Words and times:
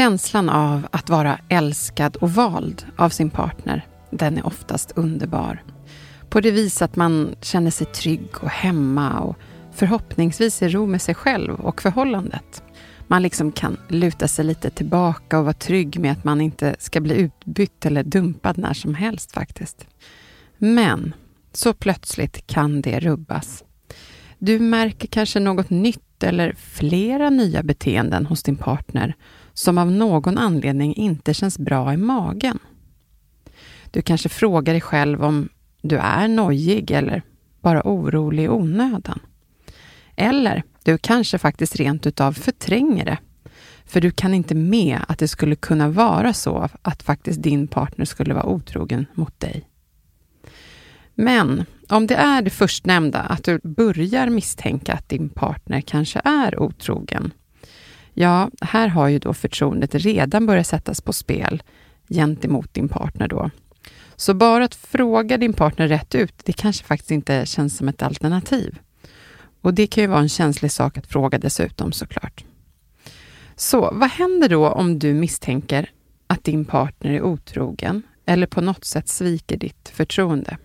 Känslan 0.00 0.48
av 0.48 0.88
att 0.90 1.10
vara 1.10 1.38
älskad 1.48 2.16
och 2.16 2.30
vald 2.30 2.86
av 2.96 3.10
sin 3.10 3.30
partner, 3.30 3.86
den 4.10 4.38
är 4.38 4.46
oftast 4.46 4.92
underbar. 4.96 5.62
På 6.28 6.40
det 6.40 6.50
vis 6.50 6.82
att 6.82 6.96
man 6.96 7.34
känner 7.40 7.70
sig 7.70 7.86
trygg 7.86 8.28
och 8.40 8.50
hemma 8.50 9.20
och 9.20 9.36
förhoppningsvis 9.72 10.62
i 10.62 10.68
ro 10.68 10.86
med 10.86 11.02
sig 11.02 11.14
själv 11.14 11.60
och 11.60 11.82
förhållandet. 11.82 12.62
Man 13.06 13.22
liksom 13.22 13.52
kan 13.52 13.76
luta 13.88 14.28
sig 14.28 14.44
lite 14.44 14.70
tillbaka 14.70 15.38
och 15.38 15.44
vara 15.44 15.54
trygg 15.54 15.98
med 15.98 16.12
att 16.12 16.24
man 16.24 16.40
inte 16.40 16.76
ska 16.78 17.00
bli 17.00 17.14
utbytt 17.14 17.86
eller 17.86 18.02
dumpad 18.02 18.58
när 18.58 18.74
som 18.74 18.94
helst 18.94 19.32
faktiskt. 19.32 19.86
Men 20.58 21.14
så 21.52 21.72
plötsligt 21.72 22.46
kan 22.46 22.80
det 22.80 23.00
rubbas. 23.00 23.64
Du 24.38 24.58
märker 24.58 25.08
kanske 25.08 25.40
något 25.40 25.70
nytt 25.70 26.22
eller 26.22 26.54
flera 26.58 27.30
nya 27.30 27.62
beteenden 27.62 28.26
hos 28.26 28.42
din 28.42 28.56
partner 28.56 29.14
som 29.54 29.78
av 29.78 29.92
någon 29.92 30.38
anledning 30.38 30.94
inte 30.94 31.34
känns 31.34 31.58
bra 31.58 31.94
i 31.94 31.96
magen. 31.96 32.58
Du 33.90 34.02
kanske 34.02 34.28
frågar 34.28 34.72
dig 34.72 34.80
själv 34.80 35.24
om 35.24 35.48
du 35.82 35.96
är 35.96 36.28
nojig 36.28 36.90
eller 36.90 37.22
bara 37.60 37.82
orolig 37.84 38.44
i 38.44 38.48
onödan. 38.48 39.20
Eller 40.16 40.62
du 40.84 40.98
kanske 40.98 41.38
faktiskt 41.38 41.76
rent 41.76 42.06
utav 42.06 42.32
förtränger 42.32 43.04
det. 43.04 43.18
För 43.84 44.00
du 44.00 44.10
kan 44.10 44.34
inte 44.34 44.54
med 44.54 45.00
att 45.08 45.18
det 45.18 45.28
skulle 45.28 45.56
kunna 45.56 45.88
vara 45.88 46.32
så 46.32 46.68
att 46.82 47.02
faktiskt 47.02 47.42
din 47.42 47.66
partner 47.66 48.04
skulle 48.04 48.34
vara 48.34 48.46
otrogen 48.46 49.06
mot 49.14 49.40
dig. 49.40 49.68
Men 51.14 51.64
om 51.88 52.06
det 52.06 52.14
är 52.14 52.42
det 52.42 52.50
förstnämnda, 52.50 53.18
att 53.18 53.44
du 53.44 53.60
börjar 53.62 54.28
misstänka 54.28 54.92
att 54.92 55.08
din 55.08 55.28
partner 55.28 55.80
kanske 55.80 56.20
är 56.24 56.62
otrogen, 56.62 57.32
ja, 58.20 58.50
här 58.60 58.88
har 58.88 59.08
ju 59.08 59.18
då 59.18 59.34
förtroendet 59.34 59.94
redan 59.94 60.46
börjat 60.46 60.66
sättas 60.66 61.00
på 61.00 61.12
spel 61.12 61.62
gentemot 62.08 62.74
din 62.74 62.88
partner 62.88 63.28
då. 63.28 63.50
Så 64.16 64.34
bara 64.34 64.64
att 64.64 64.74
fråga 64.74 65.36
din 65.36 65.52
partner 65.52 65.88
rätt 65.88 66.14
ut, 66.14 66.34
det 66.44 66.52
kanske 66.52 66.84
faktiskt 66.84 67.10
inte 67.10 67.46
känns 67.46 67.76
som 67.76 67.88
ett 67.88 68.02
alternativ. 68.02 68.78
Och 69.60 69.74
det 69.74 69.86
kan 69.86 70.04
ju 70.04 70.08
vara 70.08 70.20
en 70.20 70.28
känslig 70.28 70.72
sak 70.72 70.98
att 70.98 71.06
fråga 71.06 71.38
dessutom 71.38 71.92
såklart. 71.92 72.44
Så 73.56 73.90
vad 73.92 74.10
händer 74.10 74.48
då 74.48 74.68
om 74.68 74.98
du 74.98 75.14
misstänker 75.14 75.90
att 76.26 76.44
din 76.44 76.64
partner 76.64 77.10
är 77.10 77.22
otrogen 77.22 78.02
eller 78.26 78.46
på 78.46 78.60
något 78.60 78.84
sätt 78.84 79.08
sviker 79.08 79.56
ditt 79.56 79.92
förtroende? 79.94 80.58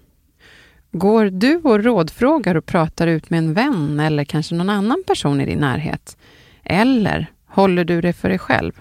Går 0.91 1.25
du 1.25 1.55
och 1.55 1.83
rådfrågar 1.83 2.55
och 2.55 2.65
pratar 2.65 3.07
ut 3.07 3.29
med 3.29 3.37
en 3.37 3.53
vän 3.53 3.99
eller 3.99 4.23
kanske 4.23 4.55
någon 4.55 4.69
annan 4.69 5.03
person 5.07 5.41
i 5.41 5.45
din 5.45 5.59
närhet? 5.59 6.17
Eller 6.63 7.31
håller 7.55 7.85
du 7.85 8.01
det 8.01 8.13
för 8.13 8.29
dig 8.29 8.39
själv? 8.39 8.71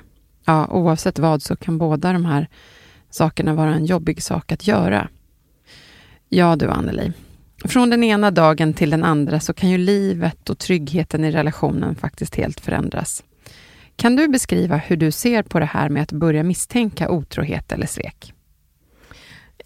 Ja, 0.44 0.66
oavsett 0.66 1.18
vad 1.18 1.42
så 1.42 1.56
kan 1.56 1.78
båda 1.78 2.12
de 2.12 2.24
här 2.24 2.48
sakerna 3.10 3.54
vara 3.54 3.74
en 3.74 3.86
jobbig 3.86 4.22
sak 4.22 4.52
att 4.52 4.66
göra. 4.66 5.08
Ja 6.28 6.56
du 6.56 6.68
Anneli, 6.68 7.12
från 7.64 7.90
den 7.90 8.04
ena 8.04 8.30
dagen 8.30 8.74
till 8.74 8.90
den 8.90 9.04
andra 9.04 9.40
så 9.40 9.54
kan 9.54 9.70
ju 9.70 9.78
livet 9.78 10.50
och 10.50 10.58
tryggheten 10.58 11.24
i 11.24 11.30
relationen 11.30 11.94
faktiskt 11.94 12.36
helt 12.36 12.60
förändras. 12.60 13.24
Kan 13.96 14.16
du 14.16 14.28
beskriva 14.28 14.76
hur 14.76 14.96
du 14.96 15.10
ser 15.10 15.42
på 15.42 15.60
det 15.60 15.66
här 15.66 15.88
med 15.88 16.02
att 16.02 16.12
börja 16.12 16.42
misstänka 16.42 17.10
otrohet 17.10 17.72
eller 17.72 17.86
svek? 17.86 18.34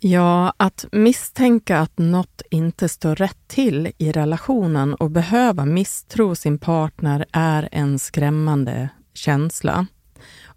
Ja, 0.00 0.52
att 0.56 0.84
misstänka 0.92 1.78
att 1.78 1.98
något 1.98 2.42
inte 2.50 2.88
står 2.88 3.16
rätt 3.16 3.48
till 3.48 3.92
i 3.98 4.12
relationen 4.12 4.94
och 4.94 5.10
behöva 5.10 5.64
misstro 5.64 6.34
sin 6.34 6.58
partner 6.58 7.26
är 7.32 7.68
en 7.72 7.98
skrämmande 7.98 8.88
känsla. 9.18 9.86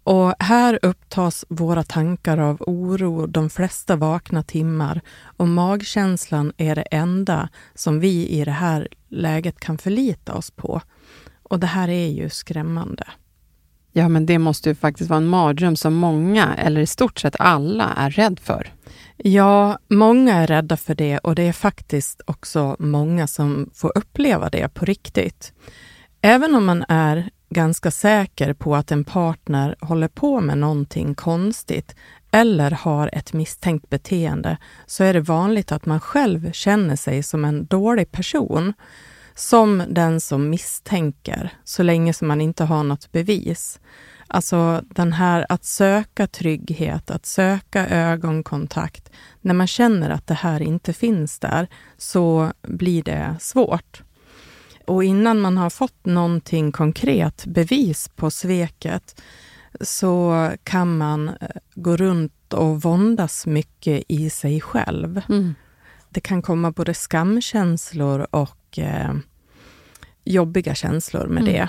Och 0.04 0.34
här 0.38 0.78
upptas 0.82 1.44
våra 1.48 1.82
tankar 1.82 2.38
av 2.38 2.56
oro 2.60 3.26
de 3.26 3.50
flesta 3.50 3.96
vakna 3.96 4.42
timmar 4.42 5.00
och 5.36 5.48
magkänslan 5.48 6.52
är 6.56 6.74
det 6.74 6.82
enda 6.82 7.48
som 7.74 8.00
vi 8.00 8.28
i 8.28 8.44
det 8.44 8.50
här 8.50 8.88
läget 9.08 9.60
kan 9.60 9.78
förlita 9.78 10.34
oss 10.34 10.50
på. 10.50 10.80
Och 11.42 11.60
det 11.60 11.66
här 11.66 11.88
är 11.88 12.08
ju 12.08 12.30
skrämmande. 12.30 13.04
Ja, 13.92 14.08
men 14.08 14.26
det 14.26 14.38
måste 14.38 14.68
ju 14.68 14.74
faktiskt 14.74 15.10
vara 15.10 15.16
en 15.16 15.26
mardröm 15.26 15.76
som 15.76 15.94
många, 15.94 16.54
eller 16.54 16.80
i 16.80 16.86
stort 16.86 17.20
sett 17.20 17.36
alla, 17.38 17.92
är 17.96 18.10
rädd 18.10 18.40
för. 18.40 18.72
Ja, 19.16 19.78
många 19.88 20.34
är 20.34 20.46
rädda 20.46 20.76
för 20.76 20.94
det 20.94 21.18
och 21.18 21.34
det 21.34 21.42
är 21.42 21.52
faktiskt 21.52 22.20
också 22.26 22.76
många 22.78 23.26
som 23.26 23.70
får 23.74 23.92
uppleva 23.94 24.50
det 24.50 24.68
på 24.74 24.84
riktigt. 24.84 25.52
Även 26.20 26.54
om 26.54 26.64
man 26.64 26.84
är 26.88 27.30
ganska 27.52 27.90
säker 27.90 28.52
på 28.52 28.76
att 28.76 28.92
en 28.92 29.04
partner 29.04 29.76
håller 29.80 30.08
på 30.08 30.40
med 30.40 30.58
någonting 30.58 31.14
konstigt 31.14 31.96
eller 32.30 32.70
har 32.70 33.10
ett 33.12 33.32
misstänkt 33.32 33.90
beteende, 33.90 34.56
så 34.86 35.04
är 35.04 35.14
det 35.14 35.20
vanligt 35.20 35.72
att 35.72 35.86
man 35.86 36.00
själv 36.00 36.52
känner 36.52 36.96
sig 36.96 37.22
som 37.22 37.44
en 37.44 37.66
dålig 37.66 38.12
person. 38.12 38.72
Som 39.34 39.82
den 39.88 40.20
som 40.20 40.50
misstänker, 40.50 41.52
så 41.64 41.82
länge 41.82 42.12
som 42.12 42.28
man 42.28 42.40
inte 42.40 42.64
har 42.64 42.84
något 42.84 43.12
bevis. 43.12 43.80
Alltså 44.26 44.82
den 44.88 45.12
här 45.12 45.46
att 45.48 45.64
söka 45.64 46.26
trygghet, 46.26 47.10
att 47.10 47.26
söka 47.26 47.88
ögonkontakt. 47.88 49.10
När 49.40 49.54
man 49.54 49.66
känner 49.66 50.10
att 50.10 50.26
det 50.26 50.34
här 50.34 50.62
inte 50.62 50.92
finns 50.92 51.38
där, 51.38 51.68
så 51.96 52.52
blir 52.62 53.02
det 53.02 53.36
svårt. 53.40 54.02
Och 54.86 55.04
innan 55.04 55.40
man 55.40 55.56
har 55.56 55.70
fått 55.70 56.06
någonting 56.06 56.72
konkret, 56.72 57.46
bevis 57.46 58.08
på 58.08 58.30
sveket, 58.30 59.22
så 59.80 60.50
kan 60.64 60.98
man 60.98 61.28
eh, 61.28 61.34
gå 61.74 61.96
runt 61.96 62.52
och 62.52 62.82
våndas 62.82 63.46
mycket 63.46 64.04
i 64.08 64.30
sig 64.30 64.60
själv. 64.60 65.20
Mm. 65.28 65.54
Det 66.08 66.20
kan 66.20 66.42
komma 66.42 66.70
både 66.70 66.94
skamkänslor 66.94 68.26
och 68.30 68.78
eh, 68.78 69.14
jobbiga 70.24 70.74
känslor 70.74 71.26
med 71.26 71.42
mm. 71.42 71.52
det. 71.54 71.68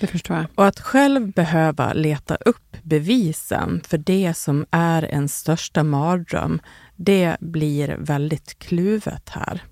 Det 0.00 0.06
förstår 0.06 0.36
jag. 0.36 0.46
Och 0.54 0.66
att 0.66 0.80
själv 0.80 1.32
behöva 1.32 1.92
leta 1.92 2.34
upp 2.34 2.76
bevisen 2.82 3.80
för 3.86 3.98
det 3.98 4.34
som 4.36 4.66
är 4.70 5.04
ens 5.04 5.38
största 5.38 5.82
mardröm, 5.82 6.60
det 6.96 7.36
blir 7.40 7.96
väldigt 7.98 8.58
kluvet 8.58 9.28
här. 9.28 9.62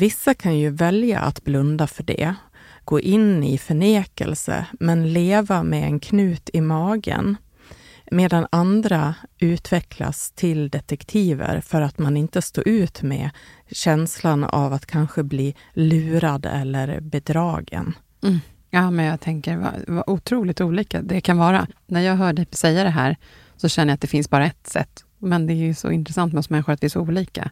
Vissa 0.00 0.34
kan 0.34 0.58
ju 0.58 0.70
välja 0.70 1.20
att 1.20 1.44
blunda 1.44 1.86
för 1.86 2.02
det, 2.02 2.34
gå 2.84 3.00
in 3.00 3.44
i 3.44 3.58
förnekelse, 3.58 4.66
men 4.72 5.12
leva 5.12 5.62
med 5.62 5.84
en 5.84 6.00
knut 6.00 6.50
i 6.52 6.60
magen. 6.60 7.36
Medan 8.10 8.46
andra 8.52 9.14
utvecklas 9.38 10.30
till 10.30 10.68
detektiver 10.68 11.60
för 11.60 11.80
att 11.80 11.98
man 11.98 12.16
inte 12.16 12.42
står 12.42 12.68
ut 12.68 13.02
med 13.02 13.30
känslan 13.70 14.44
av 14.44 14.72
att 14.72 14.86
kanske 14.86 15.22
bli 15.22 15.54
lurad 15.72 16.46
eller 16.46 17.00
bedragen. 17.00 17.94
Mm. 18.22 18.38
Ja, 18.70 18.90
men 18.90 19.04
jag 19.04 19.20
tänker 19.20 19.56
vad, 19.56 19.72
vad 19.86 20.04
otroligt 20.06 20.60
olika 20.60 21.02
det 21.02 21.20
kan 21.20 21.38
vara. 21.38 21.66
När 21.86 22.00
jag 22.00 22.16
hör 22.16 22.32
dig 22.32 22.46
säga 22.50 22.84
det 22.84 22.90
här, 22.90 23.16
så 23.56 23.68
känner 23.68 23.90
jag 23.90 23.94
att 23.94 24.00
det 24.00 24.06
finns 24.06 24.30
bara 24.30 24.46
ett 24.46 24.66
sätt. 24.66 25.04
Men 25.18 25.46
det 25.46 25.52
är 25.52 25.66
ju 25.66 25.74
så 25.74 25.90
intressant 25.90 26.32
med 26.32 26.40
oss 26.40 26.50
människor 26.50 26.72
att 26.72 26.82
vi 26.82 26.86
är 26.86 26.90
så 26.90 27.00
olika. 27.00 27.50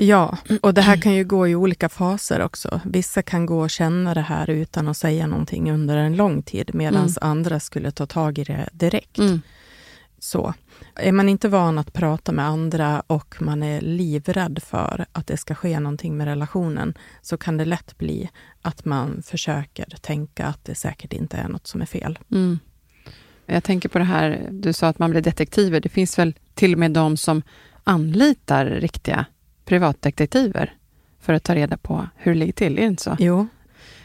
Ja, 0.00 0.38
och 0.62 0.74
det 0.74 0.80
här 0.80 0.96
kan 0.96 1.14
ju 1.14 1.24
gå 1.24 1.48
i 1.48 1.54
olika 1.54 1.88
faser 1.88 2.40
också. 2.40 2.80
Vissa 2.84 3.22
kan 3.22 3.46
gå 3.46 3.60
och 3.60 3.70
känna 3.70 4.14
det 4.14 4.20
här 4.20 4.50
utan 4.50 4.88
att 4.88 4.96
säga 4.96 5.26
någonting 5.26 5.72
under 5.72 5.96
en 5.96 6.16
lång 6.16 6.42
tid, 6.42 6.70
medan 6.74 7.02
mm. 7.02 7.14
andra 7.20 7.60
skulle 7.60 7.90
ta 7.90 8.06
tag 8.06 8.38
i 8.38 8.44
det 8.44 8.68
direkt. 8.72 9.18
Mm. 9.18 9.40
Så. 10.18 10.54
Är 10.94 11.12
man 11.12 11.28
inte 11.28 11.48
van 11.48 11.78
att 11.78 11.92
prata 11.92 12.32
med 12.32 12.44
andra 12.44 13.02
och 13.06 13.42
man 13.42 13.62
är 13.62 13.80
livrädd 13.80 14.62
för 14.62 15.06
att 15.12 15.26
det 15.26 15.36
ska 15.36 15.54
ske 15.54 15.80
någonting 15.80 16.16
med 16.16 16.26
relationen, 16.26 16.94
så 17.22 17.36
kan 17.36 17.56
det 17.56 17.64
lätt 17.64 17.98
bli 17.98 18.30
att 18.62 18.84
man 18.84 19.22
försöker 19.22 19.84
tänka 20.00 20.46
att 20.46 20.64
det 20.64 20.74
säkert 20.74 21.12
inte 21.12 21.36
är 21.36 21.48
något 21.48 21.66
som 21.66 21.80
är 21.80 21.86
fel. 21.86 22.18
Mm. 22.30 22.58
Jag 23.46 23.64
tänker 23.64 23.88
på 23.88 23.98
det 23.98 24.04
här, 24.04 24.48
du 24.50 24.72
sa 24.72 24.88
att 24.88 24.98
man 24.98 25.10
blir 25.10 25.20
detektiver. 25.20 25.80
Det 25.80 25.88
finns 25.88 26.18
väl 26.18 26.34
till 26.54 26.72
och 26.72 26.78
med 26.78 26.90
de 26.90 27.16
som 27.16 27.42
anlitar 27.84 28.66
riktiga 28.66 29.26
privatdetektiver 29.68 30.72
för 31.20 31.32
att 31.32 31.44
ta 31.44 31.54
reda 31.54 31.76
på 31.76 32.08
hur 32.16 32.32
det 32.32 32.38
ligger 32.38 32.52
till, 32.52 32.78
är 32.78 32.80
det 32.80 32.86
inte 32.86 33.02
så? 33.02 33.16
Jo. 33.18 33.46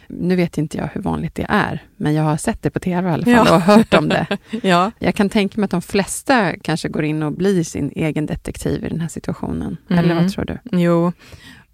Nu 0.08 0.36
vet 0.36 0.58
inte 0.58 0.78
jag 0.78 0.90
hur 0.94 1.02
vanligt 1.02 1.36
det 1.36 1.46
är, 1.50 1.84
men 1.98 2.14
jag 2.14 2.24
har 2.24 2.38
sett 2.38 2.62
det 2.62 2.70
på 2.70 2.80
TV 2.80 3.10
i 3.10 3.14
alla 3.14 3.26
fall 3.26 3.34
ja. 3.34 3.56
och 3.56 3.62
hört 3.62 3.94
om 3.94 4.10
det. 4.10 4.28
ja. 4.64 4.92
Jag 5.00 5.16
kan 5.16 5.30
tänka 5.30 5.60
mig 5.60 5.66
att 5.66 5.72
de 5.72 5.82
flesta 5.82 6.54
kanske 6.62 6.90
går 6.90 7.04
in 7.04 7.24
och 7.24 7.32
blir 7.32 7.64
sin 7.64 7.92
egen 7.96 8.26
detektiv 8.26 8.86
i 8.86 8.90
den 8.90 9.02
här 9.02 9.08
situationen. 9.08 9.78
Mm. 9.90 10.06
Eller 10.06 10.16
vad 10.16 10.32
tror 10.32 10.46
du? 10.46 10.78
Jo, 10.78 11.12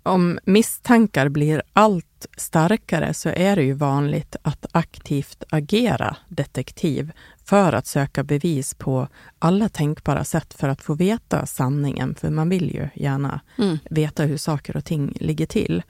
om 0.09 0.39
misstankar 0.43 1.29
blir 1.29 1.63
allt 1.73 2.25
starkare 2.37 3.13
så 3.13 3.29
är 3.29 3.55
det 3.55 3.63
ju 3.63 3.73
vanligt 3.73 4.35
att 4.41 4.65
aktivt 4.71 5.43
agera 5.49 6.15
detektiv 6.27 7.11
för 7.45 7.73
att 7.73 7.87
söka 7.87 8.23
bevis 8.23 8.73
på 8.73 9.07
alla 9.39 9.69
tänkbara 9.69 10.23
sätt 10.23 10.53
för 10.53 10.69
att 10.69 10.81
få 10.81 10.93
veta 10.93 11.45
sanningen, 11.45 12.15
för 12.15 12.29
man 12.29 12.49
vill 12.49 12.75
ju 12.75 12.89
gärna 12.95 13.41
mm. 13.57 13.77
veta 13.89 14.23
hur 14.23 14.37
saker 14.37 14.77
och 14.77 14.85
ting 14.85 15.17
ligger 15.19 15.45
till. 15.45 15.83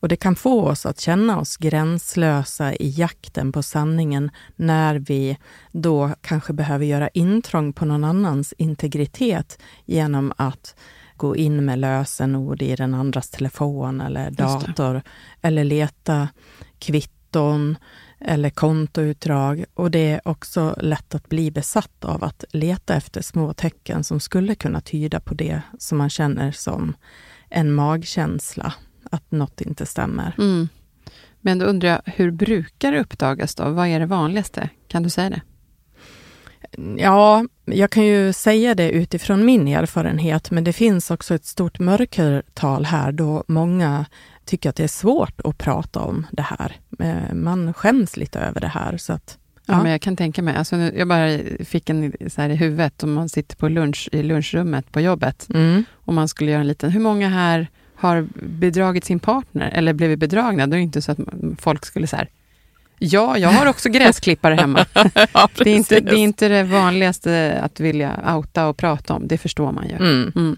Och 0.00 0.08
det 0.08 0.16
kan 0.16 0.36
få 0.36 0.62
oss 0.62 0.86
att 0.86 1.00
känna 1.00 1.40
oss 1.40 1.56
gränslösa 1.56 2.74
i 2.74 2.90
jakten 2.90 3.52
på 3.52 3.62
sanningen 3.62 4.30
när 4.56 4.94
vi 4.94 5.38
då 5.72 6.14
kanske 6.20 6.52
behöver 6.52 6.84
göra 6.84 7.08
intrång 7.08 7.72
på 7.72 7.84
någon 7.84 8.04
annans 8.04 8.54
integritet 8.58 9.58
genom 9.84 10.32
att 10.36 10.74
gå 11.22 11.36
in 11.36 11.64
med 11.64 11.78
lösenord 11.78 12.62
i 12.62 12.76
den 12.76 12.94
andras 12.94 13.30
telefon 13.30 14.00
eller 14.00 14.30
dator 14.30 15.02
eller 15.42 15.64
leta 15.64 16.28
kvitton 16.78 17.76
eller 18.20 18.50
kontoutdrag. 18.50 19.64
Och 19.74 19.90
det 19.90 20.10
är 20.10 20.28
också 20.28 20.76
lätt 20.80 21.14
att 21.14 21.28
bli 21.28 21.50
besatt 21.50 22.04
av 22.04 22.24
att 22.24 22.44
leta 22.52 22.94
efter 22.94 23.22
små 23.22 23.54
tecken 23.54 24.04
som 24.04 24.20
skulle 24.20 24.54
kunna 24.54 24.80
tyda 24.80 25.20
på 25.20 25.34
det 25.34 25.62
som 25.78 25.98
man 25.98 26.10
känner 26.10 26.52
som 26.52 26.94
en 27.48 27.72
magkänsla, 27.72 28.74
att 29.10 29.30
något 29.30 29.60
inte 29.60 29.86
stämmer. 29.86 30.34
Mm. 30.38 30.68
Men 31.40 31.58
då 31.58 31.66
undrar 31.66 31.88
jag, 31.88 32.02
hur 32.04 32.30
brukar 32.30 32.92
det 32.92 33.00
uppdagas 33.00 33.54
då? 33.54 33.70
Vad 33.70 33.88
är 33.88 34.00
det 34.00 34.06
vanligaste? 34.06 34.68
Kan 34.88 35.02
du 35.02 35.10
säga 35.10 35.30
det? 35.30 35.42
Ja, 36.96 37.44
jag 37.64 37.90
kan 37.90 38.06
ju 38.06 38.32
säga 38.32 38.74
det 38.74 38.90
utifrån 38.90 39.44
min 39.44 39.68
erfarenhet, 39.68 40.50
men 40.50 40.64
det 40.64 40.72
finns 40.72 41.10
också 41.10 41.34
ett 41.34 41.44
stort 41.44 41.78
mörkertal 41.78 42.84
här 42.84 43.12
då 43.12 43.44
många 43.48 44.06
tycker 44.44 44.70
att 44.70 44.76
det 44.76 44.84
är 44.84 44.88
svårt 44.88 45.40
att 45.44 45.58
prata 45.58 46.00
om 46.00 46.26
det 46.30 46.42
här. 46.42 46.76
Eh, 46.98 47.34
man 47.34 47.74
skäms 47.74 48.16
lite 48.16 48.38
över 48.40 48.60
det 48.60 48.68
här. 48.68 48.96
Så 48.96 49.12
att, 49.12 49.38
ja. 49.66 49.74
ja 49.74 49.82
men 49.82 49.92
jag 49.92 50.00
kan 50.00 50.16
tänka 50.16 50.42
mig. 50.42 50.56
Alltså, 50.56 50.76
jag 50.76 51.08
bara 51.08 51.38
fick 51.64 51.90
en 51.90 52.12
så 52.28 52.42
här 52.42 52.50
i 52.50 52.56
huvudet, 52.56 53.02
om 53.02 53.12
man 53.12 53.28
sitter 53.28 53.56
på 53.56 53.68
lunch 53.68 54.08
i 54.12 54.22
lunchrummet 54.22 54.92
på 54.92 55.00
jobbet 55.00 55.48
mm. 55.54 55.84
och 55.92 56.14
man 56.14 56.28
skulle 56.28 56.50
göra 56.50 56.60
en 56.60 56.68
liten, 56.68 56.90
hur 56.90 57.00
många 57.00 57.28
här 57.28 57.68
har 57.94 58.26
bedragit 58.42 59.04
sin 59.04 59.18
partner 59.18 59.70
eller 59.74 59.92
blivit 59.92 60.18
bedragna? 60.18 60.66
Då 60.66 60.72
är 60.72 60.78
det 60.78 60.82
inte 60.82 61.02
så 61.02 61.12
att 61.12 61.18
folk 61.58 61.86
skulle 61.86 62.06
så 62.06 62.16
Ja, 62.98 63.38
jag 63.38 63.48
har 63.48 63.66
också 63.66 63.88
gräsklippare 63.92 64.54
hemma. 64.54 64.86
ja, 65.32 65.48
det, 65.54 65.70
är 65.70 65.76
inte, 65.76 66.00
det 66.00 66.12
är 66.12 66.18
inte 66.18 66.48
det 66.48 66.62
vanligaste 66.62 67.60
att 67.62 67.80
vilja 67.80 68.34
outa 68.36 68.68
och 68.68 68.76
prata 68.76 69.14
om, 69.14 69.28
det 69.28 69.38
förstår 69.38 69.72
man 69.72 69.88
ju. 69.88 69.94
Mm. 69.94 70.32
Mm. 70.36 70.56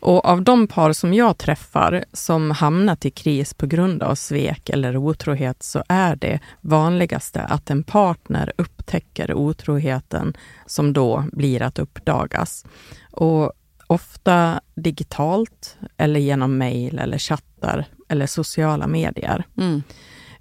Och 0.00 0.24
av 0.24 0.42
de 0.42 0.66
par 0.66 0.92
som 0.92 1.14
jag 1.14 1.38
träffar 1.38 2.04
som 2.12 2.50
hamnat 2.50 3.04
i 3.04 3.10
kris 3.10 3.54
på 3.54 3.66
grund 3.66 4.02
av 4.02 4.14
svek 4.14 4.68
eller 4.68 4.96
otrohet 4.96 5.62
så 5.62 5.84
är 5.88 6.16
det 6.16 6.40
vanligaste 6.60 7.40
att 7.40 7.70
en 7.70 7.82
partner 7.82 8.52
upptäcker 8.56 9.34
otroheten 9.34 10.36
som 10.66 10.92
då 10.92 11.24
blir 11.32 11.62
att 11.62 11.78
uppdagas. 11.78 12.64
Och 13.10 13.52
ofta 13.86 14.60
digitalt 14.74 15.76
eller 15.96 16.20
genom 16.20 16.58
mejl 16.58 16.98
eller 16.98 17.18
chattar 17.18 17.84
eller 18.08 18.26
sociala 18.26 18.86
medier. 18.86 19.44
Mm. 19.56 19.82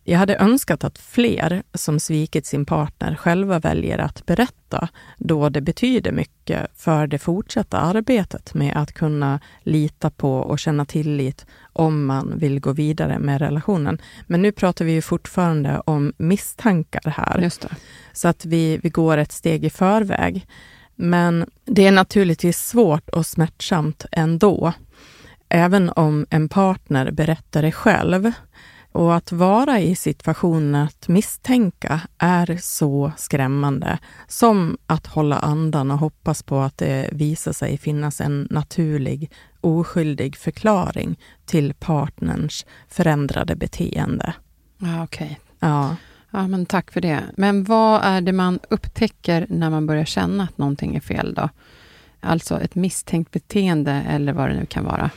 Jag 0.09 0.19
hade 0.19 0.35
önskat 0.35 0.83
att 0.83 0.97
fler 0.97 1.63
som 1.73 1.99
svikit 1.99 2.45
sin 2.45 2.65
partner 2.65 3.15
själva 3.15 3.59
väljer 3.59 3.97
att 3.97 4.25
berätta, 4.25 4.89
då 5.17 5.49
det 5.49 5.61
betyder 5.61 6.11
mycket 6.11 6.67
för 6.75 7.07
det 7.07 7.19
fortsatta 7.19 7.77
arbetet 7.77 8.53
med 8.53 8.77
att 8.77 8.93
kunna 8.93 9.39
lita 9.63 10.09
på 10.09 10.37
och 10.37 10.59
känna 10.59 10.85
tillit 10.85 11.45
om 11.73 12.05
man 12.05 12.37
vill 12.37 12.59
gå 12.59 12.71
vidare 12.71 13.19
med 13.19 13.41
relationen. 13.41 14.01
Men 14.27 14.41
nu 14.41 14.51
pratar 14.51 14.85
vi 14.85 14.91
ju 14.91 15.01
fortfarande 15.01 15.79
om 15.85 16.13
misstankar 16.17 17.09
här. 17.09 17.51
Så 18.13 18.27
att 18.27 18.45
vi, 18.45 18.79
vi 18.83 18.89
går 18.89 19.17
ett 19.17 19.31
steg 19.31 19.65
i 19.65 19.69
förväg. 19.69 20.47
Men 20.95 21.49
det 21.65 21.87
är 21.87 21.91
naturligtvis 21.91 22.67
svårt 22.67 23.09
och 23.09 23.25
smärtsamt 23.25 24.05
ändå. 24.11 24.73
Även 25.49 25.89
om 25.89 26.25
en 26.29 26.49
partner 26.49 27.11
berättar 27.11 27.61
det 27.61 27.71
själv 27.71 28.31
och 28.97 29.15
att 29.15 29.31
vara 29.31 29.79
i 29.79 29.95
situationen 29.95 30.75
att 30.75 31.07
misstänka 31.07 32.01
är 32.17 32.57
så 32.61 33.11
skrämmande 33.17 33.99
som 34.27 34.77
att 34.87 35.07
hålla 35.07 35.39
andan 35.39 35.91
och 35.91 35.97
hoppas 35.97 36.43
på 36.43 36.59
att 36.59 36.77
det 36.77 37.09
visar 37.11 37.53
sig 37.53 37.77
finnas 37.77 38.21
en 38.21 38.47
naturlig, 38.51 39.31
oskyldig 39.61 40.37
förklaring 40.37 41.19
till 41.45 41.73
partnerns 41.73 42.65
förändrade 42.87 43.55
beteende. 43.55 44.33
Ja, 44.77 45.03
Okej. 45.03 45.25
Okay. 45.25 45.69
Ja. 45.69 45.95
ja, 46.31 46.47
men 46.47 46.65
tack 46.65 46.91
för 46.91 47.01
det. 47.01 47.23
Men 47.35 47.63
vad 47.63 48.01
är 48.03 48.21
det 48.21 48.33
man 48.33 48.59
upptäcker 48.69 49.45
när 49.49 49.69
man 49.69 49.87
börjar 49.87 50.05
känna 50.05 50.43
att 50.43 50.57
någonting 50.57 50.95
är 50.95 51.01
fel 51.01 51.33
då? 51.33 51.49
Alltså 52.19 52.61
ett 52.61 52.75
misstänkt 52.75 53.31
beteende 53.31 53.91
eller 53.91 54.33
vad 54.33 54.49
det 54.49 54.55
nu 54.55 54.65
kan 54.65 54.85
vara. 54.85 55.09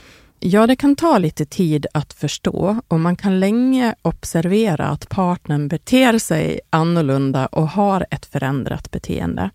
Ja, 0.42 0.66
det 0.66 0.76
kan 0.76 0.96
ta 0.96 1.18
lite 1.18 1.44
tid 1.44 1.86
att 1.94 2.12
förstå 2.12 2.76
och 2.88 3.00
man 3.00 3.16
kan 3.16 3.40
länge 3.40 3.94
observera 4.02 4.86
att 4.86 5.08
partnern 5.08 5.68
beter 5.68 6.18
sig 6.18 6.60
annorlunda 6.70 7.46
och 7.46 7.68
har 7.68 8.06
ett 8.10 8.26
förändrat 8.26 8.90
beteende. 8.90 9.50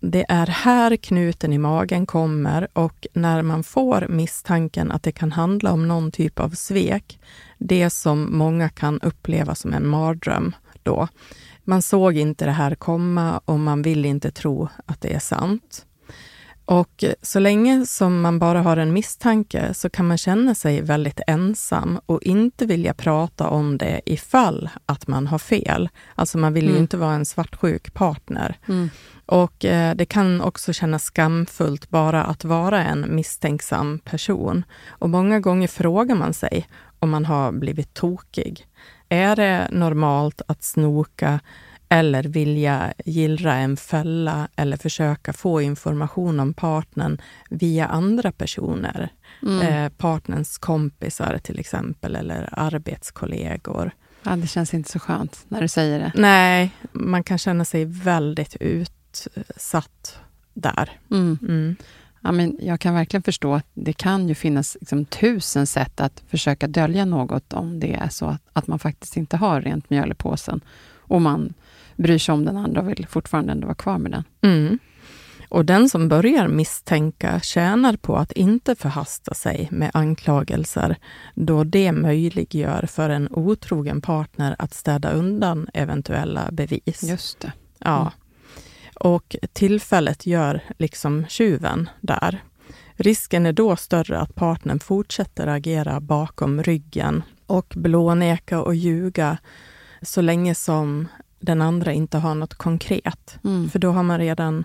Det 0.00 0.24
är 0.28 0.46
här 0.46 0.96
knuten 0.96 1.52
i 1.52 1.58
magen 1.58 2.06
kommer 2.06 2.68
och 2.72 3.06
när 3.12 3.42
man 3.42 3.64
får 3.64 4.06
misstanken 4.08 4.90
att 4.90 5.02
det 5.02 5.12
kan 5.12 5.32
handla 5.32 5.72
om 5.72 5.88
någon 5.88 6.10
typ 6.10 6.40
av 6.40 6.50
svek, 6.50 7.18
det 7.58 7.90
som 7.90 8.38
många 8.38 8.68
kan 8.68 9.00
uppleva 9.00 9.54
som 9.54 9.72
en 9.72 9.88
mardröm 9.88 10.54
då. 10.82 11.08
Man 11.64 11.82
såg 11.82 12.16
inte 12.16 12.44
det 12.44 12.50
här 12.50 12.74
komma 12.74 13.40
och 13.44 13.60
man 13.60 13.82
vill 13.82 14.04
inte 14.04 14.30
tro 14.30 14.68
att 14.86 15.00
det 15.00 15.14
är 15.14 15.18
sant. 15.18 15.84
Och 16.68 17.04
så 17.22 17.38
länge 17.38 17.86
som 17.86 18.20
man 18.20 18.38
bara 18.38 18.62
har 18.62 18.76
en 18.76 18.92
misstanke 18.92 19.74
så 19.74 19.90
kan 19.90 20.06
man 20.06 20.18
känna 20.18 20.54
sig 20.54 20.80
väldigt 20.80 21.20
ensam 21.26 22.00
och 22.06 22.22
inte 22.22 22.66
vilja 22.66 22.94
prata 22.94 23.48
om 23.48 23.78
det 23.78 24.00
ifall 24.06 24.68
att 24.86 25.06
man 25.06 25.26
har 25.26 25.38
fel. 25.38 25.88
Alltså 26.14 26.38
man 26.38 26.52
vill 26.52 26.64
mm. 26.64 26.74
ju 26.74 26.80
inte 26.80 26.96
vara 26.96 27.14
en 27.14 27.26
svartsjuk 27.26 27.94
partner. 27.94 28.56
Mm. 28.68 28.90
Och 29.26 29.64
eh, 29.64 29.94
det 29.94 30.06
kan 30.06 30.40
också 30.40 30.72
kännas 30.72 31.04
skamfullt 31.04 31.90
bara 31.90 32.24
att 32.24 32.44
vara 32.44 32.84
en 32.84 33.14
misstänksam 33.14 33.98
person. 33.98 34.64
Och 34.88 35.10
många 35.10 35.40
gånger 35.40 35.68
frågar 35.68 36.14
man 36.14 36.34
sig 36.34 36.66
om 36.98 37.10
man 37.10 37.24
har 37.24 37.52
blivit 37.52 37.94
tokig. 37.94 38.66
Är 39.08 39.36
det 39.36 39.68
normalt 39.72 40.42
att 40.46 40.62
snoka 40.62 41.40
eller 41.88 42.22
vilja 42.22 42.92
gillra 43.04 43.54
en 43.54 43.76
fälla 43.76 44.48
eller 44.56 44.76
försöka 44.76 45.32
få 45.32 45.62
information 45.62 46.40
om 46.40 46.54
partnern 46.54 47.20
via 47.50 47.86
andra 47.86 48.32
personer. 48.32 49.12
Mm. 49.42 49.60
Eh, 49.60 49.88
partnerns 49.88 50.58
kompisar 50.58 51.38
till 51.38 51.58
exempel, 51.58 52.16
eller 52.16 52.48
arbetskollegor. 52.52 53.90
Ja, 54.22 54.36
det 54.36 54.46
känns 54.46 54.74
inte 54.74 54.90
så 54.90 54.98
skönt 54.98 55.44
när 55.48 55.60
du 55.60 55.68
säger 55.68 55.98
det. 55.98 56.12
Nej, 56.14 56.70
man 56.92 57.24
kan 57.24 57.38
känna 57.38 57.64
sig 57.64 57.84
väldigt 57.84 58.56
utsatt 58.60 60.18
där. 60.54 60.90
Mm. 61.10 61.38
Mm. 61.42 61.76
Ja, 62.20 62.32
men 62.32 62.58
jag 62.60 62.80
kan 62.80 62.94
verkligen 62.94 63.22
förstå 63.22 63.54
att 63.54 63.66
det 63.74 63.92
kan 63.92 64.28
ju 64.28 64.34
finnas 64.34 64.76
liksom, 64.80 65.04
tusen 65.04 65.66
sätt 65.66 66.00
att 66.00 66.22
försöka 66.28 66.66
dölja 66.66 67.04
något 67.04 67.52
om 67.52 67.80
det 67.80 67.94
är 67.94 68.08
så 68.08 68.26
att, 68.26 68.42
att 68.52 68.66
man 68.66 68.78
faktiskt 68.78 69.16
inte 69.16 69.36
har 69.36 69.60
rent 69.60 69.90
mjöl 69.90 70.12
i 70.12 70.14
påsen. 70.14 70.60
Och 70.96 71.22
man 71.22 71.54
bryr 71.98 72.18
sig 72.18 72.32
om 72.32 72.44
den 72.44 72.56
andra 72.56 72.80
och 72.80 72.88
vill 72.88 73.06
fortfarande 73.06 73.52
ändå 73.52 73.66
vara 73.66 73.74
kvar 73.74 73.98
med 73.98 74.12
den. 74.12 74.24
Mm. 74.40 74.78
Och 75.48 75.64
den 75.64 75.88
som 75.88 76.08
börjar 76.08 76.48
misstänka 76.48 77.40
tjänar 77.40 77.96
på 77.96 78.16
att 78.16 78.32
inte 78.32 78.74
förhasta 78.74 79.34
sig 79.34 79.68
med 79.70 79.90
anklagelser, 79.94 80.96
då 81.34 81.64
det 81.64 81.92
möjliggör 81.92 82.86
för 82.86 83.10
en 83.10 83.28
otrogen 83.30 84.00
partner 84.00 84.56
att 84.58 84.74
städa 84.74 85.10
undan 85.10 85.68
eventuella 85.74 86.48
bevis. 86.52 87.02
Just 87.02 87.40
det. 87.40 87.52
Ja. 87.78 88.00
Mm. 88.00 88.12
Och 88.94 89.36
tillfället 89.52 90.26
gör 90.26 90.60
liksom 90.78 91.26
tjuven 91.28 91.88
där. 92.00 92.42
Risken 92.92 93.46
är 93.46 93.52
då 93.52 93.76
större 93.76 94.18
att 94.18 94.34
partnern 94.34 94.80
fortsätter 94.80 95.46
agera 95.46 96.00
bakom 96.00 96.62
ryggen 96.62 97.22
och 97.46 97.74
blåneka 97.76 98.62
och 98.62 98.74
ljuga 98.74 99.38
så 100.02 100.20
länge 100.20 100.54
som 100.54 101.08
den 101.40 101.62
andra 101.62 101.92
inte 101.92 102.18
har 102.18 102.34
något 102.34 102.54
konkret. 102.54 103.38
Mm. 103.44 103.70
För 103.70 103.78
då 103.78 103.90
har 103.90 104.02
man 104.02 104.18
redan 104.18 104.64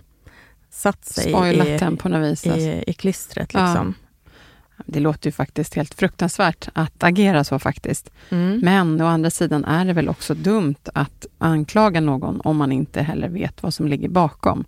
satt 0.69 1.05
sig 1.05 1.29
Spoilat 1.29 1.93
i, 1.93 1.97
på 1.97 2.09
något 2.09 2.31
vis. 2.31 2.47
alltså. 2.47 2.59
i, 2.59 2.83
i 2.87 2.93
klistret. 2.93 3.53
Ja. 3.53 3.65
Liksom. 3.65 3.93
Det 4.85 4.99
låter 4.99 5.27
ju 5.27 5.31
faktiskt 5.31 5.73
helt 5.73 5.93
fruktansvärt 5.93 6.69
att 6.73 7.03
agera 7.03 7.43
så 7.43 7.59
faktiskt. 7.59 8.11
Mm. 8.29 8.59
Men 8.63 9.01
å 9.01 9.05
andra 9.05 9.29
sidan 9.29 9.65
är 9.65 9.85
det 9.85 9.93
väl 9.93 10.09
också 10.09 10.33
dumt 10.33 10.75
att 10.93 11.25
anklaga 11.37 12.01
någon 12.01 12.41
om 12.41 12.57
man 12.57 12.71
inte 12.71 13.01
heller 13.01 13.29
vet 13.29 13.63
vad 13.63 13.73
som 13.73 13.87
ligger 13.87 14.09
bakom. 14.09 14.65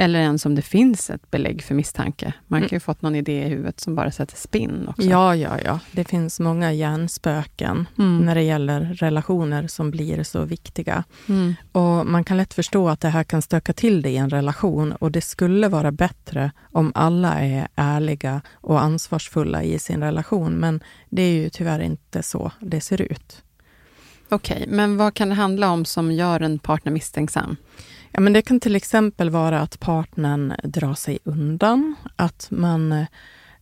Eller 0.00 0.18
ens 0.20 0.46
om 0.46 0.54
det 0.54 0.62
finns 0.62 1.10
ett 1.10 1.30
belägg 1.30 1.62
för 1.62 1.74
misstanke. 1.74 2.32
Man 2.46 2.60
kan 2.60 2.76
ju 2.76 2.80
fått 2.80 3.02
någon 3.02 3.14
idé 3.14 3.44
i 3.44 3.48
huvudet 3.48 3.80
som 3.80 3.94
bara 3.94 4.10
sätter 4.10 4.36
spinn 4.36 4.88
också. 4.88 5.02
Ja, 5.02 5.36
ja, 5.36 5.58
ja. 5.64 5.78
Det 5.92 6.04
finns 6.04 6.40
många 6.40 6.72
hjärnspöken 6.72 7.86
Mm. 7.98 8.18
när 8.26 8.34
det 8.34 8.42
gäller 8.42 8.80
relationer 8.80 9.66
som 9.66 9.90
blir 9.90 10.22
så 10.22 10.44
viktiga. 10.44 11.04
Mm. 11.28 11.54
Och 11.72 12.06
Man 12.06 12.24
kan 12.24 12.36
lätt 12.36 12.54
förstå 12.54 12.88
att 12.88 13.00
det 13.00 13.08
här 13.08 13.24
kan 13.24 13.42
stöka 13.42 13.72
till 13.72 14.02
det 14.02 14.10
i 14.10 14.16
en 14.16 14.30
relation 14.30 14.92
och 14.92 15.12
det 15.12 15.20
skulle 15.20 15.68
vara 15.68 15.92
bättre 15.92 16.50
om 16.72 16.92
alla 16.94 17.40
är 17.40 17.68
ärliga 17.74 18.40
och 18.54 18.82
ansvarsfulla 18.82 19.62
i 19.62 19.78
sin 19.78 20.02
relation. 20.02 20.52
Men 20.52 20.80
det 21.10 21.22
är 21.22 21.32
ju 21.32 21.48
tyvärr 21.50 21.80
inte 21.80 22.22
så 22.22 22.52
det 22.60 22.80
ser 22.80 23.02
ut. 23.02 23.42
Okej, 24.30 24.64
men 24.68 24.96
vad 24.96 25.14
kan 25.14 25.28
det 25.28 25.34
handla 25.34 25.70
om 25.70 25.84
som 25.84 26.12
gör 26.12 26.40
en 26.40 26.58
partner 26.58 26.92
misstänksam? 26.92 27.56
Ja, 28.12 28.20
men 28.20 28.32
det 28.32 28.42
kan 28.42 28.60
till 28.60 28.76
exempel 28.76 29.30
vara 29.30 29.60
att 29.60 29.80
partnern 29.80 30.54
drar 30.64 30.94
sig 30.94 31.18
undan, 31.24 31.94
att 32.16 32.46
man 32.50 32.92
eh, 32.92 33.06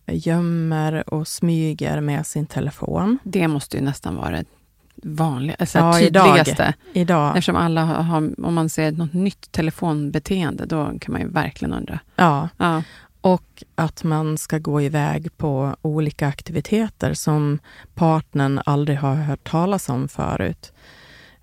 gömmer 0.07 1.15
och 1.15 1.29
smyger 1.29 2.01
med 2.01 2.27
sin 2.27 2.47
telefon. 2.47 3.19
Det 3.25 3.49
måste 3.49 3.77
ju 3.77 3.83
nästan 3.83 4.17
vara 4.17 4.31
det 4.31 4.45
vanliga, 5.03 5.57
alltså 5.59 5.79
Ja, 5.79 6.01
idag. 6.01 6.27
tydligaste. 6.27 6.75
Idag, 6.93 7.29
Eftersom 7.29 7.57
alla 7.57 7.85
har, 7.85 8.17
om 8.47 8.55
man 8.55 8.69
ser 8.69 8.93
något 8.93 9.13
nytt 9.13 9.53
telefonbeteende, 9.53 10.67
då 10.67 10.93
kan 11.01 11.13
man 11.13 11.21
ju 11.21 11.29
verkligen 11.29 11.75
undra. 11.75 11.99
ja, 12.17 12.49
Ja. 12.57 12.83
och 13.21 13.65
att 13.75 14.05
man 14.05 14.39
ska 14.39 14.59
gå 14.59 14.81
iväg 14.81 15.37
på 15.37 15.77
olika 15.83 16.29
aktiviteter 16.29 17.15
som 17.15 17.59
partnern 17.95 18.61
aldrig 18.67 18.99
har 18.99 19.15
hört 19.15 19.51
talas 19.51 19.89
om 19.89 20.09
förut. 20.09 20.73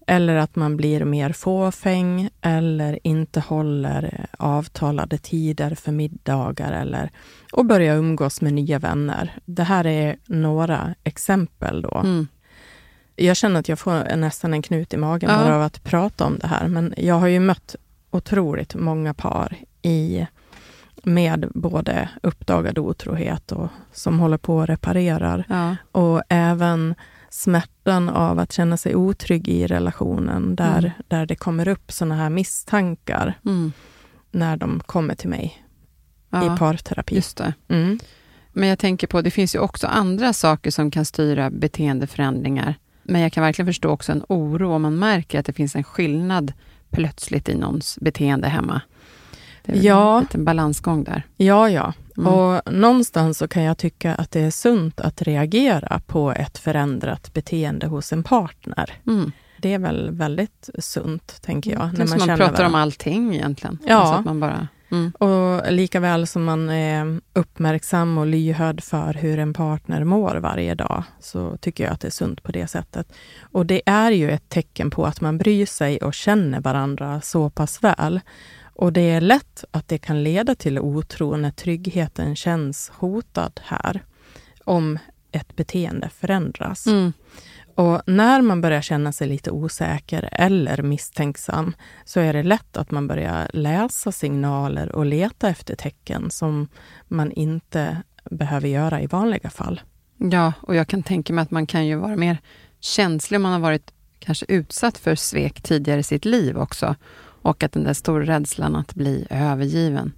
Eller 0.07 0.35
att 0.35 0.55
man 0.55 0.77
blir 0.77 1.05
mer 1.05 1.31
fåfäng 1.31 2.29
eller 2.41 2.99
inte 3.03 3.39
håller 3.39 4.25
avtalade 4.39 5.17
tider 5.17 5.75
för 5.75 5.91
middagar 5.91 6.71
eller 6.71 7.11
och 7.51 7.65
börjar 7.65 7.95
umgås 7.95 8.41
med 8.41 8.53
nya 8.53 8.79
vänner. 8.79 9.33
Det 9.45 9.63
här 9.63 9.85
är 9.85 10.15
några 10.25 10.95
exempel 11.03 11.81
då. 11.81 11.97
Mm. 11.97 12.27
Jag 13.15 13.37
känner 13.37 13.59
att 13.59 13.69
jag 13.69 13.79
får 13.79 14.15
nästan 14.15 14.53
en 14.53 14.61
knut 14.61 14.93
i 14.93 14.97
magen 14.97 15.29
Ja. 15.29 15.37
bara 15.43 15.55
av 15.55 15.61
att 15.61 15.83
prata 15.83 16.25
om 16.25 16.37
det 16.37 16.47
här. 16.47 16.67
Men 16.67 16.93
jag 16.97 17.15
har 17.15 17.27
ju 17.27 17.39
mött 17.39 17.75
otroligt 18.11 18.75
många 18.75 19.13
par 19.13 19.55
i, 19.81 20.27
med 21.03 21.47
både 21.53 22.09
uppdagad 22.23 22.77
otrohet 22.77 23.51
och 23.51 23.67
som 23.91 24.19
håller 24.19 24.37
på 24.37 24.57
och 24.57 24.67
reparerar. 24.67 25.45
Ja. 25.49 25.75
Och 25.91 26.21
även 26.29 26.95
smärtan 27.33 28.09
av 28.09 28.39
att 28.39 28.51
känna 28.51 28.77
sig 28.77 28.95
otrygg 28.95 29.47
i 29.47 29.67
relationen 29.67 30.55
där, 30.55 30.77
Mm. 30.79 30.91
där 31.07 31.25
det 31.25 31.35
kommer 31.35 31.67
upp 31.67 31.91
såna 31.91 32.15
här 32.15 32.29
misstankar 32.29 33.33
Mm. 33.45 33.71
när 34.31 34.57
de 34.57 34.79
kommer 34.79 35.15
till 35.15 35.29
mig 35.29 35.63
ja. 36.29 36.55
i 36.55 36.57
parterapi. 36.57 37.15
Just 37.15 37.37
det. 37.37 37.53
Mm. 37.67 37.99
Men 38.53 38.69
jag 38.69 38.79
tänker 38.79 39.07
på, 39.07 39.21
det 39.21 39.31
finns 39.31 39.55
ju 39.55 39.59
också 39.59 39.87
andra 39.87 40.33
saker 40.33 40.71
som 40.71 40.91
kan 40.91 41.05
styra 41.05 41.49
beteendeförändringar. 41.49 42.75
Men 43.03 43.21
jag 43.21 43.33
kan 43.33 43.43
verkligen 43.43 43.67
förstå 43.67 43.89
också 43.89 44.11
en 44.11 44.23
oro 44.29 44.71
om 44.73 44.81
man 44.81 44.99
märker 44.99 45.39
att 45.39 45.45
det 45.45 45.53
finns 45.53 45.75
en 45.75 45.83
skillnad 45.83 46.53
plötsligt 46.91 47.49
i 47.49 47.55
någons 47.55 47.97
beteende 48.01 48.47
hemma. 48.47 48.81
Det 49.65 49.71
är 49.71 49.83
Ja. 49.83 50.15
en 50.17 50.21
liten 50.23 50.45
balansgång 50.45 51.03
där. 51.03 51.23
Ja, 51.37 51.69
ja. 51.69 51.93
Mm. 52.17 52.33
Och 52.33 52.73
någonstans 52.73 53.37
så 53.37 53.47
kan 53.47 53.63
jag 53.63 53.77
tycka 53.77 54.15
att 54.15 54.31
det 54.31 54.39
är 54.41 54.51
sunt 54.51 54.99
att 54.99 55.21
reagera 55.21 56.01
på 56.07 56.31
ett 56.31 56.57
förändrat 56.57 57.33
beteende 57.33 57.87
hos 57.87 58.13
en 58.13 58.23
partner. 58.23 58.93
Mm. 59.07 59.31
Det 59.57 59.73
är 59.73 59.79
väl 59.79 60.11
väldigt 60.11 60.69
sunt, 60.79 61.41
tänker 61.41 61.71
jag. 61.71 61.89
Det 61.95 62.01
är 62.01 62.05
som 62.07 62.27
man 62.27 62.37
pratar 62.37 62.65
om 62.65 62.75
allting 62.75 63.35
egentligen. 63.35 63.79
Ja. 63.85 63.95
Alltså 63.95 64.13
att 64.13 64.25
man 64.25 64.39
bara, 64.39 64.67
mm. 64.91 65.11
Och 65.11 65.71
lika 65.73 65.99
väl 65.99 66.27
som 66.27 66.43
man 66.43 66.69
är 66.69 67.21
uppmärksam 67.33 68.17
och 68.17 68.27
lyhörd 68.27 68.83
för 68.83 69.13
hur 69.13 69.39
en 69.39 69.53
partner 69.53 70.03
mår 70.03 70.35
varje 70.35 70.75
dag, 70.75 71.03
så 71.19 71.57
tycker 71.57 71.83
jag 71.83 71.93
att 71.93 71.99
det 71.99 72.07
är 72.07 72.11
sunt 72.11 72.43
på 72.43 72.51
det 72.51 72.67
sättet. 72.67 73.13
Och 73.41 73.65
det 73.65 73.81
är 73.85 74.11
ju 74.11 74.31
ett 74.31 74.49
tecken 74.49 74.91
på 74.91 75.05
att 75.05 75.21
man 75.21 75.37
bryr 75.37 75.65
sig 75.65 75.97
och 75.97 76.13
känner 76.13 76.61
varandra 76.61 77.21
så 77.21 77.49
pass 77.49 77.83
väl. 77.83 78.19
Och 78.75 78.93
det 78.93 79.01
är 79.01 79.21
lätt 79.21 79.63
att 79.71 79.87
det 79.87 79.97
kan 79.97 80.23
leda 80.23 80.55
till 80.55 80.79
otro 80.79 81.35
när 81.35 81.51
tryggheten 81.51 82.35
känns 82.35 82.89
hotad 82.89 83.59
här, 83.63 84.03
om 84.63 84.99
ett 85.31 85.55
beteende 85.55 86.09
förändras. 86.09 86.87
Mm. 86.87 87.13
Och 87.75 88.01
när 88.05 88.41
man 88.41 88.61
börjar 88.61 88.81
känna 88.81 89.11
sig 89.11 89.27
lite 89.27 89.51
osäker 89.51 90.29
eller 90.31 90.81
misstänksam 90.81 91.75
så 92.05 92.19
är 92.19 92.33
det 92.33 92.43
lätt 92.43 92.77
att 92.77 92.91
man 92.91 93.07
börjar 93.07 93.49
läsa 93.53 94.11
signaler 94.11 94.95
och 94.95 95.05
leta 95.05 95.49
efter 95.49 95.75
tecken 95.75 96.31
som 96.31 96.67
man 97.07 97.31
inte 97.31 97.97
behöver 98.31 98.67
göra 98.67 99.01
i 99.01 99.07
vanliga 99.07 99.49
fall. 99.49 99.81
Ja, 100.17 100.53
och 100.61 100.75
jag 100.75 100.87
kan 100.87 101.03
tänka 101.03 101.33
mig 101.33 101.41
att 101.41 101.51
man 101.51 101.67
kan 101.67 101.85
ju 101.85 101.95
vara 101.95 102.15
mer 102.15 102.37
känslig 102.79 103.37
om 103.37 103.43
man 103.43 103.51
har 103.51 103.59
varit 103.59 103.93
kanske 104.19 104.45
utsatt 104.49 104.97
för 104.97 105.15
svek 105.15 105.61
tidigare 105.61 105.99
i 105.99 106.03
sitt 106.03 106.25
liv 106.25 106.57
också. 106.57 106.95
Och 107.43 107.63
att 107.63 107.71
den 107.71 107.83
där 107.83 107.93
stora 107.93 108.25
rädslan 108.25 108.75
att 108.75 108.95
bli 108.95 109.27
övergiven. 109.29 110.11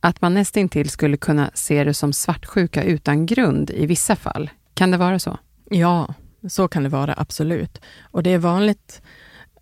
Att 0.00 0.20
man 0.20 0.34
nästintill 0.34 0.90
skulle 0.90 1.16
kunna 1.16 1.50
se 1.54 1.84
det 1.84 1.94
som 1.94 2.12
svartsjuka 2.12 2.82
utan 2.84 3.26
grund 3.26 3.70
i 3.70 3.86
vissa 3.86 4.16
fall. 4.16 4.50
Kan 4.74 4.90
det 4.90 4.96
vara 4.96 5.18
så? 5.18 5.38
Ja, 5.70 6.14
så 6.48 6.68
kan 6.68 6.82
det 6.82 6.88
vara 6.88 7.14
absolut. 7.16 7.80
Och 8.02 8.22
det 8.22 8.30
är 8.30 8.38
vanligt 8.38 9.02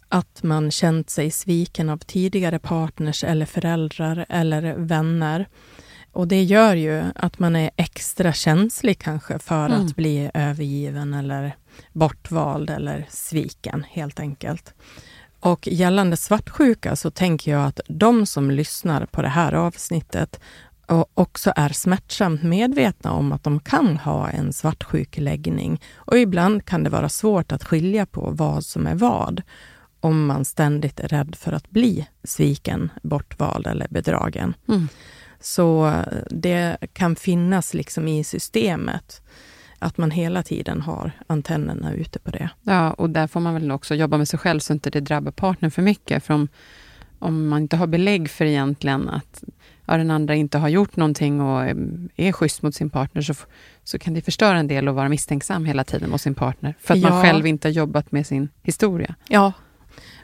att 0.08 0.42
man 0.42 0.70
känt 0.70 1.10
sig 1.10 1.30
sviken 1.30 1.88
av 1.88 1.98
tidigare 1.98 2.58
partners 2.58 3.24
eller 3.24 3.46
föräldrar 3.46 4.26
eller 4.28 4.74
vänner. 4.74 5.48
Och 6.12 6.28
det 6.28 6.42
gör 6.42 6.74
ju 6.74 7.02
att 7.14 7.38
man 7.38 7.56
är 7.56 7.70
extra 7.76 8.32
känslig 8.32 8.98
kanske 8.98 9.38
för 9.38 9.66
Mm. 9.66 9.86
att 9.86 9.96
bli 9.96 10.30
övergiven 10.34 11.14
eller 11.14 11.56
bortvald 11.92 12.70
eller 12.70 13.06
sviken 13.10 13.84
helt 13.90 14.20
enkelt. 14.20 14.74
Och 15.42 15.68
gällande 15.68 16.16
svartsjuka 16.16 16.96
så 16.96 17.10
tänker 17.10 17.50
jag 17.50 17.66
att 17.66 17.80
de 17.88 18.26
som 18.26 18.50
lyssnar 18.50 19.06
på 19.06 19.22
det 19.22 19.28
här 19.28 19.52
avsnittet 19.52 20.40
också 21.14 21.52
är 21.56 21.68
smärtsamt 21.68 22.42
medvetna 22.42 23.12
om 23.12 23.32
att 23.32 23.42
de 23.42 23.60
kan 23.60 23.96
ha 23.96 24.28
en 24.28 24.52
svartsjuk 24.52 25.18
läggning. 25.18 25.80
Och 25.94 26.18
ibland 26.18 26.64
kan 26.64 26.84
det 26.84 26.90
vara 26.90 27.08
svårt 27.08 27.52
att 27.52 27.64
skilja 27.64 28.06
på 28.06 28.30
vad 28.30 28.64
som 28.64 28.86
är 28.86 28.94
vad 28.94 29.42
om 30.00 30.26
man 30.26 30.44
ständigt 30.44 31.00
är 31.00 31.08
rädd 31.08 31.36
för 31.38 31.52
att 31.52 31.70
bli 31.70 32.08
sviken, 32.24 32.90
bortvald 33.02 33.66
eller 33.66 33.88
bedragen. 33.90 34.54
Mm. 34.68 34.88
Så 35.40 35.86
eh, 35.86 36.22
det 36.30 36.76
kan 36.92 37.16
finnas 37.16 37.74
liksom 37.74 38.08
i 38.08 38.24
systemet 38.24 39.22
att 39.82 39.98
man 39.98 40.10
hela 40.10 40.42
tiden 40.42 40.80
har 40.80 41.10
antennerna 41.26 41.92
ute 41.94 42.18
på 42.18 42.30
det. 42.30 42.50
Ja, 42.62 42.90
och 42.92 43.10
där 43.10 43.26
får 43.26 43.40
man 43.40 43.54
väl 43.54 43.70
också 43.70 43.94
jobba 43.94 44.18
med 44.18 44.28
sig 44.28 44.38
själv 44.38 44.60
så 44.60 44.72
inte 44.72 44.90
det 44.90 45.00
drabbar 45.00 45.32
partnern 45.32 45.70
för 45.70 45.82
mycket. 45.82 46.24
För 46.24 46.34
om, 46.34 46.48
om 47.18 47.48
man 47.48 47.62
inte 47.62 47.76
har 47.76 47.86
belägg 47.86 48.30
för 48.30 48.44
egentligen 48.44 49.08
att 49.08 49.44
ja, 49.86 49.96
den 49.96 50.10
andra 50.10 50.34
inte 50.34 50.58
har 50.58 50.68
gjort 50.68 50.96
någonting 50.96 51.40
och 51.40 51.64
eh, 51.64 51.76
är 52.16 52.32
schysst 52.32 52.62
mot 52.62 52.74
sin 52.74 52.90
partner, 52.90 53.22
så, 53.22 53.34
så 53.84 53.98
kan 53.98 54.14
det 54.14 54.22
förstöra 54.22 54.58
en 54.58 54.66
del 54.68 54.88
att 54.88 54.94
vara 54.94 55.08
misstänksam 55.08 55.64
hela 55.64 55.84
tiden 55.84 56.10
mot 56.10 56.20
sin 56.20 56.34
partner. 56.34 56.74
För 56.80 56.94
att 56.94 57.00
man 57.00 57.12
Ja. 57.16 57.22
själv 57.22 57.46
inte 57.46 57.68
har 57.68 57.72
jobbat 57.72 58.12
med 58.12 58.26
sin 58.26 58.48
historia. 58.62 59.14
Ja, 59.28 59.52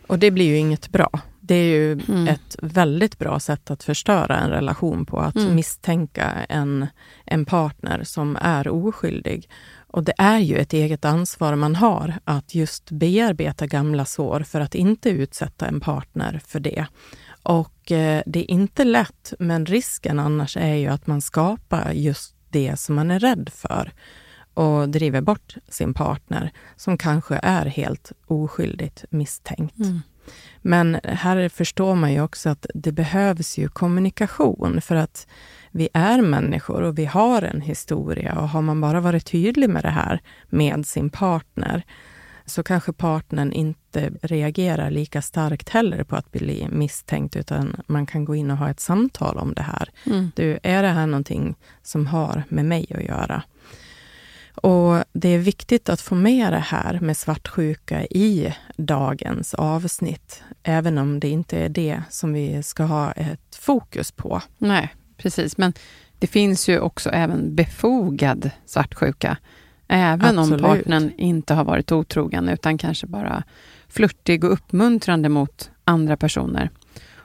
och 0.07 0.19
det 0.19 0.31
blir 0.31 0.47
ju 0.47 0.57
inget 0.57 0.89
bra. 0.93 1.11
Det 1.49 1.55
är 1.55 1.65
ju 1.65 1.93
Mm. 1.93 2.29
ett 2.29 2.57
väldigt 2.63 3.19
bra 3.19 3.41
sätt 3.41 3.71
att 3.71 3.83
förstöra 3.83 4.37
en 4.39 4.51
relation 4.51 5.07
på, 5.07 5.19
att 5.21 5.37
Mm. 5.37 5.55
misstänka 5.55 6.25
en, 6.49 6.87
en 7.25 7.45
partner 7.45 8.05
som 8.05 8.37
är 8.41 8.69
oskyldig. 8.69 9.51
Och 9.87 10.05
det 10.05 10.13
är 10.19 10.39
ju 10.39 10.57
ett 10.57 10.73
eget 10.73 11.05
ansvar 11.05 11.55
man 11.55 11.77
har 11.77 12.15
att 12.25 12.55
just 12.55 12.91
bearbeta 12.91 13.67
gamla 13.67 14.05
sår 14.05 14.41
för 14.41 14.61
att 14.61 14.75
inte 14.75 15.11
utsätta 15.11 15.67
en 15.67 15.81
partner 15.81 16.41
för 16.47 16.61
det. 16.61 16.87
Och 17.43 17.93
eh, 17.93 18.23
det 18.27 18.41
är 18.41 18.51
inte 18.51 18.85
lätt, 18.85 19.33
men 19.39 19.67
risken 19.67 20.19
annars 20.19 20.57
är 20.57 20.75
ju 20.75 20.87
att 20.89 21.07
man 21.07 21.21
skapar 21.23 21.93
just 21.93 22.35
det 22.51 22.77
som 22.81 22.95
man 22.95 23.11
är 23.11 23.19
rädd 23.21 23.51
för 23.55 23.93
och 24.55 24.89
driver 24.89 25.21
bort 25.21 25.55
sin 25.69 25.95
partner 25.95 26.53
som 26.77 26.99
kanske 26.99 27.41
är 27.43 27.67
helt 27.67 28.13
oskyldigt 28.27 29.05
misstänkt. 29.11 29.79
Mm. 29.79 30.01
Men 30.63 31.01
här 31.05 31.49
förstår 31.49 31.95
man 31.95 32.13
ju 32.13 32.23
också 32.23 32.49
att 32.49 32.67
det 32.75 32.93
behövs 32.93 33.59
ju 33.59 33.69
kommunikation 33.69 34.81
för 34.81 34.97
att 34.97 35.27
vi 35.71 35.89
är 35.93 36.23
människor 36.23 36.83
och 36.83 36.99
vi 36.99 37.05
har 37.05 37.43
en 37.43 37.61
historia 37.61 38.39
och 38.41 38.49
har 38.49 38.63
man 38.63 38.81
bara 38.81 39.01
varit 39.01 39.27
tydlig 39.27 39.71
med 39.71 39.83
det 39.83 39.91
här 39.91 40.21
med 40.49 40.87
sin 40.87 41.11
partner 41.11 41.85
så 42.51 42.63
kanske 42.63 42.93
partnern 42.93 43.53
inte 43.53 44.11
reagerar 44.23 44.91
lika 44.91 45.23
starkt 45.23 45.69
heller 45.69 46.05
på 46.05 46.17
att 46.17 46.33
bli 46.33 46.69
misstänkt, 46.71 47.37
utan 47.37 47.81
man 47.87 48.07
kan 48.07 48.25
gå 48.25 48.35
in 48.35 48.51
och 48.51 48.57
ha 48.57 48.71
ett 48.71 48.81
samtal 48.81 49.39
om 49.39 49.55
det 49.55 49.63
här. 49.63 49.89
Mm. 50.07 50.31
Du, 50.37 50.59
är 50.63 50.83
det 50.83 50.89
här 50.89 51.07
någonting 51.07 51.55
som 51.83 52.07
har 52.07 52.43
med 52.49 52.65
mig 52.65 52.87
att 52.95 53.05
göra? 53.05 53.43
Och 54.63 55.05
Det 55.13 55.29
är 55.29 55.39
viktigt 55.39 55.89
att 55.89 56.01
få 56.01 56.15
med 56.15 56.53
det 56.53 56.59
här 56.59 57.01
med 57.01 57.17
svartsjuka 57.17 58.05
i 58.05 58.55
dagens 58.77 59.55
avsnitt, 59.55 60.43
även 60.63 60.99
om 60.99 61.21
det 61.21 61.29
inte 61.29 61.59
är 61.59 61.69
det 61.69 62.03
som 62.11 62.33
vi 62.33 62.63
ska 62.63 62.83
ha 62.83 63.13
ett 63.13 63.57
fokus 63.57 64.13
på. 64.13 64.43
Nej, 64.59 64.95
precis. 65.17 65.59
Men 65.59 65.73
det 66.19 66.27
finns 66.27 66.69
ju 66.69 66.81
också 66.81 67.11
även 67.11 67.55
befogad 67.55 68.51
svartsjuka. 68.67 69.37
Även 69.89 70.39
Absolut. 70.39 70.65
om 70.65 70.69
partnern 70.69 71.11
inte 71.17 71.55
har 71.55 71.65
varit 71.65 71.93
otrogen, 71.93 72.49
utan 72.49 72.79
kanske 72.79 73.07
bara 73.07 73.43
flörtig 73.89 74.45
och 74.45 74.53
uppmuntrande 74.53 75.29
mot 75.29 75.71
andra 75.85 76.17
personer. 76.17 76.71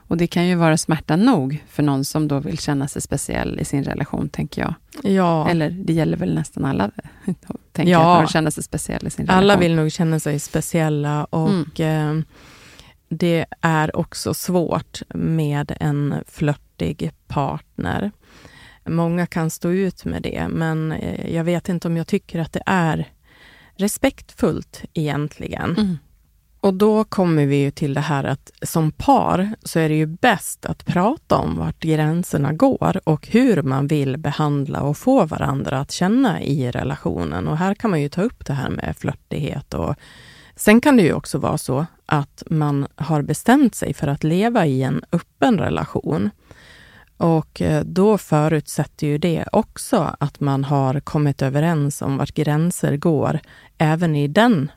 Och 0.08 0.16
det 0.16 0.26
kan 0.26 0.46
ju 0.46 0.54
vara 0.54 0.76
smärta 0.76 1.16
nog 1.16 1.64
för 1.68 1.82
någon 1.82 2.04
som 2.04 2.28
då 2.28 2.38
vill 2.38 2.58
känna 2.58 2.88
sig 2.88 3.02
speciell 3.02 3.60
i 3.60 3.64
sin 3.64 3.84
relation, 3.84 4.28
tänker 4.28 4.62
jag. 4.62 4.74
Ja. 5.12 5.48
Eller 5.48 5.70
det 5.70 5.92
gäller 5.92 6.16
väl 6.16 6.34
nästan 6.34 6.64
alla, 6.64 6.90
tänker 7.72 7.92
ja. 7.92 8.22
att 8.22 8.30
känna 8.30 8.50
sig 8.50 8.62
speciell 8.62 9.06
i 9.06 9.10
sin 9.10 9.26
relation. 9.26 9.38
Alla 9.38 9.56
vill 9.56 9.74
nog 9.74 9.92
känna 9.92 10.20
sig 10.20 10.40
speciella 10.40 11.24
och 11.24 11.80
mm. 11.80 12.18
eh, 12.18 12.24
det 13.08 13.46
är 13.60 13.96
också 13.96 14.34
svårt 14.34 15.02
med 15.14 15.76
en 15.80 16.14
flörtig 16.26 17.10
partner. 17.26 18.10
Många 18.84 19.26
kan 19.26 19.50
stå 19.50 19.70
ut 19.70 20.04
med 20.04 20.22
det, 20.22 20.48
men 20.48 20.92
eh, 20.92 21.34
jag 21.34 21.44
vet 21.44 21.68
inte 21.68 21.88
om 21.88 21.96
jag 21.96 22.06
tycker 22.06 22.40
att 22.40 22.52
det 22.52 22.62
är 22.66 23.08
respektfullt 23.76 24.84
egentligen. 24.94 25.70
Mm. 25.70 25.98
Och 26.64 26.74
då 26.74 27.04
kommer 27.04 27.46
vi 27.46 27.56
ju 27.56 27.70
till 27.70 27.94
det 27.94 28.00
här 28.00 28.24
att 28.24 28.50
som 28.62 28.92
par 28.92 29.50
så 29.62 29.78
är 29.78 29.88
det 29.88 29.94
ju 29.94 30.06
bäst 30.06 30.66
att 30.66 30.84
prata 30.84 31.36
om 31.36 31.58
vart 31.58 31.80
gränserna 31.80 32.52
går 32.52 33.00
och 33.04 33.26
hur 33.26 33.62
man 33.62 33.86
vill 33.86 34.16
behandla 34.16 34.80
och 34.82 34.96
få 34.96 35.24
varandra 35.26 35.80
att 35.80 35.90
känna 35.90 36.42
i 36.42 36.70
relationen. 36.70 37.48
Och 37.48 37.58
här 37.58 37.74
kan 37.74 37.90
man 37.90 38.00
ju 38.00 38.08
ta 38.08 38.22
upp 38.22 38.46
det 38.46 38.52
här 38.52 38.70
med 38.70 38.96
flörtighet 38.98 39.74
och 39.74 39.94
sen 40.56 40.80
kan 40.80 40.96
det 40.96 41.02
ju 41.02 41.12
också 41.12 41.38
vara 41.38 41.58
så 41.58 41.86
att 42.06 42.42
man 42.50 42.86
har 42.96 43.22
bestämt 43.22 43.74
sig 43.74 43.94
för 43.94 44.06
att 44.06 44.24
leva 44.24 44.66
i 44.66 44.82
en 44.82 45.04
öppen 45.12 45.58
relation. 45.58 46.30
Och 47.16 47.62
eh, 47.62 47.84
då 47.84 48.18
förutsätter 48.18 49.06
ju 49.06 49.18
det 49.18 49.44
också 49.52 50.16
att 50.20 50.40
man 50.40 50.64
har 50.64 51.00
kommit 51.00 51.42
överens 51.42 52.02
om 52.02 52.16
vart 52.16 52.34
gränser 52.34 52.96
går, 52.96 53.40
även 53.78 54.16
i 54.16 54.28
den 54.28 54.70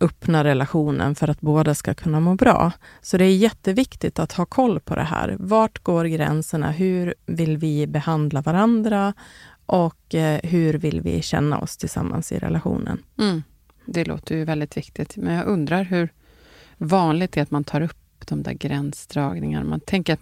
öppna 0.00 0.44
relationen 0.44 1.14
för 1.14 1.28
att 1.28 1.40
båda 1.40 1.74
ska 1.74 1.94
kunna 1.94 2.20
må 2.20 2.34
bra. 2.34 2.72
Så 3.00 3.18
det 3.18 3.24
är 3.24 3.36
jätteviktigt 3.36 4.18
att 4.18 4.32
ha 4.32 4.46
koll 4.46 4.80
på 4.80 4.94
det 4.94 5.02
här. 5.02 5.36
Vart 5.38 5.82
går 5.82 6.04
gränserna? 6.04 6.70
Hur 6.70 7.14
vill 7.26 7.56
vi 7.58 7.86
behandla 7.86 8.42
varandra? 8.42 9.14
Och 9.66 10.14
eh, 10.14 10.40
hur 10.42 10.74
vill 10.74 11.00
vi 11.00 11.22
känna 11.22 11.58
oss 11.58 11.76
tillsammans 11.76 12.32
i 12.32 12.38
relationen? 12.38 13.02
Mm. 13.18 13.42
Det 13.86 14.04
låter 14.04 14.36
ju 14.36 14.44
väldigt 14.44 14.76
viktigt. 14.76 15.16
Men 15.16 15.34
jag 15.34 15.46
undrar 15.46 15.82
hur 15.82 16.08
vanligt 16.76 17.32
det 17.32 17.40
är 17.40 17.42
att 17.42 17.50
man 17.50 17.64
tar 17.64 17.80
upp 17.80 18.26
de 18.26 18.42
där 18.42 18.52
gränsdragningarna. 18.52 19.64
Man 19.64 19.80
tänker 19.80 20.12
att 20.12 20.20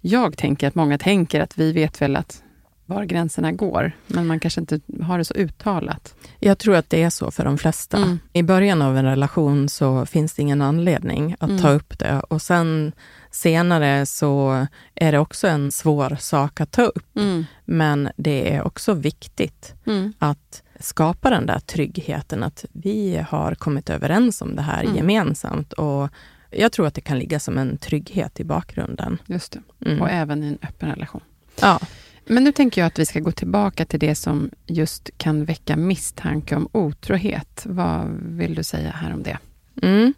jag 0.00 0.36
tänker 0.36 0.68
att 0.68 0.74
många 0.74 0.98
tänker 0.98 1.40
att 1.40 1.58
vi 1.58 1.72
vet 1.72 2.02
väl 2.02 2.16
att 2.16 2.42
var 2.88 3.04
gränserna 3.04 3.52
går, 3.52 3.92
men 4.06 4.26
man 4.26 4.40
kanske 4.40 4.60
inte 4.60 4.80
har 5.02 5.18
det 5.18 5.24
så 5.24 5.34
uttalat. 5.34 6.14
Jag 6.40 6.58
tror 6.58 6.76
att 6.76 6.90
det 6.90 7.02
är 7.02 7.10
så 7.10 7.30
för 7.30 7.44
de 7.44 7.58
flesta. 7.58 7.96
Mm. 7.96 8.18
I 8.32 8.42
början 8.42 8.82
av 8.82 8.96
en 8.96 9.04
relation 9.04 9.68
så 9.68 10.06
finns 10.06 10.34
det 10.34 10.42
ingen 10.42 10.62
anledning 10.62 11.36
att 11.40 11.50
mm. 11.50 11.62
ta 11.62 11.70
upp 11.70 11.98
det 11.98 12.20
och 12.20 12.42
sen 12.42 12.92
senare 13.30 14.06
så 14.06 14.66
är 14.94 15.12
det 15.12 15.18
också 15.18 15.48
en 15.48 15.72
svår 15.72 16.16
sak 16.20 16.60
att 16.60 16.70
ta 16.70 16.82
upp. 16.82 17.16
Mm. 17.16 17.44
Men 17.64 18.08
det 18.16 18.54
är 18.54 18.62
också 18.62 18.94
viktigt 18.94 19.74
mm. 19.86 20.12
att 20.18 20.62
skapa 20.80 21.30
den 21.30 21.46
där 21.46 21.58
tryggheten, 21.58 22.42
att 22.42 22.64
vi 22.72 23.24
har 23.28 23.54
kommit 23.54 23.90
överens 23.90 24.42
om 24.42 24.56
det 24.56 24.62
här 24.62 24.82
mm. 24.82 24.96
gemensamt 24.96 25.72
och 25.72 26.08
jag 26.50 26.72
tror 26.72 26.86
att 26.86 26.94
det 26.94 27.00
kan 27.00 27.18
ligga 27.18 27.40
som 27.40 27.58
en 27.58 27.78
trygghet 27.78 28.40
i 28.40 28.44
bakgrunden. 28.44 29.18
Just 29.26 29.52
det. 29.52 29.90
Mm. 29.90 30.02
Och 30.02 30.10
även 30.10 30.44
i 30.44 30.46
en 30.46 30.58
öppen 30.62 30.88
relation. 30.88 31.20
Ja. 31.60 31.80
Men 32.28 32.44
nu 32.44 32.52
tänker 32.52 32.80
jag 32.80 32.86
att 32.86 32.98
vi 32.98 33.06
ska 33.06 33.20
gå 33.20 33.32
tillbaka 33.32 33.84
till 33.84 34.00
det 34.00 34.14
som 34.14 34.50
just 34.66 35.10
kan 35.18 35.44
väcka 35.44 35.76
misstanke 35.76 36.56
om 36.56 36.68
otrohet. 36.72 37.62
Vad 37.66 38.06
vill 38.22 38.54
du 38.54 38.62
säga 38.62 38.90
här 38.90 39.14
om 39.14 39.22
det? 39.22 39.38
Mm. 39.82 40.14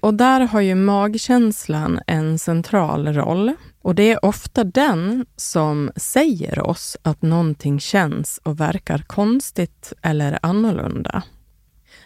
Och 0.00 0.14
där 0.14 0.40
har 0.40 0.60
ju 0.60 0.74
magkänslan 0.74 2.00
en 2.06 2.38
central 2.38 3.12
roll. 3.12 3.52
Och 3.82 3.94
det 3.94 4.12
är 4.12 4.24
ofta 4.24 4.64
den 4.64 5.26
som 5.36 5.90
säger 5.96 6.66
oss 6.66 6.96
att 7.02 7.22
någonting 7.22 7.80
känns 7.80 8.40
och 8.42 8.60
verkar 8.60 8.98
konstigt 8.98 9.92
eller 10.02 10.38
annorlunda. 10.42 11.22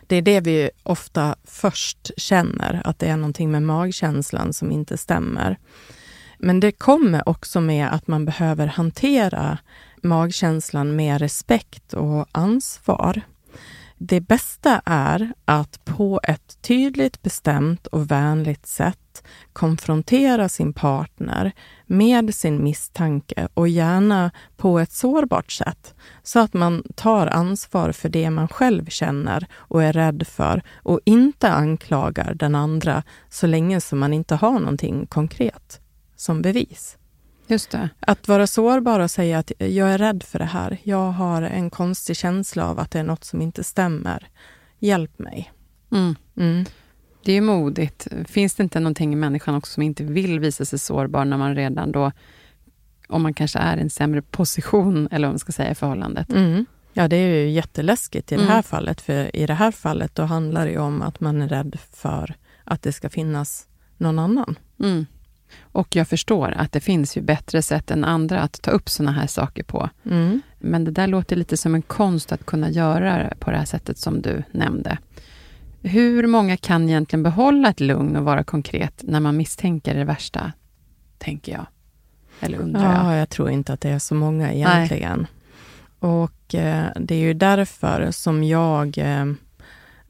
Det 0.06 0.16
är 0.16 0.22
det 0.22 0.40
vi 0.40 0.70
ofta 0.82 1.36
först 1.44 2.10
känner, 2.16 2.82
att 2.84 2.98
det 2.98 3.06
är 3.06 3.16
någonting 3.16 3.50
med 3.50 3.62
magkänslan 3.62 4.52
som 4.52 4.72
inte 4.72 4.98
stämmer. 4.98 5.58
Men 6.38 6.60
det 6.60 6.72
kommer 6.72 7.28
också 7.28 7.60
med 7.60 7.92
att 7.92 8.06
man 8.06 8.24
behöver 8.24 8.66
hantera 8.66 9.58
magkänslan 10.02 10.96
med 10.96 11.20
respekt 11.20 11.94
och 11.94 12.26
ansvar. 12.32 13.22
Det 13.98 14.20
bästa 14.20 14.82
är 14.84 15.32
att 15.44 15.84
på 15.84 16.20
ett 16.22 16.62
tydligt, 16.62 17.22
bestämt 17.22 17.86
och 17.86 18.10
vänligt 18.10 18.66
sätt 18.66 19.24
konfrontera 19.52 20.48
sin 20.48 20.72
partner 20.72 21.52
med 21.86 22.34
sin 22.34 22.64
misstanke 22.64 23.48
och 23.54 23.68
gärna 23.68 24.30
på 24.56 24.78
ett 24.78 24.92
sårbart 24.92 25.52
sätt 25.52 25.94
så 26.22 26.38
att 26.38 26.54
man 26.54 26.82
tar 26.94 27.26
ansvar 27.26 27.92
för 27.92 28.08
det 28.08 28.30
man 28.30 28.48
själv 28.48 28.86
känner 28.86 29.46
och 29.54 29.82
är 29.82 29.92
rädd 29.92 30.26
för 30.26 30.62
och 30.74 31.00
inte 31.04 31.50
anklagar 31.50 32.34
den 32.34 32.54
andra 32.54 33.02
så 33.28 33.46
länge 33.46 33.80
som 33.80 33.98
man 33.98 34.12
inte 34.12 34.34
har 34.34 34.58
någonting 34.58 35.06
konkret 35.06 35.80
som 36.16 36.42
bevis. 36.42 36.98
Just 37.46 37.70
det. 37.70 37.88
Att 38.00 38.28
vara 38.28 38.46
sårbar 38.46 39.00
och 39.00 39.10
säga 39.10 39.38
att 39.38 39.52
jag 39.58 39.90
är 39.90 39.98
rädd 39.98 40.22
för 40.22 40.38
det 40.38 40.44
här. 40.44 40.78
Jag 40.82 41.10
har 41.10 41.42
en 41.42 41.70
konstig 41.70 42.16
känsla 42.16 42.68
av 42.68 42.78
att 42.78 42.90
det 42.90 42.98
är 42.98 43.04
något 43.04 43.24
som 43.24 43.42
inte 43.42 43.64
stämmer. 43.64 44.28
Hjälp 44.78 45.18
mig. 45.18 45.52
Mm. 45.92 46.14
Mm. 46.36 46.64
Det 47.24 47.32
är 47.32 47.34
ju 47.34 47.40
modigt. 47.40 48.08
Finns 48.24 48.54
det 48.54 48.62
inte 48.62 48.80
någonting 48.80 49.12
i 49.12 49.16
människan 49.16 49.54
också 49.54 49.72
som 49.72 49.82
inte 49.82 50.04
vill 50.04 50.40
visa 50.40 50.64
sig 50.64 50.78
sårbar 50.78 51.24
när 51.24 51.36
man 51.36 51.54
redan 51.54 51.92
då, 51.92 52.12
om 53.08 53.22
man 53.22 53.34
kanske 53.34 53.58
är 53.58 53.76
i 53.76 53.80
en 53.80 53.90
sämre 53.90 54.22
position, 54.22 55.08
eller 55.10 55.28
vad 55.28 55.32
man 55.32 55.38
ska 55.38 55.52
säga, 55.52 55.70
i 55.70 55.74
förhållandet? 55.74 56.32
Mm. 56.32 56.66
Ja, 56.92 57.08
det 57.08 57.16
är 57.16 57.44
ju 57.44 57.50
jätteläskigt 57.50 58.32
i 58.32 58.36
det 58.36 58.42
här 58.42 58.50
mm. 58.50 58.62
fallet, 58.62 59.00
för 59.00 59.36
i 59.36 59.46
det 59.46 59.54
här 59.54 59.70
fallet 59.70 60.14
då 60.14 60.22
handlar 60.22 60.66
det 60.66 60.78
om 60.78 61.02
att 61.02 61.20
man 61.20 61.42
är 61.42 61.48
rädd 61.48 61.78
för 61.92 62.34
att 62.64 62.82
det 62.82 62.92
ska 62.92 63.10
finnas 63.10 63.68
någon 63.96 64.18
annan. 64.18 64.58
Och 65.60 65.96
jag 65.96 66.08
förstår 66.08 66.54
att 66.56 66.72
det 66.72 66.80
finns 66.80 67.16
ju 67.16 67.20
bättre 67.20 67.62
sätt 67.62 67.90
än 67.90 68.04
andra 68.04 68.40
att 68.40 68.62
ta 68.62 68.70
upp 68.70 68.88
såna 68.88 69.12
här 69.12 69.26
saker 69.26 69.62
på. 69.62 69.90
Mm. 70.04 70.40
Men 70.58 70.84
det 70.84 70.90
där 70.90 71.06
låter 71.06 71.36
lite 71.36 71.56
som 71.56 71.74
en 71.74 71.82
konst 71.82 72.32
att 72.32 72.46
kunna 72.46 72.70
göra 72.70 73.32
på 73.38 73.50
det 73.50 73.56
här 73.56 73.64
sättet 73.64 73.98
som 73.98 74.22
du 74.22 74.42
nämnde. 74.50 74.98
Hur 75.82 76.26
många 76.26 76.56
kan 76.56 76.88
egentligen 76.88 77.22
behålla 77.22 77.68
ett 77.68 77.80
lugn 77.80 78.16
och 78.16 78.24
vara 78.24 78.44
konkret 78.44 79.02
när 79.02 79.20
man 79.20 79.36
misstänker 79.36 79.94
det 79.94 80.04
värsta, 80.04 80.52
tänker 81.18 81.52
jag? 81.52 81.66
Eller 82.40 82.58
undrar 82.58 82.84
jag. 82.84 83.04
Ja, 83.04 83.16
jag 83.16 83.28
tror 83.28 83.50
inte 83.50 83.72
att 83.72 83.80
det 83.80 83.90
är 83.90 83.98
så 83.98 84.14
många 84.14 84.52
egentligen. 84.52 85.18
Nej. 85.18 86.12
Och 86.12 86.54
eh, 86.54 86.86
det 86.96 87.14
är 87.14 87.18
ju 87.18 87.34
därför 87.34 88.10
som 88.10 88.44
jag 88.44 88.98
eh, 88.98 89.24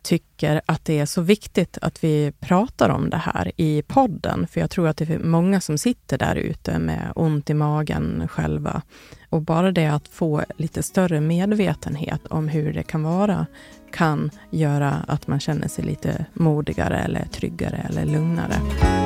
tycker 0.07 0.61
att 0.67 0.85
det 0.85 0.99
är 0.99 1.07
så 1.07 1.21
viktigt 1.21 1.79
att 1.83 2.05
vi 2.05 2.33
pratar 2.41 2.89
om 2.89 3.11
det 3.11 3.17
här 3.17 3.53
i 3.57 3.83
podden. 3.83 4.47
För 4.47 4.61
jag 4.61 4.71
tror 4.71 4.89
att 4.89 4.97
det 4.97 5.11
är 5.11 5.19
många 5.19 5.61
som 5.61 5.79
sitter 5.79 6.19
där 6.19 6.37
ute 6.37 6.79
med 6.79 7.13
ont 7.15 7.51
i 7.51 7.55
magen 7.55 8.29
själva. 8.29 8.83
Och 9.31 9.43
bara 9.43 9.73
det 9.73 9.87
att 9.87 10.09
få 10.09 10.45
lite 10.57 10.83
större 10.83 11.21
medvetenhet 11.21 12.27
om 12.27 12.49
hur 12.49 12.73
det 12.73 12.83
kan 12.83 13.03
vara 13.03 13.47
kan 13.93 14.31
göra 14.51 14.91
att 15.09 15.27
man 15.27 15.41
känner 15.41 15.69
sig 15.69 15.85
lite 15.85 16.27
modigare 16.33 16.99
eller 16.99 17.25
tryggare 17.25 17.87
eller 17.89 18.05
lugnare. 18.05 19.06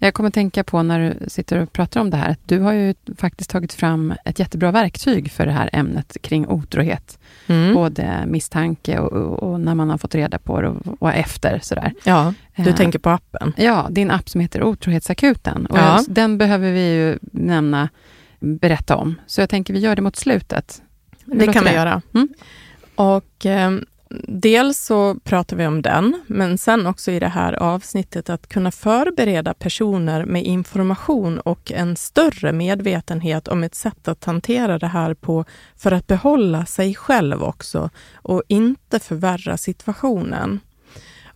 Jag 0.00 0.14
kommer 0.14 0.30
tänka 0.30 0.64
på 0.64 0.82
när 0.82 1.00
du 1.00 1.30
sitter 1.30 1.58
och 1.58 1.72
pratar 1.72 2.00
om 2.00 2.10
det 2.10 2.16
här, 2.16 2.30
att 2.30 2.48
du 2.48 2.60
har 2.60 2.72
ju 2.72 2.94
faktiskt 3.16 3.50
tagit 3.50 3.72
fram 3.72 4.14
ett 4.24 4.38
jättebra 4.38 4.70
verktyg 4.72 5.30
för 5.30 5.46
det 5.46 5.52
här 5.52 5.70
ämnet 5.72 6.16
kring 6.22 6.48
otrohet. 6.48 7.18
Mm. 7.46 7.74
Både 7.74 8.24
misstanke 8.26 8.98
och, 8.98 9.12
och, 9.12 9.42
och, 9.42 9.60
när 9.60 9.74
man 9.74 9.90
har 9.90 9.98
fått 9.98 10.14
reda 10.14 10.38
på 10.38 10.60
det 10.60 10.68
och, 10.68 11.02
och 11.02 11.12
efter. 11.12 11.58
Sådär. 11.62 11.92
Ja, 12.04 12.34
du 12.56 12.70
Eh, 12.70 12.76
tänker 12.76 12.98
på 12.98 13.10
appen. 13.10 13.52
Ja, 13.56 13.86
din 13.90 14.10
app 14.10 14.28
som 14.28 14.40
heter 14.40 14.62
Otrohetsakuten. 14.62 15.66
Och 15.66 15.78
Ja. 15.78 16.04
Den 16.08 16.38
behöver 16.38 16.72
vi 16.72 16.94
ju 16.94 17.18
nämna, 17.32 17.88
berätta 18.40 18.96
om. 18.96 19.14
Så 19.26 19.40
jag 19.40 19.50
tänker 19.50 19.74
vi 19.74 19.80
gör 19.80 19.96
det 19.96 20.02
mot 20.02 20.16
slutet. 20.16 20.82
Hur 21.26 21.38
Det 21.38 21.52
kan 21.52 21.64
vi 21.64 21.72
göra. 21.72 22.02
Mm. 22.14 22.28
Och 22.94 23.46
eh, 23.46 23.70
dels 24.28 24.78
så 24.78 25.14
pratar 25.14 25.56
vi 25.56 25.66
om 25.66 25.82
den, 25.82 26.22
men 26.26 26.58
sen 26.58 26.86
också 26.86 27.10
i 27.10 27.18
det 27.18 27.28
här 27.28 27.52
avsnittet 27.52 28.30
att 28.30 28.46
kunna 28.46 28.70
förbereda 28.70 29.54
personer 29.54 30.24
med 30.24 30.44
information 30.44 31.38
och 31.38 31.72
en 31.72 31.96
större 31.96 32.52
medvetenhet 32.52 33.48
om 33.48 33.64
ett 33.64 33.74
sätt 33.74 34.08
att 34.08 34.24
hantera 34.24 34.78
det 34.78 34.86
här 34.86 35.14
på 35.14 35.44
för 35.76 35.92
att 35.92 36.06
behålla 36.06 36.66
sig 36.66 36.94
själv 36.94 37.42
också 37.42 37.90
och 38.14 38.42
inte 38.48 39.00
förvärra 39.00 39.56
situationen. 39.56 40.60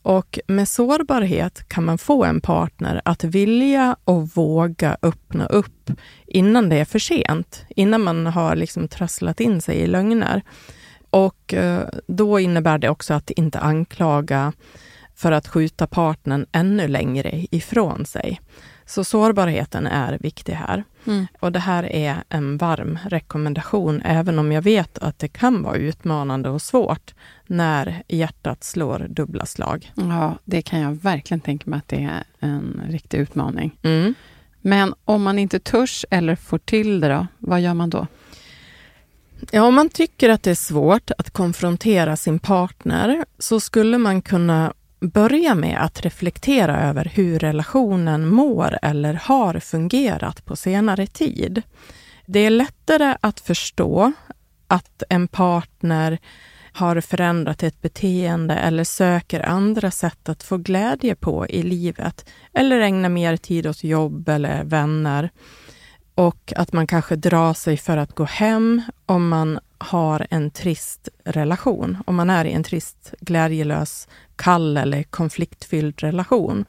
Och 0.02 0.38
med 0.46 0.68
sårbarhet 0.68 1.68
kan 1.68 1.85
man 1.85 1.98
få 1.98 2.24
en 2.24 2.40
partner 2.40 3.02
att 3.04 3.24
vilja 3.24 3.96
och 4.04 4.28
våga 4.28 4.96
öppna 5.02 5.46
upp 5.46 5.90
innan 6.26 6.68
det 6.68 6.76
är 6.76 6.85
för 6.85 6.98
sent, 6.98 7.64
innan 7.68 8.00
man 8.00 8.26
har 8.26 8.56
liksom 8.56 8.88
trasslat 8.88 9.40
in 9.40 9.61
sig 9.61 9.76
i 9.76 9.87
lögner. 9.87 10.42
Och 11.12 11.55
eh, 11.55 11.88
då 12.07 12.40
innebär 12.40 12.79
det 12.79 12.88
också 12.88 13.14
att 13.14 13.31
inte 13.31 13.59
anklaga 13.59 14.53
för 15.14 15.33
att 15.33 15.48
skjuta 15.48 15.87
partnern 15.87 16.46
ännu 16.53 16.88
längre 16.88 17.46
ifrån 17.51 18.07
sig. 18.07 18.40
Så 18.87 19.05
sårbarheten 19.05 19.87
är 19.87 20.18
viktig 20.18 20.53
här. 20.53 20.85
Mm. 21.07 21.27
Och 21.40 21.53
det 21.53 21.59
här 21.59 21.92
är 21.92 22.16
en 22.29 22.57
varm 22.57 22.98
rekommendation, 23.09 24.03
även 24.05 24.38
om 24.38 24.53
jag 24.53 24.62
vet 24.62 24.98
att 24.98 25.18
det 25.18 25.29
kan 25.29 25.62
vara 25.62 25.77
utmanande 25.77 26.48
och 26.48 26.62
svårt 26.62 27.14
när 27.46 28.03
hjärtat 28.09 28.64
slår 28.64 29.07
dubbla 29.09 29.46
slag. 29.46 29.92
Ja, 29.94 30.38
det 30.44 30.62
kan 30.62 30.81
jag 30.81 31.03
verkligen 31.03 31.40
tänka 31.40 31.70
mig 31.70 31.79
att 31.79 31.88
det 31.88 32.03
är 32.03 32.25
en 32.48 32.83
riktig 32.88 33.18
utmaning. 33.18 33.79
Mm. 33.83 34.14
Men 34.61 34.94
om 35.05 35.22
man 35.22 35.38
inte 35.38 35.59
törs 35.59 36.05
eller 36.11 36.37
får 36.37 36.59
till 36.59 37.01
det 37.01 37.09
då, 37.09 37.27
vad 37.38 37.61
gör 37.61 37.75
man 37.75 37.90
då? 37.90 38.07
Ja, 39.50 39.62
om 39.62 39.74
man 39.74 39.88
tycker 39.88 40.28
att 40.31 40.42
det 40.42 40.50
är 40.50 40.55
svårt 40.55 41.11
att 41.18 41.31
konfrontera 41.31 42.16
sin 42.16 42.38
partner 42.38 43.24
så 43.38 43.61
skulle 43.61 43.98
man 43.98 44.22
kunna 44.22 44.72
börja 45.00 45.55
med 45.55 45.85
att 45.85 46.00
reflektera 46.00 46.81
över 46.81 47.05
hur 47.05 47.38
relationen 47.38 48.28
mår 48.28 48.78
eller 48.83 49.14
har 49.14 49.59
fungerat 49.59 50.44
på 50.44 50.57
senare 50.57 51.07
tid. 51.07 51.62
Det 52.26 52.38
är 52.38 52.50
lättare 52.50 53.16
att 53.20 53.40
förstå 53.40 54.12
att 54.66 55.02
en 55.09 55.28
partner 55.28 56.18
har 56.72 57.00
förändrat 57.00 57.62
ett 57.62 57.83
beteende 57.83 58.55
eller 58.55 58.85
söker 58.85 59.40
andra 59.40 59.90
sätt 59.90 60.28
att 60.28 60.42
få 60.42 60.57
glädje 60.57 61.14
på 61.14 61.46
i 61.46 61.62
livet 61.62 62.28
eller 62.52 62.81
ägna 62.81 63.09
mer 63.09 63.37
tid 63.37 63.66
åt 63.66 63.85
jobb 63.85 64.28
eller 64.28 64.64
vänner 64.64 65.31
och 66.14 66.53
att 66.57 66.72
man 66.72 66.87
kanske 66.87 67.16
drar 67.16 67.55
sig 67.55 67.77
för 67.77 67.96
att 67.96 68.14
gå 68.14 68.25
hem 68.25 68.83
om 69.07 69.29
man 69.29 69.59
har 69.79 70.27
en 70.31 70.51
trist 70.51 71.09
relation. 71.25 71.98
Om 72.07 72.14
man 72.16 72.31
är 72.31 72.44
i 72.44 72.53
en 72.53 72.64
trist, 72.64 73.14
glädjelös, 73.20 74.09
kall 74.37 74.77
eller 74.77 75.03
konfliktfylld 75.03 76.03
relation. 76.03 76.64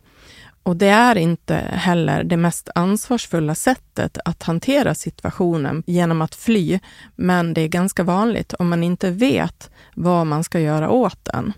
Och 0.63 0.75
det 0.75 0.87
är 0.87 1.15
inte 1.15 1.55
heller 1.71 2.23
det 2.23 2.37
mest 2.37 2.69
ansvarsfulla 2.75 3.55
sättet 3.55 4.17
att 4.25 4.43
hantera 4.43 4.95
situationen 4.95 5.83
genom 5.87 6.21
att 6.21 6.35
fly, 6.35 6.79
men 7.15 7.53
det 7.53 7.61
är 7.61 7.67
ganska 7.67 8.03
vanligt 8.03 8.53
om 8.53 8.69
man 8.69 8.83
inte 8.83 9.11
vet 9.11 9.69
vad 9.95 10.27
man 10.27 10.43
ska 10.43 10.59
göra 10.59 10.89
åt 10.89 11.25
den. 11.25 11.53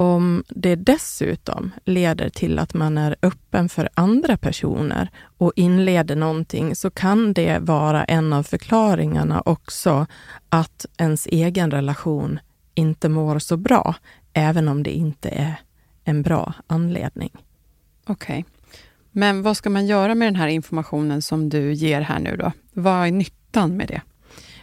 Om 0.00 0.44
det 0.48 0.76
dessutom 0.76 1.70
leder 1.84 2.28
till 2.28 2.58
att 2.58 2.74
man 2.74 2.98
är 2.98 3.16
öppen 3.22 3.68
för 3.68 3.88
andra 3.94 4.36
personer 4.36 5.10
och 5.38 5.52
inleder 5.56 6.16
någonting 6.16 6.76
så 6.76 6.90
kan 6.90 7.32
det 7.32 7.58
vara 7.58 8.04
en 8.04 8.32
av 8.32 8.42
förklaringarna 8.42 9.42
också 9.44 10.06
att 10.48 10.86
ens 10.98 11.26
egen 11.26 11.70
relation 11.70 12.40
inte 12.74 13.08
mår 13.08 13.38
så 13.38 13.56
bra, 13.56 13.94
även 14.32 14.68
om 14.68 14.82
det 14.82 14.90
inte 14.90 15.28
är 15.28 15.54
en 16.04 16.22
bra 16.22 16.54
anledning. 16.66 17.30
Okej. 18.06 18.44
Men 19.12 19.42
vad 19.42 19.56
ska 19.56 19.70
man 19.70 19.86
göra 19.86 20.14
med 20.14 20.26
den 20.28 20.36
här 20.36 20.48
informationen 20.48 21.22
som 21.22 21.48
du 21.48 21.72
ger 21.72 22.00
här 22.00 22.18
nu 22.18 22.36
då? 22.36 22.52
Vad 22.72 23.06
är 23.06 23.10
nyttan 23.10 23.76
med 23.76 23.88
det? 23.88 24.02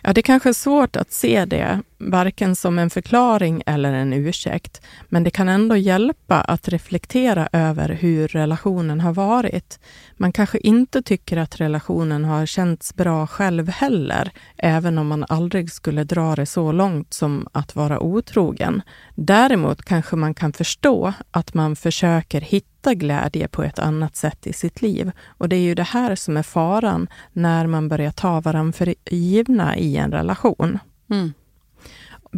Ja, 0.01 0.13
det 0.13 0.21
kanske 0.21 0.49
är 0.49 0.53
svårt 0.53 0.95
att 0.95 1.11
se 1.11 1.45
det, 1.45 1.81
varken 1.97 2.55
som 2.55 2.79
en 2.79 2.89
förklaring 2.89 3.63
eller 3.65 3.93
en 3.93 4.13
ursäkt, 4.13 4.81
men 5.09 5.23
det 5.23 5.31
kan 5.31 5.49
ändå 5.49 5.75
hjälpa 5.75 6.41
att 6.41 6.67
reflektera 6.67 7.49
över 7.51 7.89
hur 7.89 8.27
relationen 8.27 8.99
har 8.99 9.13
varit. 9.13 9.79
Man 10.13 10.31
kanske 10.31 10.57
inte 10.57 11.01
tycker 11.01 11.37
att 11.37 11.61
relationen 11.61 12.25
har 12.25 12.45
känts 12.45 12.95
bra 12.95 13.27
själv 13.27 13.69
heller, 13.69 14.31
även 14.57 14.97
om 14.97 15.07
man 15.07 15.25
aldrig 15.29 15.71
skulle 15.71 16.03
dra 16.03 16.35
det 16.35 16.45
så 16.45 16.71
långt 16.71 17.13
som 17.13 17.47
att 17.51 17.75
vara 17.75 17.99
otrogen. 17.99 18.81
Däremot 19.15 19.85
kanske 19.85 20.15
man 20.15 20.33
kan 20.33 20.53
förstå 20.53 21.13
att 21.31 21.53
man 21.53 21.75
försöker 21.75 22.41
hitta 22.41 22.93
glädje 22.93 23.47
på 23.47 23.63
ett 23.63 23.79
annat 23.79 24.15
sätt 24.15 24.47
i 24.47 24.53
sitt 24.53 24.81
liv. 24.81 25.11
Och 25.27 25.49
det 25.49 25.55
är 25.55 25.61
ju 25.61 25.75
det 25.75 25.83
här 25.83 26.15
som 26.15 26.37
är 26.37 26.43
faran 26.43 27.07
när 27.33 27.67
man 27.67 27.87
börjar 27.87 28.11
ta 28.11 28.41
varandra 28.41 28.73
för 28.73 28.95
givna 29.09 29.77
i 29.77 29.97
en 29.97 30.11
relation. 30.11 30.79
Mm. 31.09 31.33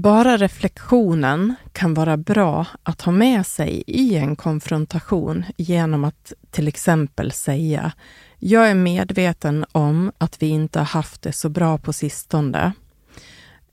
Bara 0.02 0.38
reflektionen 0.38 1.56
kan 1.74 1.94
vara 1.94 2.18
bra 2.18 2.66
att 2.84 3.02
ha 3.02 3.12
med 3.12 3.46
sig 3.46 3.84
i 3.88 4.16
en 4.16 4.36
konfrontation 4.36 5.46
genom 5.58 6.04
att 6.04 6.34
till 6.52 6.68
exempel 6.68 7.32
säga 7.32 7.92
Jag 8.38 8.70
är 8.70 8.76
medveten 8.76 9.66
om 9.72 10.12
att 10.18 10.42
vi 10.42 10.48
inte 10.48 10.80
har 10.80 10.86
haft 10.86 11.22
det 11.22 11.32
så 11.32 11.50
bra 11.50 11.78
på 11.78 11.94
sistone 11.94 12.72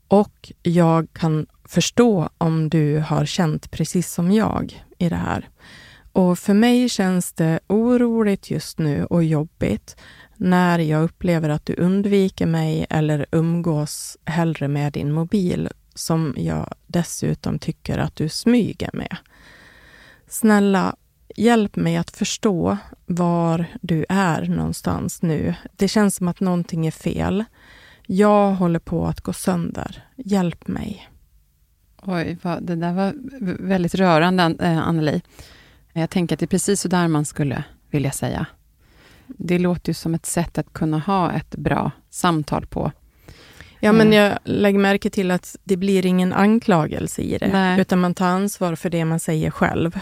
och 0.07 0.51
jag 0.63 1.07
kan 1.13 1.45
förstå 1.65 2.29
om 2.37 2.69
du 2.69 2.99
har 2.99 3.25
känt 3.25 3.71
precis 3.71 4.11
som 4.13 4.31
jag 4.31 4.83
i 4.97 5.09
det 5.09 5.15
här. 5.15 5.49
Och 6.11 6.39
för 6.39 6.53
mig 6.53 6.89
känns 6.89 7.33
det 7.33 7.59
oroligt 7.67 8.51
just 8.51 8.79
nu 8.79 9.05
och 9.05 9.23
jobbigt 9.23 9.95
när 10.35 10.79
jag 10.79 11.03
upplever 11.03 11.49
att 11.49 11.65
du 11.65 11.75
undviker 11.75 12.45
mig 12.45 12.85
eller 12.89 13.25
umgås 13.31 14.17
hellre 14.25 14.67
med 14.67 14.93
din 14.93 15.11
mobil 15.11 15.69
som 15.97 16.33
jag 16.37 16.73
dessutom 16.87 17.59
tycker 17.59 17.97
att 17.97 18.15
du 18.15 18.29
smyger 18.29 18.89
med. 18.93 19.17
Snälla, 20.27 20.95
hjälp 21.35 21.75
mig 21.75 21.97
att 21.97 22.11
förstå 22.11 22.77
var 23.05 23.65
du 23.81 24.05
är 24.09 24.41
någonstans 24.41 25.21
nu. 25.21 25.55
Det 25.75 25.87
känns 25.87 26.15
som 26.15 26.27
att 26.27 26.39
någonting 26.39 26.87
är 26.87 26.91
fel. 26.91 27.45
Jag 28.05 28.51
håller 28.53 28.79
på 28.79 29.05
att 29.05 29.21
gå 29.21 29.33
sönder. 29.33 30.03
Hjälp 30.15 30.67
mig. 30.67 31.09
Oj, 32.01 32.37
vad, 32.41 32.63
det 32.63 32.75
där 32.75 32.93
var 32.93 33.13
väldigt 33.67 33.95
rörande, 33.95 34.55
eh, 34.59 34.77
Anneli. 34.77 35.21
Jag 35.93 36.09
tänker 36.09 36.35
att 36.35 36.39
det 36.39 36.45
är 36.45 36.47
precis 36.47 36.81
så 36.81 36.87
där 36.87 37.07
man 37.07 37.25
skulle 37.25 37.63
vilja 37.89 38.11
säga. 38.11 38.45
Det 39.27 39.59
låter 39.59 39.89
ju 39.89 39.93
som 39.93 40.15
ett 40.15 40.25
sätt 40.25 40.57
att 40.57 40.73
kunna 40.73 40.99
ha 40.99 41.31
ett 41.31 41.55
bra 41.55 41.91
samtal 42.09 42.65
på. 42.65 42.91
Ja, 43.87 43.91
men 43.93 44.07
mm. 44.07 44.13
jag 44.13 44.37
lägger 44.43 44.79
märke 44.79 45.09
till 45.09 45.31
att 45.31 45.55
det 45.63 45.77
blir 45.77 46.05
ingen 46.05 46.33
anklagelse 46.33 47.21
i 47.21 47.37
det, 47.37 47.47
Nej. 47.47 47.81
utan 47.81 47.99
man 47.99 48.13
tar 48.13 48.27
ansvar 48.27 48.75
för 48.75 48.89
det 48.89 49.05
man 49.05 49.19
säger 49.19 49.51
själv. 49.51 49.99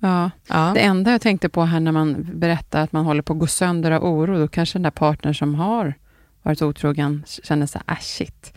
Ja. 0.00 0.30
ja. 0.48 0.72
Det 0.74 0.80
enda 0.80 1.10
jag 1.10 1.20
tänkte 1.20 1.48
på 1.48 1.62
här 1.62 1.80
när 1.80 1.92
man 1.92 2.26
berättar 2.34 2.82
att 2.82 2.92
man 2.92 3.04
håller 3.04 3.22
på 3.22 3.32
att 3.32 3.38
gå 3.38 3.46
sönder 3.46 3.90
av 3.90 4.04
oro, 4.04 4.38
då 4.38 4.48
kanske 4.48 4.78
den 4.78 4.82
där 4.82 4.90
partnern 4.90 5.34
som 5.34 5.54
har 5.54 5.94
varit 6.42 6.62
otrogen 6.62 7.24
känner 7.26 7.66
så 7.66 7.78
här, 7.86 7.96
äh, 7.96 8.00
shit, 8.00 8.54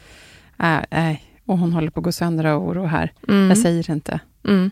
äh, 0.60 1.10
äh, 1.10 1.18
och 1.46 1.58
hon 1.58 1.74
håller 1.74 1.90
på 1.90 2.00
att 2.00 2.04
gå 2.04 2.12
sönder 2.12 2.46
av 2.46 2.68
oro 2.68 2.86
här. 2.86 3.14
Mm. 3.28 3.50
Jag 3.50 3.58
säger 3.58 3.92
inte. 3.92 4.20
Mm. 4.48 4.72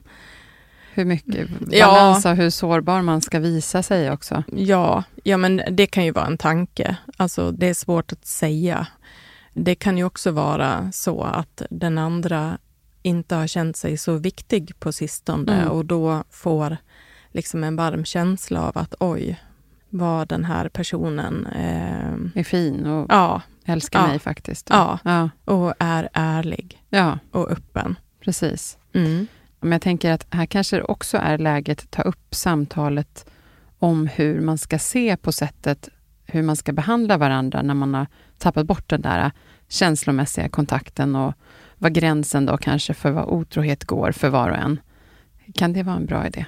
Hur 0.94 1.06
mycket 1.06 1.50
balans 1.60 2.26
ja. 2.26 2.32
och 2.32 2.38
hur 2.38 2.50
sårbar 2.50 3.02
man 3.02 3.22
ska 3.22 3.40
visa 3.40 3.84
sig 3.84 4.12
också. 4.12 4.44
Ja, 4.56 5.04
ja, 5.24 5.38
men 5.38 5.62
det 5.72 5.88
kan 5.88 6.06
ju 6.06 6.12
vara 6.12 6.26
en 6.26 6.38
tanke. 6.38 6.98
Alltså, 7.18 7.52
det 7.52 7.68
är 7.68 7.74
svårt 7.74 8.12
att 8.12 8.26
säga. 8.26 8.88
Det 9.64 9.76
kan 9.76 9.98
ju 9.98 10.04
också 10.04 10.32
vara 10.32 10.92
så 10.92 11.24
att 11.24 11.62
den 11.70 11.98
andra 11.98 12.58
inte 13.02 13.36
har 13.36 13.48
känt 13.48 13.78
sig 13.78 13.98
så 13.98 14.18
viktig 14.18 14.80
på 14.80 14.92
sistone 14.92 15.54
mm. 15.54 15.70
och 15.70 15.86
då 15.86 16.24
får 16.30 16.78
liksom 17.32 17.64
en 17.64 17.76
varm 17.76 18.06
känsla 18.06 18.62
av 18.62 18.78
att 18.78 18.96
oj, 19.00 19.40
vad 19.90 20.28
den 20.28 20.46
här 20.46 20.70
personen 20.70 21.46
eh, 21.46 22.40
är 22.40 22.44
fin 22.44 22.86
och 22.86 23.06
ja, 23.10 23.42
älskar 23.66 24.00
ja, 24.00 24.08
mig 24.08 24.20
faktiskt. 24.20 24.68
Ja, 24.70 25.00
ja, 25.04 25.30
och 25.46 25.74
är 25.80 26.10
ärlig 26.14 26.84
ja. 26.90 27.20
och 27.32 27.52
öppen. 27.52 27.96
Precis. 28.20 28.78
Mm. 28.94 29.28
Men 29.60 29.72
jag 29.72 29.82
tänker 29.82 30.12
att 30.12 30.28
här 30.30 30.46
kanske 30.46 30.76
det 30.76 30.84
också 30.84 31.18
är 31.18 31.38
läget 31.38 31.80
att 31.82 31.92
ta 31.92 32.02
upp 32.02 32.36
samtalet 32.36 33.26
om 33.80 34.08
hur 34.08 34.42
man 34.42 34.58
ska 34.58 34.80
se 34.80 35.18
på 35.18 35.32
sättet 35.32 35.90
hur 36.32 36.44
man 36.44 36.56
ska 36.56 36.72
behandla 36.74 37.18
varandra 37.18 37.62
när 37.62 37.74
man 37.74 37.94
har 37.94 38.08
tappat 38.38 38.66
bort 38.66 38.90
den 38.90 39.02
där 39.02 39.32
känslomässiga 39.70 40.50
kontakten 40.50 41.16
och 41.16 41.34
var 41.78 41.90
gränsen 41.90 42.46
då 42.46 42.58
kanske 42.58 42.94
för 42.94 43.12
vad 43.12 43.26
otrohet 43.26 43.84
går 43.84 44.12
för 44.12 44.30
var 44.30 44.50
och 44.50 44.58
en. 44.58 44.80
Kan 45.54 45.74
det 45.74 45.84
vara 45.84 45.96
en 45.96 46.06
bra 46.06 46.28
idé? 46.28 46.46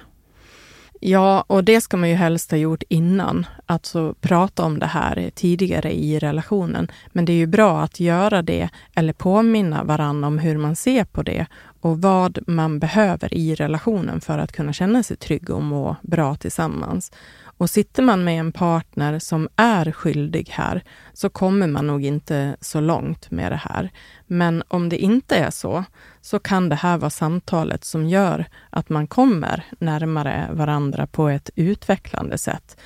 Ja, 1.04 1.44
och 1.46 1.64
det 1.64 1.80
ska 1.80 1.96
man 1.96 2.08
ju 2.08 2.14
helst 2.14 2.50
ha 2.50 2.58
gjort 2.58 2.82
innan. 2.88 3.46
Alltså 3.66 4.14
prata 4.20 4.64
om 4.64 4.78
det 4.78 4.86
här 4.86 5.30
tidigare 5.34 5.92
i 5.92 6.18
relationen. 6.18 6.88
Men 7.12 7.24
det 7.24 7.32
är 7.32 7.36
ju 7.36 7.46
bra 7.46 7.82
att 7.82 8.00
göra 8.00 8.42
det 8.42 8.68
eller 8.94 9.12
påminna 9.12 9.84
varandra 9.84 10.28
om 10.28 10.38
hur 10.38 10.58
man 10.58 10.76
ser 10.76 11.04
på 11.04 11.22
det 11.22 11.46
och 11.80 12.00
vad 12.00 12.38
man 12.46 12.78
behöver 12.78 13.34
i 13.34 13.54
relationen 13.54 14.20
för 14.20 14.38
att 14.38 14.52
kunna 14.52 14.72
känna 14.72 15.02
sig 15.02 15.16
trygg 15.16 15.50
och 15.50 15.62
må 15.62 15.96
bra 16.02 16.34
tillsammans. 16.34 17.12
Och 17.62 17.70
sitter 17.70 18.02
man 18.02 18.24
med 18.24 18.40
en 18.40 18.52
partner 18.52 19.18
som 19.18 19.48
är 19.56 19.92
skyldig 19.92 20.48
här 20.50 20.84
så 21.12 21.28
kommer 21.28 21.66
man 21.66 21.86
nog 21.86 22.04
inte 22.04 22.56
så 22.60 22.80
långt 22.80 23.30
med 23.30 23.52
det 23.52 23.60
här. 23.64 23.90
Men 24.26 24.62
om 24.68 24.88
det 24.88 24.98
inte 24.98 25.36
är 25.36 25.50
så, 25.50 25.84
så 26.20 26.38
kan 26.38 26.68
det 26.68 26.74
här 26.74 26.98
vara 26.98 27.10
samtalet 27.10 27.84
som 27.84 28.08
gör 28.08 28.46
att 28.70 28.88
man 28.88 29.06
kommer 29.06 29.64
närmare 29.78 30.48
varandra 30.52 31.06
på 31.06 31.28
ett 31.28 31.50
utvecklande 31.54 32.38
sätt. 32.38 32.76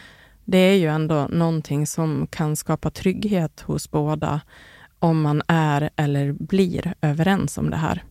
Det 0.45 0.59
är 0.59 0.77
ju 0.77 0.87
ändå 0.87 1.29
någonting 1.31 1.87
som 1.87 2.27
kan 2.27 2.57
skapa 2.57 2.91
trygghet 2.91 3.61
hos 3.61 3.91
båda 3.91 4.41
om 4.99 5.23
man 5.23 5.43
är 5.49 5.91
eller 5.97 6.33
blir 6.33 6.95
överens 7.01 7.59
om 7.59 7.71
det 7.71 7.77
här. 7.77 8.05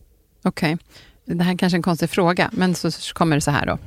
Okej. 0.44 0.74
Okay. 0.74 1.36
Det 1.36 1.44
här 1.44 1.52
är 1.52 1.58
kanske 1.58 1.76
är 1.76 1.78
en 1.78 1.82
konstig 1.82 2.10
fråga, 2.10 2.50
men 2.52 2.74
så 2.74 2.90
kommer 3.14 3.36
det 3.36 3.40
så 3.40 3.50
här 3.50 3.66
då. 3.66 3.78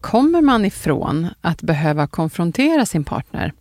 Kommer 0.00 0.42
man 0.42 0.64
ifrån 0.64 1.28
att 1.40 1.62
behöva 1.62 2.06
konfrontera 2.06 2.86
sin 2.86 3.04
partner? 3.04 3.52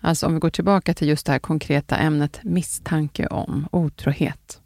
Alltså 0.00 0.26
om 0.26 0.34
vi 0.34 0.40
går 0.40 0.50
tillbaka 0.50 0.94
till 0.94 1.08
just 1.08 1.26
det 1.26 1.32
här 1.32 1.38
konkreta 1.38 1.96
ämnet 1.96 2.40
misstanke 2.42 3.26
om 3.26 3.68
otrohet. 3.72 4.60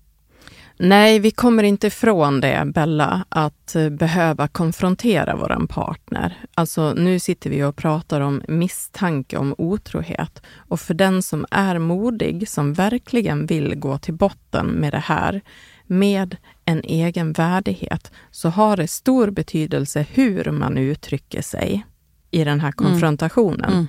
Nej, 0.80 1.18
vi 1.18 1.30
kommer 1.30 1.62
inte 1.62 1.86
ifrån 1.86 2.40
det, 2.40 2.64
Bella, 2.74 3.24
att 3.28 3.74
eh, 3.74 3.88
behöva 3.88 4.48
konfrontera 4.48 5.36
vår 5.36 5.66
partner. 5.66 6.38
Alltså, 6.54 6.92
nu 6.96 7.18
sitter 7.18 7.50
vi 7.50 7.64
och 7.64 7.76
pratar 7.76 8.20
om 8.20 8.42
misstanke 8.48 9.36
om 9.36 9.54
otrohet. 9.58 10.42
Och 10.56 10.80
för 10.80 10.94
den 10.94 11.22
som 11.22 11.46
är 11.50 11.78
modig, 11.78 12.48
som 12.48 12.72
verkligen 12.72 13.46
vill 13.46 13.74
gå 13.74 13.98
till 13.98 14.14
botten 14.14 14.66
med 14.66 14.92
det 14.92 14.98
här, 14.98 15.40
med 15.86 16.36
en 16.68 16.82
egen 16.84 17.32
värdighet, 17.32 18.12
så 18.30 18.48
har 18.48 18.76
det 18.76 18.88
stor 18.88 19.30
betydelse 19.30 20.06
hur 20.10 20.50
man 20.50 20.78
uttrycker 20.78 21.42
sig 21.42 21.86
i 22.30 22.44
den 22.44 22.60
här 22.60 22.74
mm. 22.78 22.90
konfrontationen. 22.90 23.64
Mm. 23.64 23.74
Mm. 23.74 23.86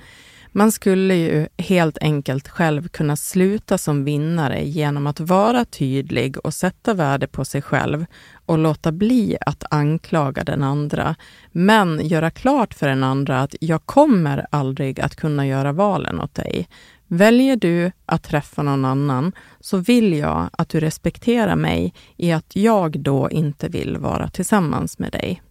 Man 0.52 0.72
skulle 0.72 1.14
ju 1.14 1.46
helt 1.58 1.98
enkelt 1.98 2.48
själv 2.48 2.88
kunna 2.88 3.16
sluta 3.16 3.78
som 3.78 4.04
vinnare 4.04 4.64
genom 4.64 5.06
att 5.06 5.20
vara 5.20 5.64
tydlig 5.64 6.36
och 6.46 6.54
sätta 6.54 6.94
värde 6.94 7.26
på 7.26 7.44
sig 7.44 7.62
själv 7.62 8.06
och 8.46 8.58
låta 8.58 8.92
bli 8.92 9.36
att 9.40 9.64
anklaga 9.70 10.44
den 10.44 10.62
andra, 10.62 11.16
men 11.52 12.06
göra 12.06 12.30
klart 12.30 12.74
för 12.74 12.88
den 12.88 13.04
andra 13.04 13.40
att 13.40 13.54
jag 13.60 13.86
kommer 13.86 14.46
aldrig 14.50 15.00
att 15.00 15.16
kunna 15.16 15.46
göra 15.46 15.72
valen 15.72 16.20
åt 16.20 16.34
dig. 16.34 16.68
Väljer 17.12 17.56
du 17.56 17.92
att 18.06 18.22
träffa 18.22 18.62
någon 18.62 18.84
annan 18.84 19.32
så 19.60 19.76
vill 19.76 20.12
jag 20.12 20.50
att 20.52 20.68
du 20.68 20.80
respekterar 20.80 21.56
mig 21.56 21.94
i 22.16 22.32
att 22.32 22.56
jag 22.56 23.00
då 23.00 23.30
inte 23.30 23.68
vill 23.68 23.96
vara 23.96 24.28
tillsammans 24.28 24.98
med 24.98 25.12
dig. 25.12 25.42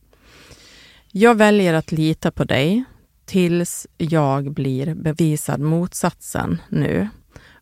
Jag 1.11 1.35
väljer 1.35 1.73
att 1.73 1.91
lita 1.91 2.31
på 2.31 2.43
dig 2.43 2.83
tills 3.25 3.87
jag 3.97 4.53
blir 4.53 4.93
bevisad 4.93 5.59
motsatsen 5.59 6.61
nu. 6.69 7.07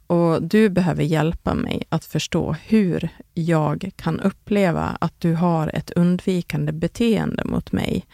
Och 0.08 0.44
du 0.44 0.70
behöver 0.70 1.04
hjälpa 1.04 1.54
mig 1.54 1.84
att 1.90 2.06
förstå 2.06 2.56
hur 2.66 3.10
jag 3.34 3.92
kan 3.96 4.20
uppleva 4.20 4.98
att 5.02 5.14
du 5.20 5.34
har 5.34 5.76
ett 5.76 5.92
undvikande 5.92 6.72
beteende 6.72 7.44
mot 7.44 7.72
mig. 7.72 8.06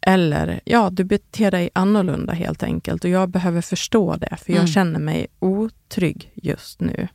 Eller, 0.00 0.60
ja, 0.64 0.90
du 0.90 1.04
beter 1.04 1.50
dig 1.50 1.70
annorlunda 1.72 2.32
helt 2.32 2.62
enkelt 2.62 3.04
och 3.04 3.10
jag 3.10 3.28
behöver 3.28 3.60
förstå 3.60 4.16
det, 4.16 4.36
för 4.36 4.52
jag 4.52 4.60
mm. 4.60 4.66
känner 4.66 5.00
mig 5.00 5.26
otrygg 5.38 6.32
just 6.34 6.80
nu. 6.80 7.08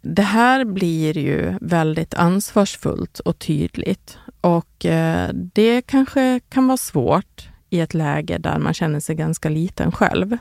Det 0.00 0.22
här 0.22 0.64
blir 0.64 1.18
ju 1.18 1.54
väldigt 1.60 2.14
ansvarsfullt 2.14 3.18
och 3.18 3.38
tydligt 3.38 4.18
och 4.40 4.86
eh, 4.86 5.30
det 5.32 5.82
kanske 5.82 6.40
kan 6.48 6.66
vara 6.66 6.76
svårt 6.76 7.48
i 7.70 7.80
ett 7.80 7.94
läge 7.94 8.38
där 8.38 8.58
man 8.58 8.74
känner 8.74 9.00
sig 9.00 9.16
ganska 9.16 9.48
liten 9.48 9.92
själv. 9.92 10.36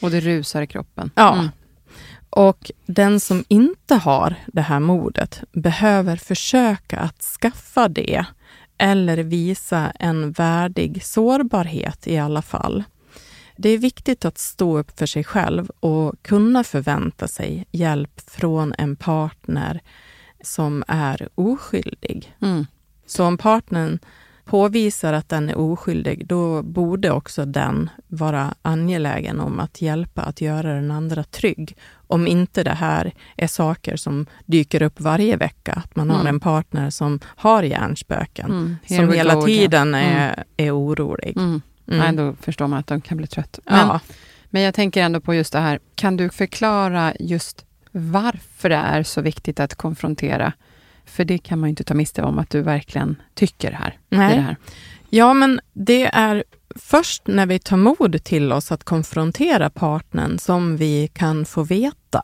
Och 0.00 0.10
det 0.10 0.20
rusar 0.20 0.62
i 0.62 0.66
kroppen. 0.66 1.10
Ja. 1.14 1.34
Mm. 1.34 1.48
Och 2.30 2.70
den 2.86 3.20
som 3.20 3.44
inte 3.48 3.94
har 3.94 4.34
det 4.46 4.60
här 4.60 4.80
modet 4.80 5.42
behöver 5.52 6.16
försöka 6.16 6.98
att 6.98 7.22
skaffa 7.22 7.88
det 7.88 8.24
eller 8.78 9.16
visa 9.16 9.92
en 9.98 10.32
värdig 10.32 11.04
sårbarhet 11.04 12.06
i 12.06 12.18
alla 12.18 12.42
fall. 12.42 12.84
Det 13.56 13.68
är 13.68 13.78
viktigt 13.78 14.24
att 14.24 14.38
stå 14.38 14.78
upp 14.78 14.98
för 14.98 15.06
sig 15.06 15.24
själv 15.24 15.70
och 15.80 16.22
kunna 16.22 16.64
förvänta 16.64 17.28
sig 17.28 17.66
hjälp 17.70 18.20
från 18.30 18.74
en 18.78 18.96
partner 18.96 19.80
som 20.42 20.84
är 20.88 21.28
oskyldig. 21.34 22.36
Mm. 22.40 22.66
Så 23.06 23.24
om 23.24 23.38
partnern 23.38 23.98
påvisar 24.48 25.12
att 25.12 25.28
den 25.28 25.48
är 25.48 25.58
oskyldig, 25.58 26.26
då 26.26 26.62
borde 26.62 27.10
också 27.10 27.44
den 27.44 27.90
vara 28.06 28.54
angelägen 28.62 29.40
om 29.40 29.60
att 29.60 29.82
hjälpa 29.82 30.22
att 30.22 30.40
göra 30.40 30.74
den 30.74 30.90
andra 30.90 31.24
trygg. 31.24 31.76
Om 31.92 32.26
inte 32.26 32.64
det 32.64 32.74
här 32.74 33.14
är 33.36 33.46
saker 33.46 33.96
som 33.96 34.26
dyker 34.46 34.82
upp 34.82 35.00
varje 35.00 35.36
vecka, 35.36 35.72
att 35.72 35.96
man 35.96 36.10
mm. 36.10 36.20
har 36.20 36.28
en 36.28 36.40
partner 36.40 36.90
som 36.90 37.20
har 37.24 37.62
hjärnspöken, 37.62 38.50
mm. 38.50 38.76
som 38.86 39.12
hela 39.12 39.34
go, 39.34 39.46
tiden 39.46 39.94
yeah. 39.94 40.22
är, 40.22 40.32
mm. 40.32 40.44
är 40.56 40.76
orolig. 40.76 41.36
Mm. 41.36 41.62
Mm. 41.88 41.98
Nej, 41.98 42.12
då 42.12 42.34
förstår 42.40 42.66
man 42.66 42.78
att 42.78 42.86
de 42.86 43.00
kan 43.00 43.16
bli 43.16 43.26
trött. 43.26 43.58
Men, 43.64 43.78
ja. 43.78 44.00
men 44.50 44.62
jag 44.62 44.74
tänker 44.74 45.02
ändå 45.02 45.20
på 45.20 45.34
just 45.34 45.52
det 45.52 45.60
här, 45.60 45.78
kan 45.94 46.16
du 46.16 46.28
förklara 46.30 47.14
just 47.20 47.64
varför 47.92 48.68
det 48.68 48.76
är 48.76 49.02
så 49.02 49.20
viktigt 49.20 49.60
att 49.60 49.74
konfrontera 49.74 50.52
för 51.08 51.24
det 51.24 51.38
kan 51.38 51.58
man 51.58 51.68
ju 51.68 51.70
inte 51.70 51.84
ta 51.84 51.94
miste 51.94 52.22
om 52.22 52.38
att 52.38 52.50
du 52.50 52.62
verkligen 52.62 53.16
tycker 53.34 53.72
här. 53.72 53.98
Nej. 54.08 54.36
Det 54.36 54.42
här. 54.42 54.56
Ja, 55.10 55.34
men 55.34 55.60
det 55.72 56.06
är 56.06 56.44
först 56.76 57.26
när 57.26 57.46
vi 57.46 57.58
tar 57.58 57.76
mod 57.76 58.24
till 58.24 58.52
oss 58.52 58.72
att 58.72 58.84
konfrontera 58.84 59.70
partnern 59.70 60.38
som 60.38 60.76
vi 60.76 61.08
kan 61.08 61.44
få 61.44 61.62
veta. 61.62 62.22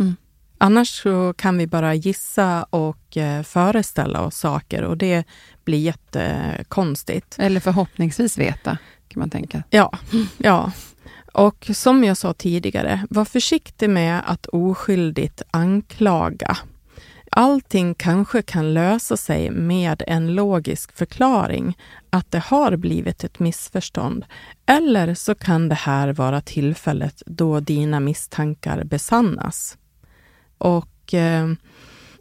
Mm. 0.00 0.16
Annars 0.58 1.02
så 1.02 1.34
kan 1.36 1.58
vi 1.58 1.66
bara 1.66 1.94
gissa 1.94 2.62
och 2.62 3.16
eh, 3.16 3.42
föreställa 3.42 4.20
oss 4.20 4.36
saker 4.36 4.82
och 4.82 4.96
det 4.96 5.24
blir 5.64 5.78
jättekonstigt. 5.78 7.36
Eller 7.38 7.60
förhoppningsvis 7.60 8.38
veta, 8.38 8.78
kan 9.08 9.20
man 9.20 9.30
tänka. 9.30 9.62
Ja, 9.70 9.92
ja. 10.38 10.72
Och 11.32 11.70
som 11.74 12.04
jag 12.04 12.16
sa 12.16 12.32
tidigare, 12.32 13.06
var 13.10 13.24
försiktig 13.24 13.90
med 13.90 14.22
att 14.26 14.46
oskyldigt 14.46 15.42
anklaga 15.50 16.56
allting 17.36 17.94
kanske 17.94 18.42
kan 18.42 18.74
lösa 18.74 19.16
sig 19.16 19.50
med 19.50 20.02
en 20.06 20.34
logisk 20.34 20.96
förklaring 20.96 21.78
att 22.10 22.30
det 22.30 22.38
har 22.38 22.76
blivit 22.76 23.24
ett 23.24 23.38
missförstånd. 23.38 24.24
Eller 24.66 25.14
så 25.14 25.34
kan 25.34 25.68
det 25.68 25.74
här 25.74 26.12
vara 26.12 26.40
tillfället 26.40 27.22
då 27.26 27.60
dina 27.60 28.00
misstankar 28.00 28.84
besannas. 28.84 29.78
Och 30.58 31.14
eh, 31.14 31.48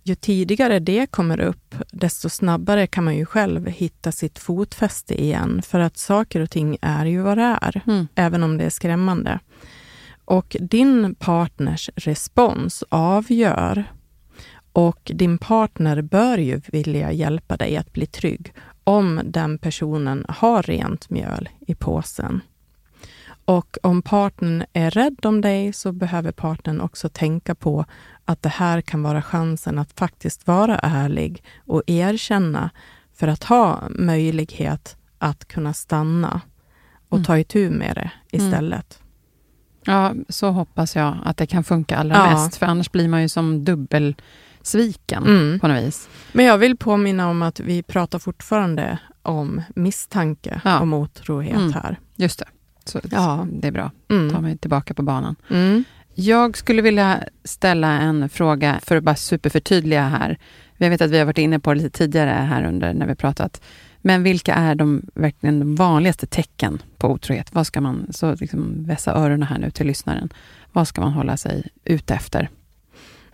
ju 0.04 0.15
tidigare 0.15 0.80
det 0.80 1.12
kommer 1.12 1.39
upp, 1.39 1.76
desto 1.91 2.30
snabbare 2.30 2.88
kan 2.88 3.04
man 3.04 3.15
ju 3.15 3.26
själv 3.26 3.67
hitta 3.67 4.12
sitt 4.12 4.39
fotfäste 4.39 5.21
igen. 5.21 5.62
För 5.62 5.80
att 5.80 5.97
saker 5.97 6.41
och 6.41 6.52
ting 6.52 6.78
är 6.82 7.06
ju 7.06 7.21
vad 7.21 7.38
det 7.38 7.58
är, 7.62 7.82
mm. 7.88 8.08
även 8.15 8.43
om 8.43 8.58
det 8.58 8.63
är 8.63 8.69
skrämmande. 8.69 9.39
Och 10.26 10.56
din 10.60 11.15
partners 11.15 11.89
respons 11.95 12.84
avgör 12.89 13.86
och 14.73 15.12
din 15.15 15.38
partner 15.38 16.01
bör 16.01 16.38
ju 16.38 16.62
vilja 16.67 17.12
hjälpa 17.12 17.57
dig 17.57 17.77
att 17.77 17.93
bli 17.93 18.05
trygg 18.05 18.53
om 18.84 19.21
den 19.23 19.57
personen 19.57 20.25
har 20.29 20.63
rent 20.63 21.10
mjöl 21.10 21.49
i 21.60 21.75
påsen. 21.75 22.41
Och 23.45 23.77
om 23.84 24.01
partnern 24.01 24.63
är 24.73 24.91
rädd 24.91 25.25
om 25.25 25.41
dig 25.41 25.73
så 25.73 25.91
behöver 25.91 26.31
partnern 26.31 26.81
också 26.81 27.10
tänka 27.10 27.55
på 27.55 27.86
att 28.25 28.41
det 28.41 28.49
här 28.49 28.81
kan 28.81 29.03
vara 29.03 29.21
chansen 29.21 29.79
att 29.79 29.91
faktiskt 29.91 30.47
vara 30.47 30.79
ärlig 30.79 31.43
och 31.65 31.84
erkänna 31.88 32.69
för 33.13 33.27
att 33.27 33.43
ha 33.43 33.84
möjlighet 33.89 34.97
att 35.17 35.47
kunna 35.47 35.73
stanna 35.73 36.41
och 37.10 37.17
mm. 37.17 37.25
ta 37.25 37.38
itu 37.38 37.69
med 37.69 37.95
det 37.95 38.12
mm. 38.31 38.47
istället. 38.47 38.99
Mm. 38.99 39.07
Ja, 39.86 40.13
så 40.29 40.49
hoppas 40.49 40.95
jag 40.95 41.17
att 41.23 41.38
det 41.38 41.47
kan 41.47 41.63
funka 41.63 41.97
allra 41.97 42.15
ja. 42.15 42.31
mest, 42.31 42.57
för 42.57 42.65
annars 42.65 42.91
blir 42.91 43.07
man 43.07 43.21
ju 43.21 43.29
som 43.29 43.63
dubbelsviken 44.62 45.24
mm. 45.24 45.60
på 45.60 45.67
något 45.67 45.84
vis. 45.84 46.10
Men 46.32 46.45
jag 46.45 46.58
vill 46.58 46.78
påminna 46.78 47.30
om 47.30 47.41
att 47.41 47.60
vi 47.60 47.84
pratar 47.84 48.19
fortfarande 48.19 49.00
om 49.24 49.62
misstanke 49.76 50.62
ja. 50.65 50.80
om 50.80 50.93
otrohet 50.93 51.56
mm. 51.56 51.74
här. 51.74 52.00
Just 52.15 52.39
det. 52.39 52.45
Så, 52.86 53.00
ja. 53.12 53.47
Det 53.52 53.67
är 53.67 53.71
bra. 53.71 53.91
Mm. 54.10 54.34
tar 54.34 54.41
mig 54.41 54.58
tillbaka 54.58 54.93
på 54.93 55.04
banan. 55.04 55.36
Mm. 55.50 55.84
Jag 56.15 56.58
skulle 56.58 56.82
vilja 56.82 57.24
ställa 57.43 57.88
en 57.88 58.30
fråga 58.30 58.80
för 58.84 58.95
att 58.95 59.04
bara 59.04 59.15
superförtydliga 59.15 60.04
här. 60.04 60.38
Jag 60.78 60.89
vet 60.89 61.02
att 61.02 61.12
vi 61.12 61.17
har 61.17 61.26
varit 61.26 61.38
inne 61.38 61.60
på 61.60 61.74
det 61.74 61.82
lite 61.82 61.97
tidigare 61.97 62.30
här 62.30 62.63
under 62.63 62.93
när 62.93 63.08
vi 63.08 63.15
pratat. 63.15 63.62
Men 64.02 64.24
vilka 64.24 64.54
är 64.54 64.76
de, 64.76 65.02
verkligen 65.13 65.60
de 65.60 65.76
vanligaste 65.76 66.28
tecken 66.28 66.82
på 66.97 67.12
otrohet? 67.12 67.54
Vad 67.54 67.67
ska 67.67 67.82
man, 67.82 68.08
så 68.12 68.36
liksom 68.36 68.84
vässa 68.86 69.13
öronen 69.13 69.43
här 69.43 69.58
nu 69.58 69.71
till 69.71 69.88
lyssnaren. 69.88 70.30
Vad 70.71 70.88
ska 70.88 71.02
man 71.02 71.13
hålla 71.13 71.38
sig 71.38 71.67
ute 71.86 72.13
efter? 72.13 72.50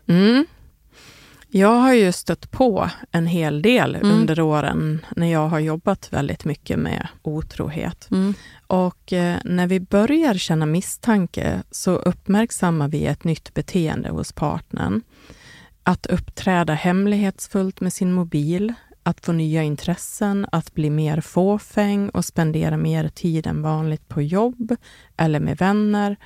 Mm. 0.07 0.45
Jag 1.49 1.75
har 1.75 1.93
ju 1.93 2.11
stött 2.11 2.51
på 2.51 2.89
en 3.11 3.27
hel 3.27 3.61
del 3.61 3.95
mm. 3.95 4.11
under 4.11 4.39
åren 4.39 5.05
när 5.15 5.27
jag 5.27 5.47
har 5.47 5.59
jobbat 5.59 6.13
väldigt 6.13 6.45
mycket 6.45 6.79
med 6.79 7.07
otrohet. 7.21 8.07
Mm. 8.11 8.33
Och 8.67 9.13
eh, 9.13 9.37
när 9.45 9.67
vi 9.67 9.79
börjar 9.79 10.33
känna 10.33 10.65
misstanke 10.65 11.63
så 11.71 11.91
uppmärksammar 11.91 12.87
vi 12.87 13.05
ett 13.05 13.23
nytt 13.23 13.53
beteende 13.53 14.09
hos 14.09 14.31
partnern. 14.31 15.01
Att 15.83 16.05
uppträda 16.05 16.73
hemlighetsfullt 16.73 17.81
med 17.81 17.93
sin 17.93 18.13
mobil, 18.13 18.73
att 19.03 19.25
få 19.25 19.31
nya 19.31 19.63
intressen, 19.63 20.45
att 20.51 20.73
bli 20.73 20.89
mer 20.89 21.21
fåfäng 21.21 22.09
och 22.09 22.25
spendera 22.25 22.77
mer 22.77 23.09
tid 23.09 23.47
än 23.47 23.61
vanligt 23.61 24.07
på 24.07 24.21
jobb 24.21 24.75
eller 25.17 25.39
med 25.39 25.57
vänner 25.57 26.17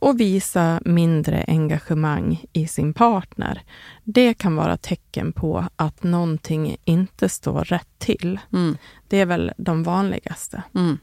och 0.00 0.20
visa 0.20 0.80
mindre 0.84 1.44
engagemang 1.48 2.44
i 2.52 2.66
sin 2.66 2.94
partner. 2.94 3.62
Det 4.04 4.34
kan 4.34 4.56
vara 4.56 4.76
tecken 4.76 5.32
på 5.32 5.64
att 5.76 6.02
någonting 6.02 6.76
inte 6.84 7.28
står 7.28 7.64
rätt 7.64 7.98
till. 7.98 8.38
Mm. 8.52 8.76
Det 9.08 9.20
är 9.20 9.26
väl 9.26 9.52
de 9.56 9.82
vanligaste. 9.82 10.62
Mm. 10.74 10.98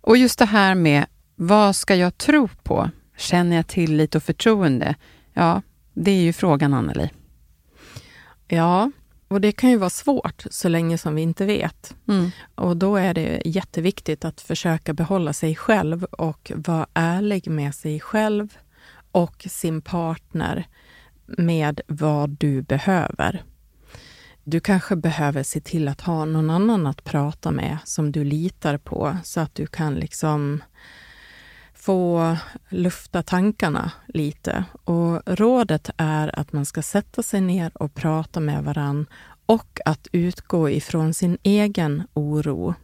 Och 0.00 0.16
just 0.16 0.38
det 0.38 0.44
här 0.44 0.74
med 0.74 1.06
vad 1.36 1.76
ska 1.76 1.94
jag 1.94 2.18
tro 2.18 2.48
på? 2.62 2.90
Känner 3.16 3.56
jag 3.56 3.66
tillit 3.66 4.14
och 4.14 4.22
förtroende? 4.22 4.94
Ja, 5.32 5.62
det 5.94 6.10
är 6.10 6.22
ju 6.22 6.32
frågan, 6.32 6.74
Anneli. 6.74 7.10
Ja, 8.48 8.90
och 9.32 9.40
det 9.40 9.52
kan 9.52 9.70
ju 9.70 9.76
vara 9.76 9.90
svårt 9.90 10.44
så 10.50 10.68
länge 10.68 10.98
som 10.98 11.14
vi 11.14 11.22
inte 11.22 11.44
vet. 11.44 11.94
Mm. 12.08 12.30
Och 12.54 12.76
då 12.76 12.96
är 12.96 13.14
det 13.14 13.42
jätteviktigt 13.44 14.24
att 14.24 14.40
försöka 14.40 14.92
behålla 14.92 15.32
sig 15.32 15.56
själv 15.56 16.04
och 16.04 16.52
vara 16.54 16.86
ärlig 16.94 17.48
med 17.48 17.74
sig 17.74 18.00
själv 18.00 18.56
och 19.12 19.46
sin 19.48 19.82
partner 19.82 20.66
med 21.26 21.80
vad 21.86 22.30
du 22.30 22.62
behöver. 22.62 23.42
Du 24.44 24.60
kanske 24.60 24.96
behöver 24.96 25.42
se 25.42 25.60
till 25.60 25.88
att 25.88 26.00
ha 26.00 26.24
någon 26.24 26.50
annan 26.50 26.86
att 26.86 27.04
prata 27.04 27.50
med 27.50 27.78
som 27.84 28.12
du 28.12 28.24
litar 28.24 28.78
på 28.78 29.16
så 29.24 29.40
att 29.40 29.54
du 29.54 29.66
kan 29.66 29.94
liksom 29.94 30.62
få 31.82 32.36
lufta 32.68 33.22
tankarna 33.22 33.92
lite. 34.06 34.64
Och 34.84 35.22
rådet 35.26 35.90
är 35.96 36.38
att 36.38 36.52
man 36.52 36.66
ska 36.66 36.82
sätta 36.82 37.22
sig 37.22 37.40
ner 37.40 37.72
och 37.74 37.94
prata 37.94 38.40
med 38.40 38.64
varann 38.64 39.06
och 39.46 39.80
att 39.84 40.08
utgå 40.12 40.70
ifrån 40.70 41.14
sin 41.14 41.38
egen 41.42 42.02
oro. 42.14 42.74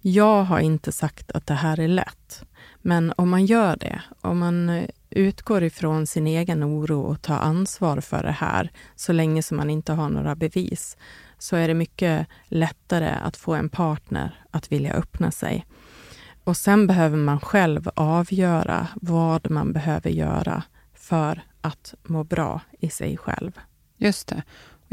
Jag 0.00 0.44
har 0.44 0.60
inte 0.60 0.92
sagt 0.92 1.30
att 1.30 1.46
det 1.46 1.54
här 1.54 1.80
är 1.80 1.88
lätt, 1.88 2.44
men 2.78 3.12
om 3.16 3.30
man 3.30 3.46
gör 3.46 3.76
det, 3.76 4.02
om 4.20 4.38
man 4.38 4.68
eh, 4.68 4.88
utgår 5.10 5.62
ifrån 5.62 6.06
sin 6.06 6.26
egen 6.26 6.64
oro 6.64 7.00
och 7.00 7.22
tar 7.22 7.38
ansvar 7.38 8.00
för 8.00 8.22
det 8.22 8.32
här, 8.32 8.70
så 8.96 9.12
länge 9.12 9.42
som 9.42 9.56
man 9.56 9.70
inte 9.70 9.92
har 9.92 10.08
några 10.08 10.34
bevis, 10.34 10.96
så 11.38 11.56
är 11.56 11.68
det 11.68 11.74
mycket 11.74 12.26
lättare 12.44 13.10
att 13.22 13.36
få 13.36 13.54
en 13.54 13.68
partner 13.68 14.44
att 14.50 14.72
vilja 14.72 14.92
öppna 14.92 15.30
sig. 15.30 15.66
Och 16.44 16.56
sen 16.56 16.86
behöver 16.86 17.16
man 17.16 17.40
själv 17.40 17.90
avgöra 17.94 18.86
vad 18.94 19.50
man 19.50 19.72
behöver 19.72 20.10
göra 20.10 20.62
för 20.94 21.42
att 21.60 21.94
må 22.02 22.24
bra 22.24 22.60
i 22.80 22.90
sig 22.90 23.16
själv. 23.16 23.52
Just 23.96 24.28
det. 24.28 24.42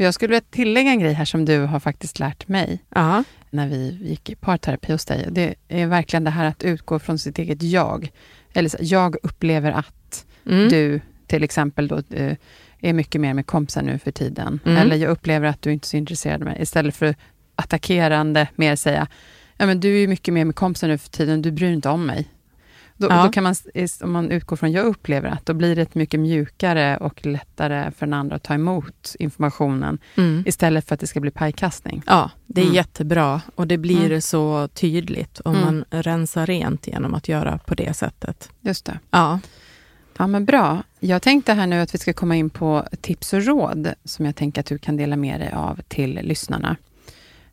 jag 0.00 0.14
skulle 0.14 0.28
vilja 0.28 0.46
tillägga 0.50 0.90
en 0.90 1.00
grej 1.00 1.12
här 1.12 1.24
som 1.24 1.44
du 1.44 1.58
har 1.58 1.80
faktiskt 1.80 2.18
lärt 2.18 2.48
mig 2.48 2.84
Aha. 2.94 3.24
när 3.50 3.68
vi 3.68 3.98
gick 4.02 4.30
i 4.30 4.34
parterapi 4.34 4.92
hos 4.92 5.04
dig. 5.04 5.28
Det 5.30 5.54
är 5.68 5.86
verkligen 5.86 6.24
det 6.24 6.30
här 6.30 6.44
att 6.44 6.62
utgå 6.62 6.98
från 6.98 7.18
sitt 7.18 7.38
eget 7.38 7.62
jag. 7.62 8.10
Eller 8.52 8.68
så, 8.68 8.76
jag 8.80 9.16
upplever 9.22 9.72
att 9.72 10.26
mm. 10.46 10.68
du 10.68 11.00
till 11.26 11.44
exempel 11.44 11.88
då, 11.88 12.02
eh, 12.10 12.36
är 12.80 12.92
mycket 12.92 13.20
mer 13.20 13.34
med 13.34 13.46
kompisar 13.46 13.82
nu 13.82 13.98
för 13.98 14.10
tiden. 14.10 14.60
Mm. 14.64 14.76
Eller 14.76 14.96
jag 14.96 15.10
upplever 15.10 15.48
att 15.48 15.62
du 15.62 15.72
inte 15.72 15.84
är 15.84 15.88
så 15.88 15.96
intresserad 15.96 16.42
av 16.42 16.48
mig. 16.48 16.62
Istället 16.62 16.96
för 16.96 17.14
attackerande 17.56 18.48
mer 18.56 18.76
säga, 18.76 19.06
ja, 19.60 19.66
men 19.66 19.80
du 19.80 20.02
är 20.02 20.08
mycket 20.08 20.34
mer 20.34 20.44
med 20.44 20.54
kompisar 20.54 20.88
nu 20.88 20.98
för 20.98 21.08
tiden, 21.08 21.42
du 21.42 21.50
bryr 21.50 21.66
dig 21.66 21.74
inte 21.74 21.88
om 21.88 22.06
mig. 22.06 22.28
Då, 22.96 23.06
ja. 23.10 23.24
då, 23.24 23.32
kan 23.32 23.42
man, 23.44 23.54
om 24.02 24.12
man 24.12 24.30
utgår 24.30 24.56
från 24.56 24.72
jag 24.72 24.84
upplever 24.84 25.28
att, 25.28 25.46
då 25.46 25.54
blir 25.54 25.76
det 25.76 25.94
mycket 25.94 26.20
mjukare 26.20 26.96
och 26.96 27.26
lättare 27.26 27.90
för 27.90 28.06
den 28.06 28.14
andra 28.14 28.36
att 28.36 28.42
ta 28.42 28.54
emot 28.54 29.16
informationen, 29.18 29.98
mm. 30.16 30.42
istället 30.46 30.88
för 30.88 30.94
att 30.94 31.00
det 31.00 31.06
ska 31.06 31.20
bli 31.20 31.30
pajkastning. 31.30 32.02
Ja, 32.06 32.30
det 32.46 32.60
är 32.60 32.64
mm. 32.64 32.74
jättebra 32.74 33.40
och 33.54 33.66
det 33.66 33.78
blir 33.78 34.06
mm. 34.06 34.20
så 34.20 34.68
tydligt 34.68 35.40
om 35.40 35.54
mm. 35.54 35.64
man 35.64 35.84
rensar 35.90 36.46
rent 36.46 36.86
genom 36.86 37.14
att 37.14 37.28
göra 37.28 37.58
på 37.58 37.74
det 37.74 37.96
sättet. 37.96 38.50
Just 38.60 38.84
det. 38.84 38.98
Ja. 39.10 39.40
Ja, 40.18 40.26
men 40.26 40.44
bra. 40.44 40.82
Jag 41.00 41.22
tänkte 41.22 41.52
här 41.52 41.66
nu 41.66 41.80
att 41.80 41.94
vi 41.94 41.98
ska 41.98 42.12
komma 42.12 42.36
in 42.36 42.50
på 42.50 42.86
tips 43.00 43.32
och 43.32 43.44
råd, 43.44 43.94
som 44.04 44.26
jag 44.26 44.36
tänker 44.36 44.60
att 44.60 44.66
du 44.66 44.78
kan 44.78 44.96
dela 44.96 45.16
med 45.16 45.40
dig 45.40 45.52
av 45.52 45.80
till 45.88 46.14
lyssnarna. 46.22 46.76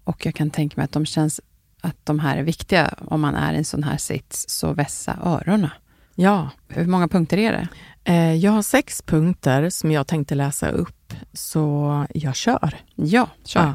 Och 0.04 0.26
jag 0.26 0.36
kan 0.36 0.50
tänka 0.50 0.74
mig 0.78 0.84
att 0.84 0.91
de 0.91 1.06
känns 1.06 1.41
att 1.81 2.05
de 2.05 2.19
här 2.19 2.37
är 2.37 2.43
viktiga 2.43 2.93
om 2.97 3.21
man 3.21 3.35
är 3.35 3.53
i 3.53 3.57
en 3.57 3.65
sån 3.65 3.83
här 3.83 3.97
sits, 3.97 4.45
så 4.49 4.73
vässa 4.73 5.17
öronen. 5.23 5.69
Ja. 6.15 6.49
Hur 6.67 6.85
många 6.85 7.07
punkter 7.07 7.37
är 7.37 7.51
det? 7.51 7.67
Eh, 8.03 8.33
jag 8.35 8.51
har 8.51 8.61
sex 8.61 9.01
punkter 9.01 9.69
som 9.69 9.91
jag 9.91 10.07
tänkte 10.07 10.35
läsa 10.35 10.69
upp, 10.69 11.13
så 11.33 12.05
jag 12.13 12.36
kör. 12.36 12.75
Ja, 12.95 13.30
kör. 13.45 13.61
Ja. 13.61 13.73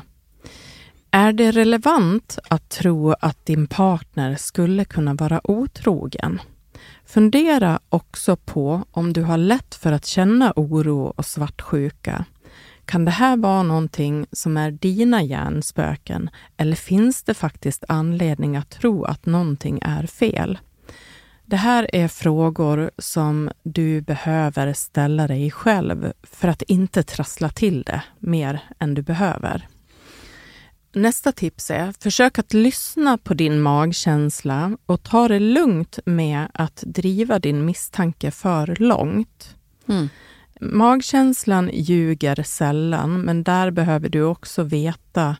Är 1.11 1.33
det 1.33 1.51
relevant 1.51 2.39
att 2.49 2.69
tro 2.69 3.13
att 3.13 3.47
din 3.47 3.67
partner 3.67 4.37
skulle 4.37 4.85
kunna 4.85 5.15
vara 5.15 5.41
otrogen? 5.51 6.41
Fundera 7.07 7.81
också 7.89 8.37
på 8.37 8.85
om 8.91 9.13
du 9.13 9.23
har 9.23 9.39
lätt 9.39 9.75
för 9.75 9.93
att 9.93 10.07
känna 10.07 10.53
oro 10.57 11.13
och 11.17 11.27
svartsjuka 11.27 12.25
kan 12.85 13.05
det 13.05 13.11
här 13.11 13.37
vara 13.37 13.63
någonting 13.63 14.27
som 14.33 14.57
är 14.57 14.71
dina 14.71 15.23
hjärnspöken 15.23 16.31
eller 16.57 16.77
finns 16.77 17.23
det 17.23 17.35
faktiskt 17.35 17.85
anledning 17.89 18.57
att 18.57 18.71
tro 18.71 19.05
att 19.05 19.27
någonting 19.27 19.79
är 19.83 20.07
fel? 20.07 20.59
Det 21.45 21.57
här 21.57 21.95
är 21.95 22.09
frågor 22.09 22.91
som 22.99 23.51
du 23.63 24.01
behöver 24.01 24.73
ställa 24.73 25.27
dig 25.27 25.51
själv 25.51 26.13
för 26.23 26.49
att 26.49 26.63
inte 26.63 27.03
trassla 27.03 27.49
till 27.49 27.83
det 27.83 28.03
mer 28.19 28.61
än 28.79 28.95
du 28.95 29.03
behöver. 29.03 29.69
Nästa 30.95 31.33
tips 31.33 31.71
är, 31.71 31.93
försök 32.01 32.39
att 32.39 32.53
lyssna 32.53 33.19
på 33.19 33.35
din 33.35 33.61
magkänsla 33.61 34.77
och 34.87 35.03
ta 35.03 35.29
det 35.29 35.41
lugnt 35.41 35.99
med 36.05 36.47
att 36.55 36.83
driva 36.87 37.39
din 37.39 37.65
misstanke 37.65 38.31
för 38.31 38.77
långt. 38.79 39.57
Mm 39.89 40.09
magkänslan 40.63 41.71
ljuger 41.73 42.43
sällan, 42.43 43.21
men 43.21 43.43
där 43.43 43.71
behöver 43.71 44.09
du 44.09 44.23
också 44.23 44.63
veta 44.63 45.37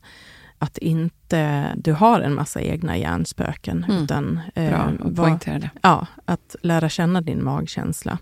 att 0.59 0.79
inte 0.79 1.73
du 1.77 1.93
har 1.93 2.21
en 2.21 2.35
massa 2.35 2.61
egna 2.61 2.97
hjärnspöken. 2.99 3.85
Mm. 3.89 4.05
Utan, 4.05 4.41
Bra 4.55 4.65
eh, 4.65 4.85
att 4.85 4.93
vad- 4.99 5.17
poängtera 5.17 5.59
det. 5.59 5.71
Ja, 5.83 6.07
att 6.25 6.57
lära 6.63 6.89
känna 6.89 7.21
din 7.21 7.45
magkänsla. 7.45 8.19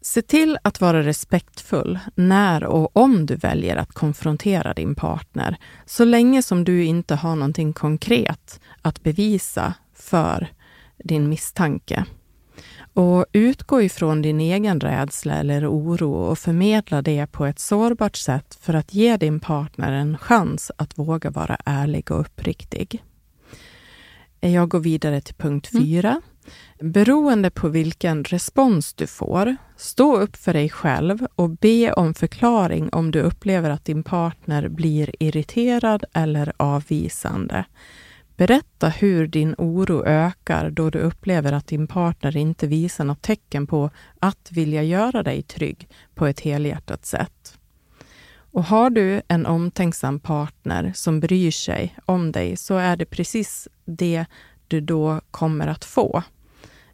Se 0.00 0.22
till 0.22 0.58
att 0.62 0.80
vara 0.80 1.02
respektfull 1.02 1.98
när 2.14 2.64
och 2.64 2.96
om 2.96 3.26
du 3.26 3.36
väljer 3.36 3.76
att 3.76 3.92
konfrontera 3.92 4.74
din 4.74 4.94
partner, 4.94 5.56
så 5.86 6.04
länge 6.04 6.42
som 6.42 6.64
du 6.64 6.84
inte 6.84 7.14
har 7.14 7.36
någonting 7.36 7.72
konkret 7.72 8.60
att 8.82 9.02
bevisa 9.02 9.74
för 9.94 10.48
din 11.04 11.28
misstanke. 11.28 12.04
Och 12.94 13.26
utgå 13.32 13.82
ifrån 13.82 14.22
din 14.22 14.40
egen 14.40 14.80
rädsla 14.80 15.34
eller 15.34 15.70
oro 15.70 16.12
och 16.12 16.38
förmedla 16.38 17.02
det 17.02 17.26
på 17.26 17.46
ett 17.46 17.58
sårbart 17.58 18.16
sätt 18.16 18.58
för 18.60 18.74
att 18.74 18.94
ge 18.94 19.16
din 19.16 19.40
partner 19.40 19.92
en 19.92 20.18
chans 20.18 20.70
att 20.76 20.98
våga 20.98 21.30
vara 21.30 21.56
ärlig 21.64 22.10
och 22.10 22.20
uppriktig. 22.20 23.02
Jag 24.40 24.68
går 24.68 24.80
vidare 24.80 25.20
till 25.20 25.34
punkt 25.34 25.66
fyra. 25.72 26.20
Beroende 26.80 27.50
på 27.50 27.68
vilken 27.68 28.24
respons 28.24 28.94
du 28.94 29.06
får, 29.06 29.56
stå 29.76 30.16
upp 30.16 30.36
för 30.36 30.52
dig 30.52 30.68
själv 30.70 31.26
och 31.34 31.50
be 31.50 31.92
om 31.92 32.14
förklaring 32.14 32.88
om 32.92 33.10
du 33.10 33.20
upplever 33.20 33.70
att 33.70 33.84
din 33.84 34.02
partner 34.02 34.68
blir 34.68 35.22
irriterad 35.22 36.04
eller 36.12 36.52
avvisande. 36.56 37.64
Berätta 38.36 38.88
hur 38.88 39.26
din 39.26 39.54
oro 39.58 40.04
ökar 40.06 40.70
då 40.70 40.90
du 40.90 40.98
upplever 40.98 41.52
att 41.52 41.66
din 41.66 41.86
partner 41.86 42.36
inte 42.36 42.66
visar 42.66 43.04
något 43.04 43.22
tecken 43.22 43.66
på 43.66 43.90
att 44.20 44.48
vilja 44.52 44.82
göra 44.82 45.22
dig 45.22 45.42
trygg 45.42 45.88
på 46.14 46.26
ett 46.26 46.40
helhjärtat 46.40 47.06
sätt. 47.06 47.58
Och 48.34 48.64
har 48.64 48.90
du 48.90 49.22
en 49.28 49.46
omtänksam 49.46 50.20
partner 50.20 50.92
som 50.94 51.20
bryr 51.20 51.50
sig 51.50 51.96
om 52.04 52.32
dig 52.32 52.56
så 52.56 52.76
är 52.76 52.96
det 52.96 53.04
precis 53.04 53.68
det 53.84 54.24
du 54.68 54.80
då 54.80 55.20
kommer 55.30 55.66
att 55.66 55.84
få. 55.84 56.22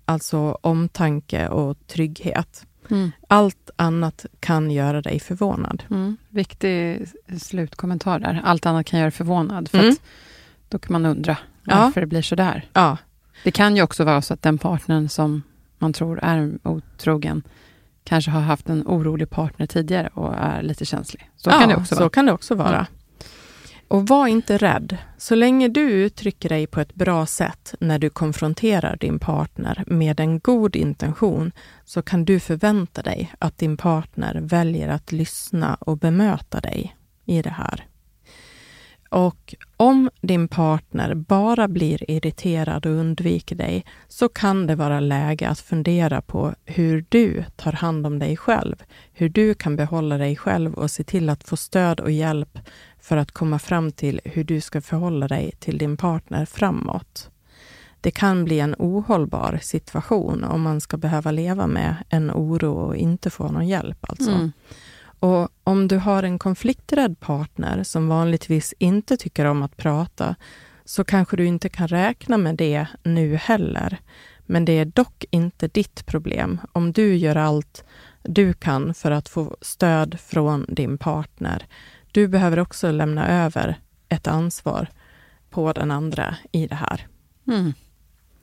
Alltså 0.05 0.59
omtanke 0.61 1.49
och 1.49 1.87
trygghet. 1.87 2.67
Mm. 2.91 3.11
Allt 3.29 3.71
annat 3.77 4.27
kan 4.41 4.71
göra 4.71 5.03
dig 5.03 5.21
förvånad. 5.21 5.83
Mm. 5.91 6.17
Viktig 6.29 7.07
slutkommentar 7.41 8.19
där. 8.19 8.41
Allt 8.45 8.67
annat 8.67 8.87
kan 8.87 9.01
göra 9.01 9.11
förvånad. 9.11 9.69
För 9.69 9.79
Mm. 9.79 9.91
att 9.91 10.01
då 10.69 10.79
kan 10.79 10.93
man 10.93 11.07
undra 11.07 11.37
Ja. 11.65 11.79
varför 11.79 12.01
det 12.01 12.07
blir 12.07 12.23
så 12.23 12.35
där. 12.35 12.69
Ja, 12.73 12.97
Det 13.45 13.51
kan 13.51 13.77
ju 13.77 13.83
också 13.83 14.05
vara 14.05 14.23
så 14.23 14.35
att 14.35 14.43
den 14.43 14.59
partnern 14.59 15.09
som 15.09 15.43
man 15.79 15.93
tror 15.93 16.19
är 16.23 16.59
otrogen 16.63 17.43
kanske 18.05 18.31
har 18.31 18.41
haft 18.41 18.69
en 18.69 18.83
orolig 18.87 19.31
partner 19.31 19.67
tidigare 19.67 20.09
och 20.15 20.35
är 20.35 20.63
lite 20.63 20.85
känslig. 20.85 21.31
Så 21.37 21.51
ja, 21.51 21.59
kan 21.61 21.69
det 21.69 21.77
också 21.77 21.95
så 21.95 22.01
vara. 22.01 22.11
kan 22.11 22.27
det 22.27 22.33
också 22.33 22.55
vara. 22.55 22.75
Mm. 22.77 22.87
Och 23.89 24.07
var 24.09 24.27
inte 24.27 24.57
rädd. 24.59 24.97
Så 25.19 25.35
länge 25.35 25.69
du 25.69 25.81
uttrycker 25.91 26.49
dig 26.49 26.67
på 26.67 26.81
ett 26.81 26.95
bra 26.95 27.27
sätt 27.27 27.75
när 27.81 27.99
du 27.99 28.11
konfronterar 28.11 28.97
din 28.97 29.19
partner 29.19 29.85
med 29.87 30.21
en 30.21 30.39
god 30.41 30.77
intention 30.77 31.53
så 31.85 32.03
kan 32.03 32.25
du 32.25 32.41
förvänta 32.41 33.03
dig 33.03 33.33
att 33.39 33.59
din 33.59 33.77
partner 33.77 34.41
väljer 34.43 34.89
att 34.89 35.13
lyssna 35.13 35.75
och 35.75 35.99
bemöta 35.99 36.61
dig 36.61 36.97
i 37.25 37.43
det 37.43 37.51
här. 37.51 37.87
Och 39.09 39.55
om 39.77 40.11
din 40.21 40.49
partner 40.49 41.15
bara 41.15 41.69
blir 41.69 42.11
irriterad 42.11 42.87
och 42.87 42.93
undviker 42.93 43.57
dig 43.57 43.85
så 44.09 44.29
kan 44.29 44.67
det 44.67 44.75
vara 44.75 45.01
läge 45.01 45.49
att 45.49 45.61
fundera 45.61 46.23
på 46.23 46.55
hur 46.65 47.05
du 47.09 47.45
tar 47.57 47.73
hand 47.73 48.07
om 48.07 48.19
dig 48.19 48.37
själv. 48.37 48.77
Hur 49.13 49.29
du 49.29 49.55
kan 49.55 49.77
behålla 49.77 50.19
dig 50.19 50.37
själv 50.37 50.75
och 50.75 50.91
se 50.91 51.05
till 51.05 51.29
att 51.29 51.49
få 51.49 51.57
stöd 51.57 52.01
och 52.01 52.11
hjälp 52.11 52.59
för 53.01 53.17
att 53.17 53.33
komma 53.33 53.59
fram 53.59 53.93
till 53.93 54.21
hur 54.25 54.45
du 54.45 54.61
ska 54.61 54.81
förhålla 54.81 55.29
dig 55.29 55.53
till 55.59 55.79
din 55.79 55.97
partner 55.97 56.45
framåt. 56.45 57.31
Det 58.01 58.11
kan 58.11 58.45
bli 58.45 58.61
en 58.61 58.75
ohållbar 58.79 59.59
situation 59.63 60.45
om 60.45 60.63
man 60.63 60.81
ska 60.81 60.97
behöva 60.97 61.31
leva 61.31 61.67
med 61.67 61.97
en 62.09 62.31
oro 62.31 62.73
och 62.73 62.97
inte 62.97 63.31
få 63.31 63.49
någon 63.49 63.69
hjälp. 63.69 63.99
Alltså. 64.01 64.31
Mm. 64.31 64.53
Och 65.21 65.49
om 65.65 65.89
du 65.89 65.97
har 65.97 66.23
en 66.23 66.39
konflikträdd 66.39 67.21
partner 67.21 67.83
som 67.83 68.09
vanligtvis 68.09 68.75
inte 68.79 69.17
tycker 69.17 69.45
om 69.45 69.63
att 69.63 69.77
prata, 69.77 70.37
så 70.85 71.05
kanske 71.05 71.37
du 71.37 71.47
inte 71.47 71.69
kan 71.69 71.89
räkna 71.89 72.39
med 72.39 72.57
det 72.57 72.87
nu 73.03 73.37
heller. 73.37 73.99
Men 74.47 74.65
det 74.65 74.73
är 74.73 74.85
dock 74.85 75.25
inte 75.31 75.69
ditt 75.69 76.07
problem 76.07 76.61
om 76.73 76.93
du 76.93 77.17
gör 77.17 77.37
allt 77.37 77.85
du 78.23 78.53
kan 78.53 78.95
för 78.95 79.11
att 79.11 79.29
få 79.29 79.57
stöd 79.61 80.21
från 80.21 80.67
din 80.69 80.99
partner. 80.99 81.67
Du 82.13 82.29
behöver 82.29 82.59
också 82.59 82.91
lämna 82.91 83.29
över 83.45 83.81
ett 84.09 84.27
ansvar 84.27 84.89
på 85.51 85.73
den 85.73 85.91
andra 85.91 86.37
i 86.53 86.67
det 86.67 86.75
här. 86.75 87.07
Mm. 87.49 87.73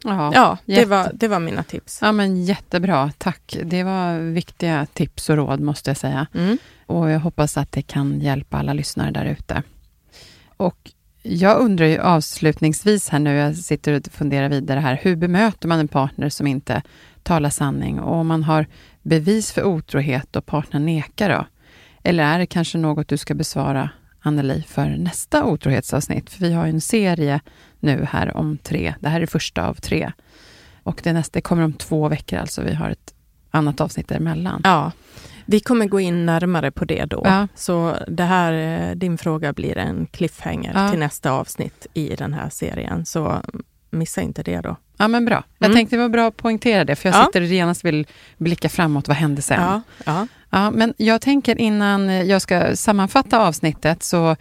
Ja, 0.06 0.32
Ja, 0.34 0.58
det 0.66 0.74
jätte- 0.74 0.86
var, 0.89 1.12
det 1.14 1.28
var 1.28 1.39
mina 1.39 1.64
tips. 1.64 1.99
ja, 2.01 2.12
men 2.12 2.43
jättebra. 2.45 3.12
Tack. 3.18 3.58
Det 3.64 3.84
var 3.84 4.18
viktiga 4.20 4.86
tips 4.93 5.30
och 5.30 5.36
råd, 5.36 5.60
måste 5.60 5.89
jag 5.89 5.97
säga. 5.97 6.28
Mm. 6.34 6.58
Och 6.86 7.10
jag 7.10 7.20
hoppas 7.20 7.58
att 7.58 7.72
det 7.72 7.82
kan 7.82 8.20
hjälpa 8.22 8.58
alla 8.58 8.74
lyssnare 8.74 9.12
där 9.12 9.26
ute. 9.26 9.64
Och 10.58 10.91
jag 11.24 11.58
undrar 11.60 11.86
ju 11.86 11.99
avslutningsvis 11.99 13.10
här 13.10 13.20
nu, 13.20 13.36
jag 13.36 13.56
sitter 13.56 13.93
och 13.93 14.06
funderar 14.12 14.49
vidare 14.49 14.80
här, 14.80 14.99
hur 15.01 15.16
bemöter 15.16 15.68
man 15.68 15.80
en 15.80 15.88
partner 15.88 16.30
som 16.30 16.47
inte 16.47 16.82
talar 17.24 17.49
sanning? 17.49 17.99
Och 17.99 18.16
om 18.16 18.28
man 18.28 18.43
har 18.43 18.66
bevis 19.01 19.51
för 19.51 19.64
otrohet 19.64 20.36
och 20.36 20.45
partnern 20.45 20.86
nekar 20.86 21.30
då? 21.30 21.45
Eller 22.03 22.24
är 22.24 22.39
det 22.39 22.45
kanske 22.45 22.78
något 22.78 23.08
du 23.08 23.18
ska 23.18 23.34
besvara, 23.34 23.89
Anneli, 24.22 24.64
för 24.68 24.89
nästa 24.89 25.45
otrohetsavsnitt? 25.45 26.30
För 26.30 26.39
vi 26.39 26.53
har 26.53 26.66
ju 26.66 26.70
en 26.72 26.82
serie 26.82 27.39
nu 27.86 28.08
här 28.12 28.38
om 28.38 28.58
tre, 28.58 28.94
det 29.00 29.10
här 29.10 29.22
är 29.22 29.26
första 29.26 29.68
av 29.68 29.74
tre. 29.74 30.12
Och 30.84 31.02
det 31.04 31.14
nästa 31.14 31.38
det 31.38 31.42
kommer 31.42 31.64
om 31.64 31.74
två 31.74 32.08
veckor 32.10 32.40
alltså, 32.40 32.62
vi 32.62 32.74
har 32.74 32.90
ett 32.90 33.14
annat 33.52 33.82
avsnitt 33.82 34.08
däremellan. 34.08 34.62
Ja, 34.64 34.92
vi 35.46 35.60
kommer 35.60 35.86
gå 35.86 36.00
in 36.00 36.26
närmare 36.26 36.72
på 36.72 36.86
det 36.86 37.06
då. 37.06 37.22
Ja. 37.26 37.48
Så 37.56 37.96
det 38.08 38.24
här, 38.24 38.54
eh, 38.90 38.96
din 38.96 39.18
fråga 39.18 39.54
blir 39.54 39.78
en 39.78 40.06
cliffhanger 40.12 40.72
Ja. 40.76 40.90
till 40.90 41.00
nästa 41.00 41.32
avsnitt 41.32 41.88
i 41.94 42.16
den 42.16 42.34
här 42.34 42.50
serien. 42.50 43.06
Så 43.06 43.42
missa 43.90 44.22
inte 44.22 44.44
det 44.44 44.62
då. 44.62 44.76
Ja, 44.98 45.08
men 45.08 45.26
bra. 45.26 45.44
Jag 45.58 45.66
Mm. 45.66 45.76
tänkte 45.76 45.96
det 45.96 46.02
var 46.02 46.10
bra 46.10 46.28
att 46.28 46.38
poängtera 46.38 46.86
det, 46.86 46.96
för 46.96 47.10
jag 47.10 47.16
Ja. 47.20 47.26
sitter 47.26 47.42
och 47.42 47.48
genast 47.48 47.86
vill 47.86 48.08
blicka 48.38 48.70
framåt. 48.70 49.08
Vad 49.08 49.18
händer 49.18 49.42
sen? 49.42 49.62
Ja, 49.62 49.82
ja. 50.06 50.28
Ja, 50.50 50.72
men 50.72 50.94
jag 50.98 51.22
tänker 51.22 51.58
innan 51.62 52.28
jag 52.28 52.42
ska 52.42 52.76
sammanfatta 52.76 53.40
avsnittet, 53.48 54.04
så 54.04 54.36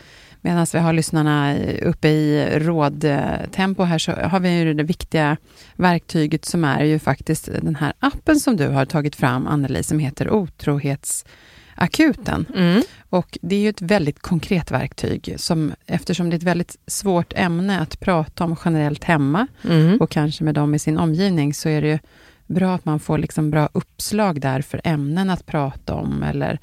medan 0.44 0.66
vi 0.72 0.78
har 0.78 0.92
lyssnarna 0.92 1.56
uppe 1.82 2.08
i 2.08 2.58
rådtempo 2.58 3.82
här, 3.82 3.98
så 3.98 4.12
har 4.12 4.40
vi 4.40 4.58
ju 4.58 4.74
det 4.74 4.82
viktiga 4.82 5.36
verktyget 5.76 6.44
som 6.44 6.64
är 6.64 6.84
ju 6.84 6.98
faktiskt 6.98 7.48
den 7.62 7.76
här 7.76 7.92
appen 7.98 8.40
som 8.40 8.56
du 8.56 8.68
har 8.68 8.84
tagit 8.84 9.16
fram, 9.16 9.46
Anneli, 9.46 9.82
som 9.82 9.98
heter 9.98 10.30
Otrohetsakuten. 10.30 12.46
Mm. 12.56 12.82
Och 13.10 13.38
det 13.42 13.56
är 13.56 13.60
ju 13.60 13.68
ett 13.68 13.82
väldigt 13.82 14.22
konkret 14.22 14.70
verktyg, 14.70 15.34
som, 15.36 15.72
eftersom 15.86 16.30
det 16.30 16.34
är 16.36 16.38
ett 16.38 16.42
väldigt 16.42 16.76
svårt 16.86 17.32
ämne 17.36 17.80
att 17.80 18.00
prata 18.00 18.44
om 18.44 18.56
generellt 18.64 19.04
hemma, 19.04 19.46
Mm. 19.62 19.96
och 20.00 20.10
kanske 20.10 20.44
med 20.44 20.54
dem 20.54 20.74
i 20.74 20.78
sin 20.78 20.98
omgivning, 20.98 21.54
så 21.54 21.68
är 21.68 21.82
det 21.82 21.88
ju 21.88 21.98
bra 22.46 22.74
att 22.74 22.84
man 22.84 23.00
får 23.00 23.18
liksom 23.18 23.50
bra 23.50 23.68
uppslag 23.72 24.40
där 24.40 24.60
för 24.62 24.80
ämnen 24.84 25.30
att 25.30 25.46
prata 25.46 25.94
om, 25.94 26.22
eller, 26.22 26.58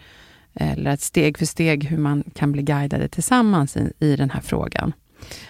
eller 0.54 0.92
ett 0.92 1.02
steg 1.02 1.38
för 1.38 1.46
steg 1.46 1.84
hur 1.84 1.98
man 1.98 2.24
kan 2.34 2.52
bli 2.52 2.64
guidade 2.64 3.08
tillsammans 3.08 3.78
i, 3.78 3.94
i 4.00 4.16
den 4.16 4.30
här 4.30 4.42
frågan. 4.42 4.94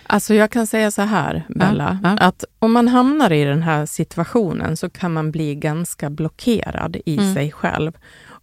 Alltså 0.04 0.34
jag 0.34 0.52
kan 0.52 0.68
säga 0.68 0.92
så 0.92 1.02
här, 1.02 1.44
Bella, 1.50 2.00
ja. 2.04 2.10
att 2.10 2.44
om 2.60 2.72
man 2.74 2.88
hamnar 2.88 3.32
i 3.32 3.44
den 3.44 3.64
här 3.64 3.86
situationen 3.86 4.78
så 4.78 4.90
kan 4.90 5.14
man 5.14 5.32
bli 5.32 5.56
ganska 5.56 6.10
blockerad 6.10 6.98
i 7.06 7.18
Mm. 7.18 7.34
sig 7.34 7.52
själv. 7.52 7.92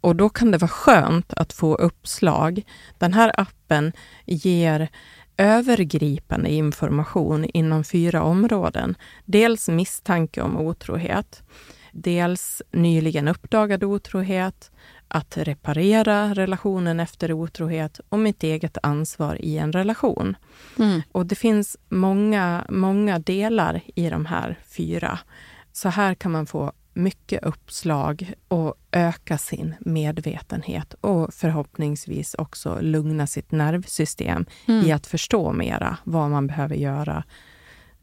Och 0.01 0.17
då 0.17 0.29
kan 0.29 0.51
det 0.51 0.59
vara 0.59 0.69
skönt 0.69 1.33
att 1.33 1.53
få 1.53 1.75
uppslag. 1.75 2.63
Den 2.99 3.13
här 3.13 3.41
appen 3.41 3.93
ger 4.27 4.89
övergripande 5.37 6.51
information 6.51 7.45
inom 7.45 7.85
fyra 7.85 8.23
områden. 8.23 8.95
Dels 9.25 9.69
misstanke 9.69 10.43
om 10.43 10.57
otrohet, 10.57 11.43
dels 11.93 12.63
nyligen 12.73 13.29
uppdagad 13.29 13.85
otrohet, 13.85 14.71
att 15.09 15.37
reparera 15.37 16.35
relationen 16.35 17.01
efter 17.01 17.33
otrohet 17.33 18.01
och 18.09 18.19
mitt 18.19 18.43
eget 18.43 18.79
ansvar 18.83 19.45
i 19.45 19.59
en 19.59 19.73
relation. 19.73 20.37
Och 21.13 21.27
det 21.27 21.35
finns 21.35 21.77
många, 21.89 22.65
många 22.69 23.19
delar 23.19 23.81
i 23.95 24.11
de 24.11 24.27
här 24.27 24.59
fyra. 24.77 25.19
Så 25.73 25.89
här 25.89 26.15
kan 26.15 26.33
man 26.33 26.47
få 26.47 26.73
mycket 26.95 27.45
uppslag 27.45 28.33
och 28.49 28.75
öka 28.93 29.39
sin 29.39 29.75
medvetenhet 29.81 30.95
och 31.01 31.35
förhoppningsvis 31.35 32.35
också 32.35 32.79
lugna 32.81 33.27
sitt 33.27 33.53
nervsystem 33.53 34.47
Mm. 34.67 34.87
i 34.87 34.93
att 34.93 35.07
förstå 35.07 35.53
mera 35.53 35.97
vad 36.05 36.31
man 36.31 36.47
behöver 36.47 36.77
göra 36.77 37.25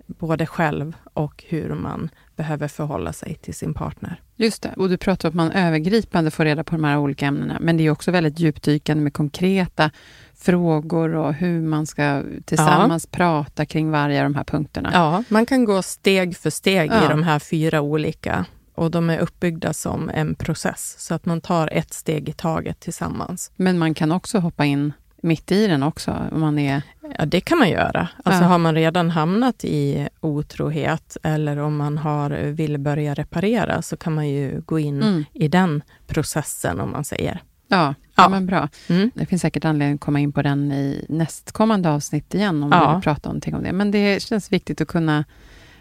både 0.07 0.45
själv 0.45 0.95
och 1.13 1.43
hur 1.47 1.73
man 1.73 2.09
behöver 2.35 2.67
förhålla 2.67 3.13
sig 3.13 3.35
till 3.35 3.53
sin 3.53 3.73
partner. 3.73 4.21
Just 4.35 4.61
det, 4.61 4.73
och 4.77 4.89
du 4.89 4.97
pratar 4.97 5.29
om 5.29 5.31
att 5.31 5.35
man 5.35 5.51
övergripande 5.51 6.31
får 6.31 6.45
reda 6.45 6.63
på 6.63 6.75
de 6.75 6.83
här 6.83 6.97
olika 6.97 7.25
ämnena, 7.25 7.57
men 7.61 7.77
det 7.77 7.83
är 7.83 7.89
också 7.89 8.11
väldigt 8.11 8.39
djupdykande 8.39 9.03
med 9.03 9.13
konkreta 9.13 9.91
frågor 10.35 11.15
och 11.15 11.33
hur 11.33 11.61
man 11.61 11.85
ska 11.85 12.23
tillsammans 12.45 13.07
ja. 13.11 13.17
prata 13.17 13.65
kring 13.65 13.91
varje 13.91 14.19
av 14.19 14.23
de 14.23 14.35
här 14.35 14.43
punkterna. 14.43 14.89
Ja, 14.93 15.23
man 15.29 15.45
kan 15.45 15.65
gå 15.65 15.81
steg 15.81 16.37
för 16.37 16.49
steg 16.49 16.91
ja. 16.91 17.05
i 17.05 17.07
de 17.07 17.23
här 17.23 17.39
fyra 17.39 17.81
olika 17.81 18.45
och 18.75 18.91
de 18.91 19.09
är 19.09 19.19
uppbyggda 19.19 19.73
som 19.73 20.09
en 20.09 20.35
process, 20.35 20.95
så 20.99 21.13
att 21.13 21.25
man 21.25 21.41
tar 21.41 21.69
ett 21.71 21.93
steg 21.93 22.29
i 22.29 22.33
taget 22.33 22.79
tillsammans. 22.79 23.51
Men 23.55 23.77
man 23.77 23.93
kan 23.93 24.11
också 24.11 24.39
hoppa 24.39 24.65
in 24.65 24.93
mitt 25.25 25.51
i 25.51 25.67
den 25.67 25.83
också? 25.83 26.15
Om 26.31 26.39
man 26.39 26.59
är... 26.59 26.81
Ja, 27.17 27.25
det 27.25 27.41
kan 27.41 27.57
man 27.57 27.69
göra. 27.69 28.07
Alltså 28.23 28.43
ja. 28.43 28.47
har 28.47 28.57
man 28.57 28.75
redan 28.75 29.09
hamnat 29.09 29.65
i 29.65 30.07
otrohet 30.19 31.17
eller 31.23 31.57
om 31.57 31.77
man 31.77 31.97
har, 31.97 32.29
vill 32.29 32.77
börja 32.77 33.13
reparera 33.13 33.81
så 33.81 33.97
kan 33.97 34.13
man 34.13 34.29
ju 34.29 34.61
gå 34.65 34.79
in 34.79 35.01
mm. 35.01 35.25
i 35.33 35.47
den 35.47 35.83
processen, 36.07 36.79
om 36.79 36.91
man 36.91 37.05
säger. 37.05 37.41
Ja, 37.67 37.93
ja. 38.15 38.29
men 38.29 38.45
bra. 38.45 38.69
Mm. 38.87 39.11
Det 39.15 39.25
finns 39.25 39.41
säkert 39.41 39.65
anledning 39.65 39.95
att 39.95 40.01
komma 40.01 40.19
in 40.19 40.31
på 40.31 40.41
den 40.41 40.71
i 40.71 41.05
nästkommande 41.09 41.89
avsnitt 41.89 42.33
igen, 42.33 42.63
om 42.63 42.71
ja. 42.71 42.87
du 42.87 42.93
vill 42.93 43.03
prata 43.03 43.29
någonting 43.29 43.55
om 43.55 43.63
det. 43.63 43.71
Men 43.71 43.91
det 43.91 44.21
känns 44.21 44.51
viktigt 44.51 44.81
att 44.81 44.87
kunna 44.87 45.25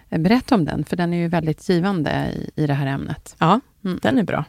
berätta 0.09 0.55
om 0.55 0.65
den, 0.65 0.85
för 0.85 0.97
den 0.97 1.13
är 1.13 1.19
ju 1.19 1.29
väldigt 1.29 1.69
givande 1.69 2.33
i, 2.35 2.63
i 2.63 2.67
det 2.67 2.75
här 2.75 2.87
ämnet. 2.87 3.37
Ja, 3.39 3.61
mm. 3.85 3.99
den 4.03 4.19
är 4.19 4.23
bra. 4.23 4.45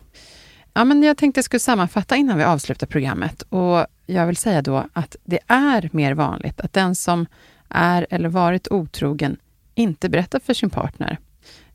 Ja, 0.77 0.85
men 0.85 1.03
jag 1.03 1.17
tänkte 1.17 1.37
jag 1.37 1.45
skulle 1.45 1.59
sammanfatta 1.59 2.15
innan 2.15 2.37
vi 2.37 2.43
avslutar 2.43 2.87
programmet. 2.87 3.41
Och 3.41 3.85
jag 4.05 4.27
vill 4.27 4.37
säga 4.37 4.61
då 4.61 4.87
att 4.93 5.15
det 5.23 5.39
är 5.47 5.89
mer 5.93 6.13
vanligt 6.13 6.61
att 6.61 6.73
den 6.73 6.95
som 6.95 7.25
är 7.69 8.07
eller 8.09 8.29
varit 8.29 8.67
otrogen 8.71 9.37
inte 9.75 10.09
berättar 10.09 10.39
för 10.39 10.53
sin 10.53 10.69
partner. 10.69 11.17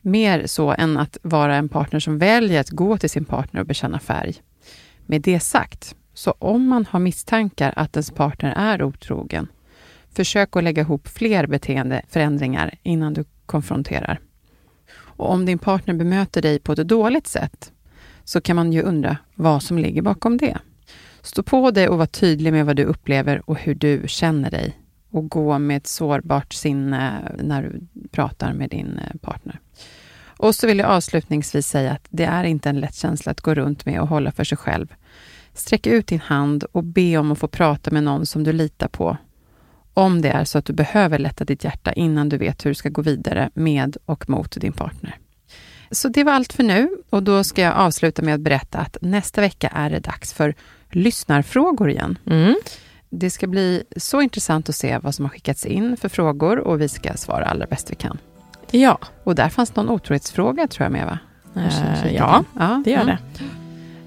Mer 0.01 0.47
så 0.47 0.73
än 0.73 0.97
att 0.97 1.19
vara 1.23 1.57
en 1.57 1.69
partner 1.69 2.01
som 2.01 2.19
väljer 2.19 2.61
att 2.61 2.71
gå 2.71 2.99
till 2.99 3.11
sin 3.11 3.25
partner 3.25 3.61
och 3.61 3.67
bekänna 3.67 3.99
färg. 3.99 4.35
Med 5.07 5.23
det 5.23 5.41
sagt, 5.41 5.95
så 6.15 6.35
om 6.39 6.69
man 6.69 6.87
har 6.91 7.01
misstankar 7.01 7.73
att 7.77 7.97
ens 7.97 8.11
partner 8.11 8.55
är 8.57 8.83
otrogen, 8.83 9.49
försök 10.13 10.57
att 10.57 10.65
lägga 10.65 10.83
ihop 10.83 11.09
fler 11.09 11.47
beteendeförändringar 11.47 12.75
innan 12.83 13.15
du 13.15 13.25
konfronterar. 13.47 14.21
Och 14.93 15.31
om 15.31 15.47
din 15.47 15.59
partner 15.59 15.95
bemöter 15.95 16.43
dig 16.43 16.59
på 16.59 16.73
ett 16.73 16.89
dåligt 16.89 17.27
sätt, 17.27 17.73
så 18.31 18.41
kan 18.41 18.57
man 18.57 18.73
ju 18.73 18.83
undra 18.83 19.17
vad 19.35 19.63
som 19.63 19.79
ligger 19.79 20.03
bakom 20.03 20.37
det. 20.37 20.59
Stå 21.21 21.43
på 21.43 21.71
dig 21.71 21.89
och 21.89 21.99
var 21.99 22.07
tydlig 22.07 22.53
med 22.53 22.67
vad 22.67 22.77
du 22.77 22.85
upplever 22.85 23.51
och 23.51 23.59
hur 23.59 23.75
du 23.75 24.05
känner 24.07 24.51
dig. 24.51 24.79
Och 25.11 25.31
gå 25.31 25.59
med 25.59 25.77
ett 25.77 25.87
sårbart 25.87 26.53
sinne 26.53 27.33
när 27.43 27.63
du 27.63 27.81
pratar 28.11 28.53
med 28.53 28.71
din 28.71 28.99
eh, 28.99 29.17
partner. 29.21 29.61
Och 30.39 30.55
så 30.55 30.67
vill 30.67 30.79
jag 30.79 30.91
avslutningsvis 30.91 31.67
säga 31.67 31.93
att 31.93 32.07
det 32.11 32.25
är 32.25 32.45
inte 32.45 32.69
en 32.69 32.81
lätt 32.81 32.95
känsla 32.95 33.33
att 33.33 33.41
gå 33.41 33.55
runt 33.55 33.87
med 33.87 34.01
och 34.01 34.09
hålla 34.09 34.33
för 34.33 34.45
sig 34.45 34.59
själv. 34.59 34.95
Sträck 35.55 35.87
ut 35.87 36.07
din 36.07 36.21
hand 36.21 36.65
och 36.73 36.85
be 36.85 37.17
om 37.17 37.33
att 37.33 37.39
få 37.39 37.49
prata 37.49 37.91
med 37.91 38.03
någon 38.03 38.27
som 38.27 38.45
du 38.45 38.53
litar 38.53 38.89
på. 38.89 39.17
Om 39.95 40.23
det 40.23 40.29
är 40.29 40.45
så 40.45 40.59
att 40.59 40.65
du 40.65 40.73
behöver 40.73 41.19
lätta 41.19 41.45
ditt 41.45 41.65
hjärta 41.65 41.93
innan 41.93 42.29
du 42.29 42.37
vet 42.37 42.65
hur 42.65 42.71
du 42.71 42.75
ska 42.75 42.89
gå 42.89 43.03
vidare 43.03 43.51
med 43.55 43.97
och 44.05 44.29
mot 44.29 44.61
din 44.61 44.73
partner. 44.73 45.19
Så 45.91 46.09
det 46.09 46.25
var 46.25 46.33
allt 46.33 46.53
för 46.53 46.63
nu 46.63 46.89
och 47.11 47.23
då 47.23 47.45
ska 47.45 47.63
jag 47.63 47.77
avsluta 47.77 48.23
med 48.23 48.35
att 48.35 48.41
berätta 48.41 48.79
att 48.79 48.97
nästa 49.01 49.41
vecka 49.41 49.69
är 49.75 49.91
det 49.91 50.01
dags 50.01 50.33
för 50.33 50.55
lyssnarfrågor 50.91 51.91
igen. 51.91 52.19
Mm. 52.27 52.55
Det 53.11 53.31
ska 53.31 53.47
bli 53.47 53.83
så 53.97 54.21
intressant 54.21 54.69
att 54.69 54.75
se 54.75 54.99
vad 54.99 55.15
som 55.15 55.25
har 55.25 55.31
skickats 55.31 55.67
in 55.67 55.97
för 55.97 56.09
frågor 56.09 56.59
och 56.59 56.81
vi 56.81 56.89
ska 56.89 57.15
svara 57.15 57.45
allra 57.45 57.67
bäst 57.67 57.91
vi 57.91 57.95
kan. 57.95 58.19
Ja. 58.71 58.99
Och 59.25 59.35
där 59.35 59.49
fanns 59.49 59.77
någon 59.77 59.89
otrohetsfråga 59.89 60.69
tror 60.69 60.85
jag 60.85 60.93
med 60.93 61.07
va? 61.07 61.19
Eh, 61.57 62.15
ja, 62.15 62.45
ja, 62.59 62.83
det 62.85 62.91
gör 62.91 63.01
mm. 63.01 63.17
det. 63.17 63.45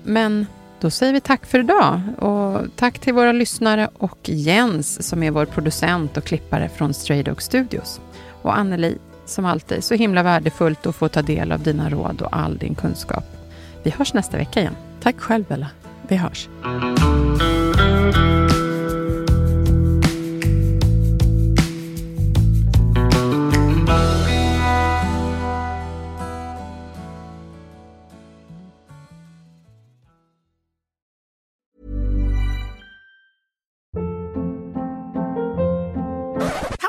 Men 0.04 0.46
då 0.80 0.90
säger 0.90 1.14
vi 1.14 1.22
tack 1.22 1.46
för 1.46 1.60
idag 1.60 2.02
och 2.18 2.62
tack 2.76 3.00
till 3.00 3.14
våra 3.14 3.32
lyssnare 3.32 3.90
och 3.98 4.30
Jens 4.30 5.08
som 5.08 5.24
är 5.24 5.32
vår 5.32 5.46
producent 5.46 6.18
och 6.18 6.24
klippare 6.24 6.70
från 6.70 6.94
Stray 6.94 7.24
Dog 7.24 7.42
Studios. 7.42 8.02
Och 8.42 8.58
Anneli, 8.58 8.98
som 9.26 9.46
alltid, 9.46 9.84
så 9.84 9.94
himla 9.94 10.24
värdefullt 10.24 10.86
att 10.86 10.96
få 10.96 11.08
ta 11.08 11.22
del 11.22 11.52
av 11.52 11.60
dina 11.60 11.90
råd 11.90 12.22
och 12.22 12.38
all 12.38 12.58
din 12.58 12.76
kunskap. 12.76 13.24
Vi 13.84 13.90
hörs 13.90 14.14
nästa 14.14 14.38
vecka 14.38 14.60
igen. 14.60 14.76
Tack 15.02 15.20
själv 15.20 15.46
Bella. 15.46 15.68
Vi 16.08 16.16
hörs. 16.16 16.50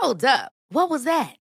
Hold 0.03 0.24
up. 0.24 0.53
What 0.70 0.91
was 0.91 1.05
that? 1.05 1.43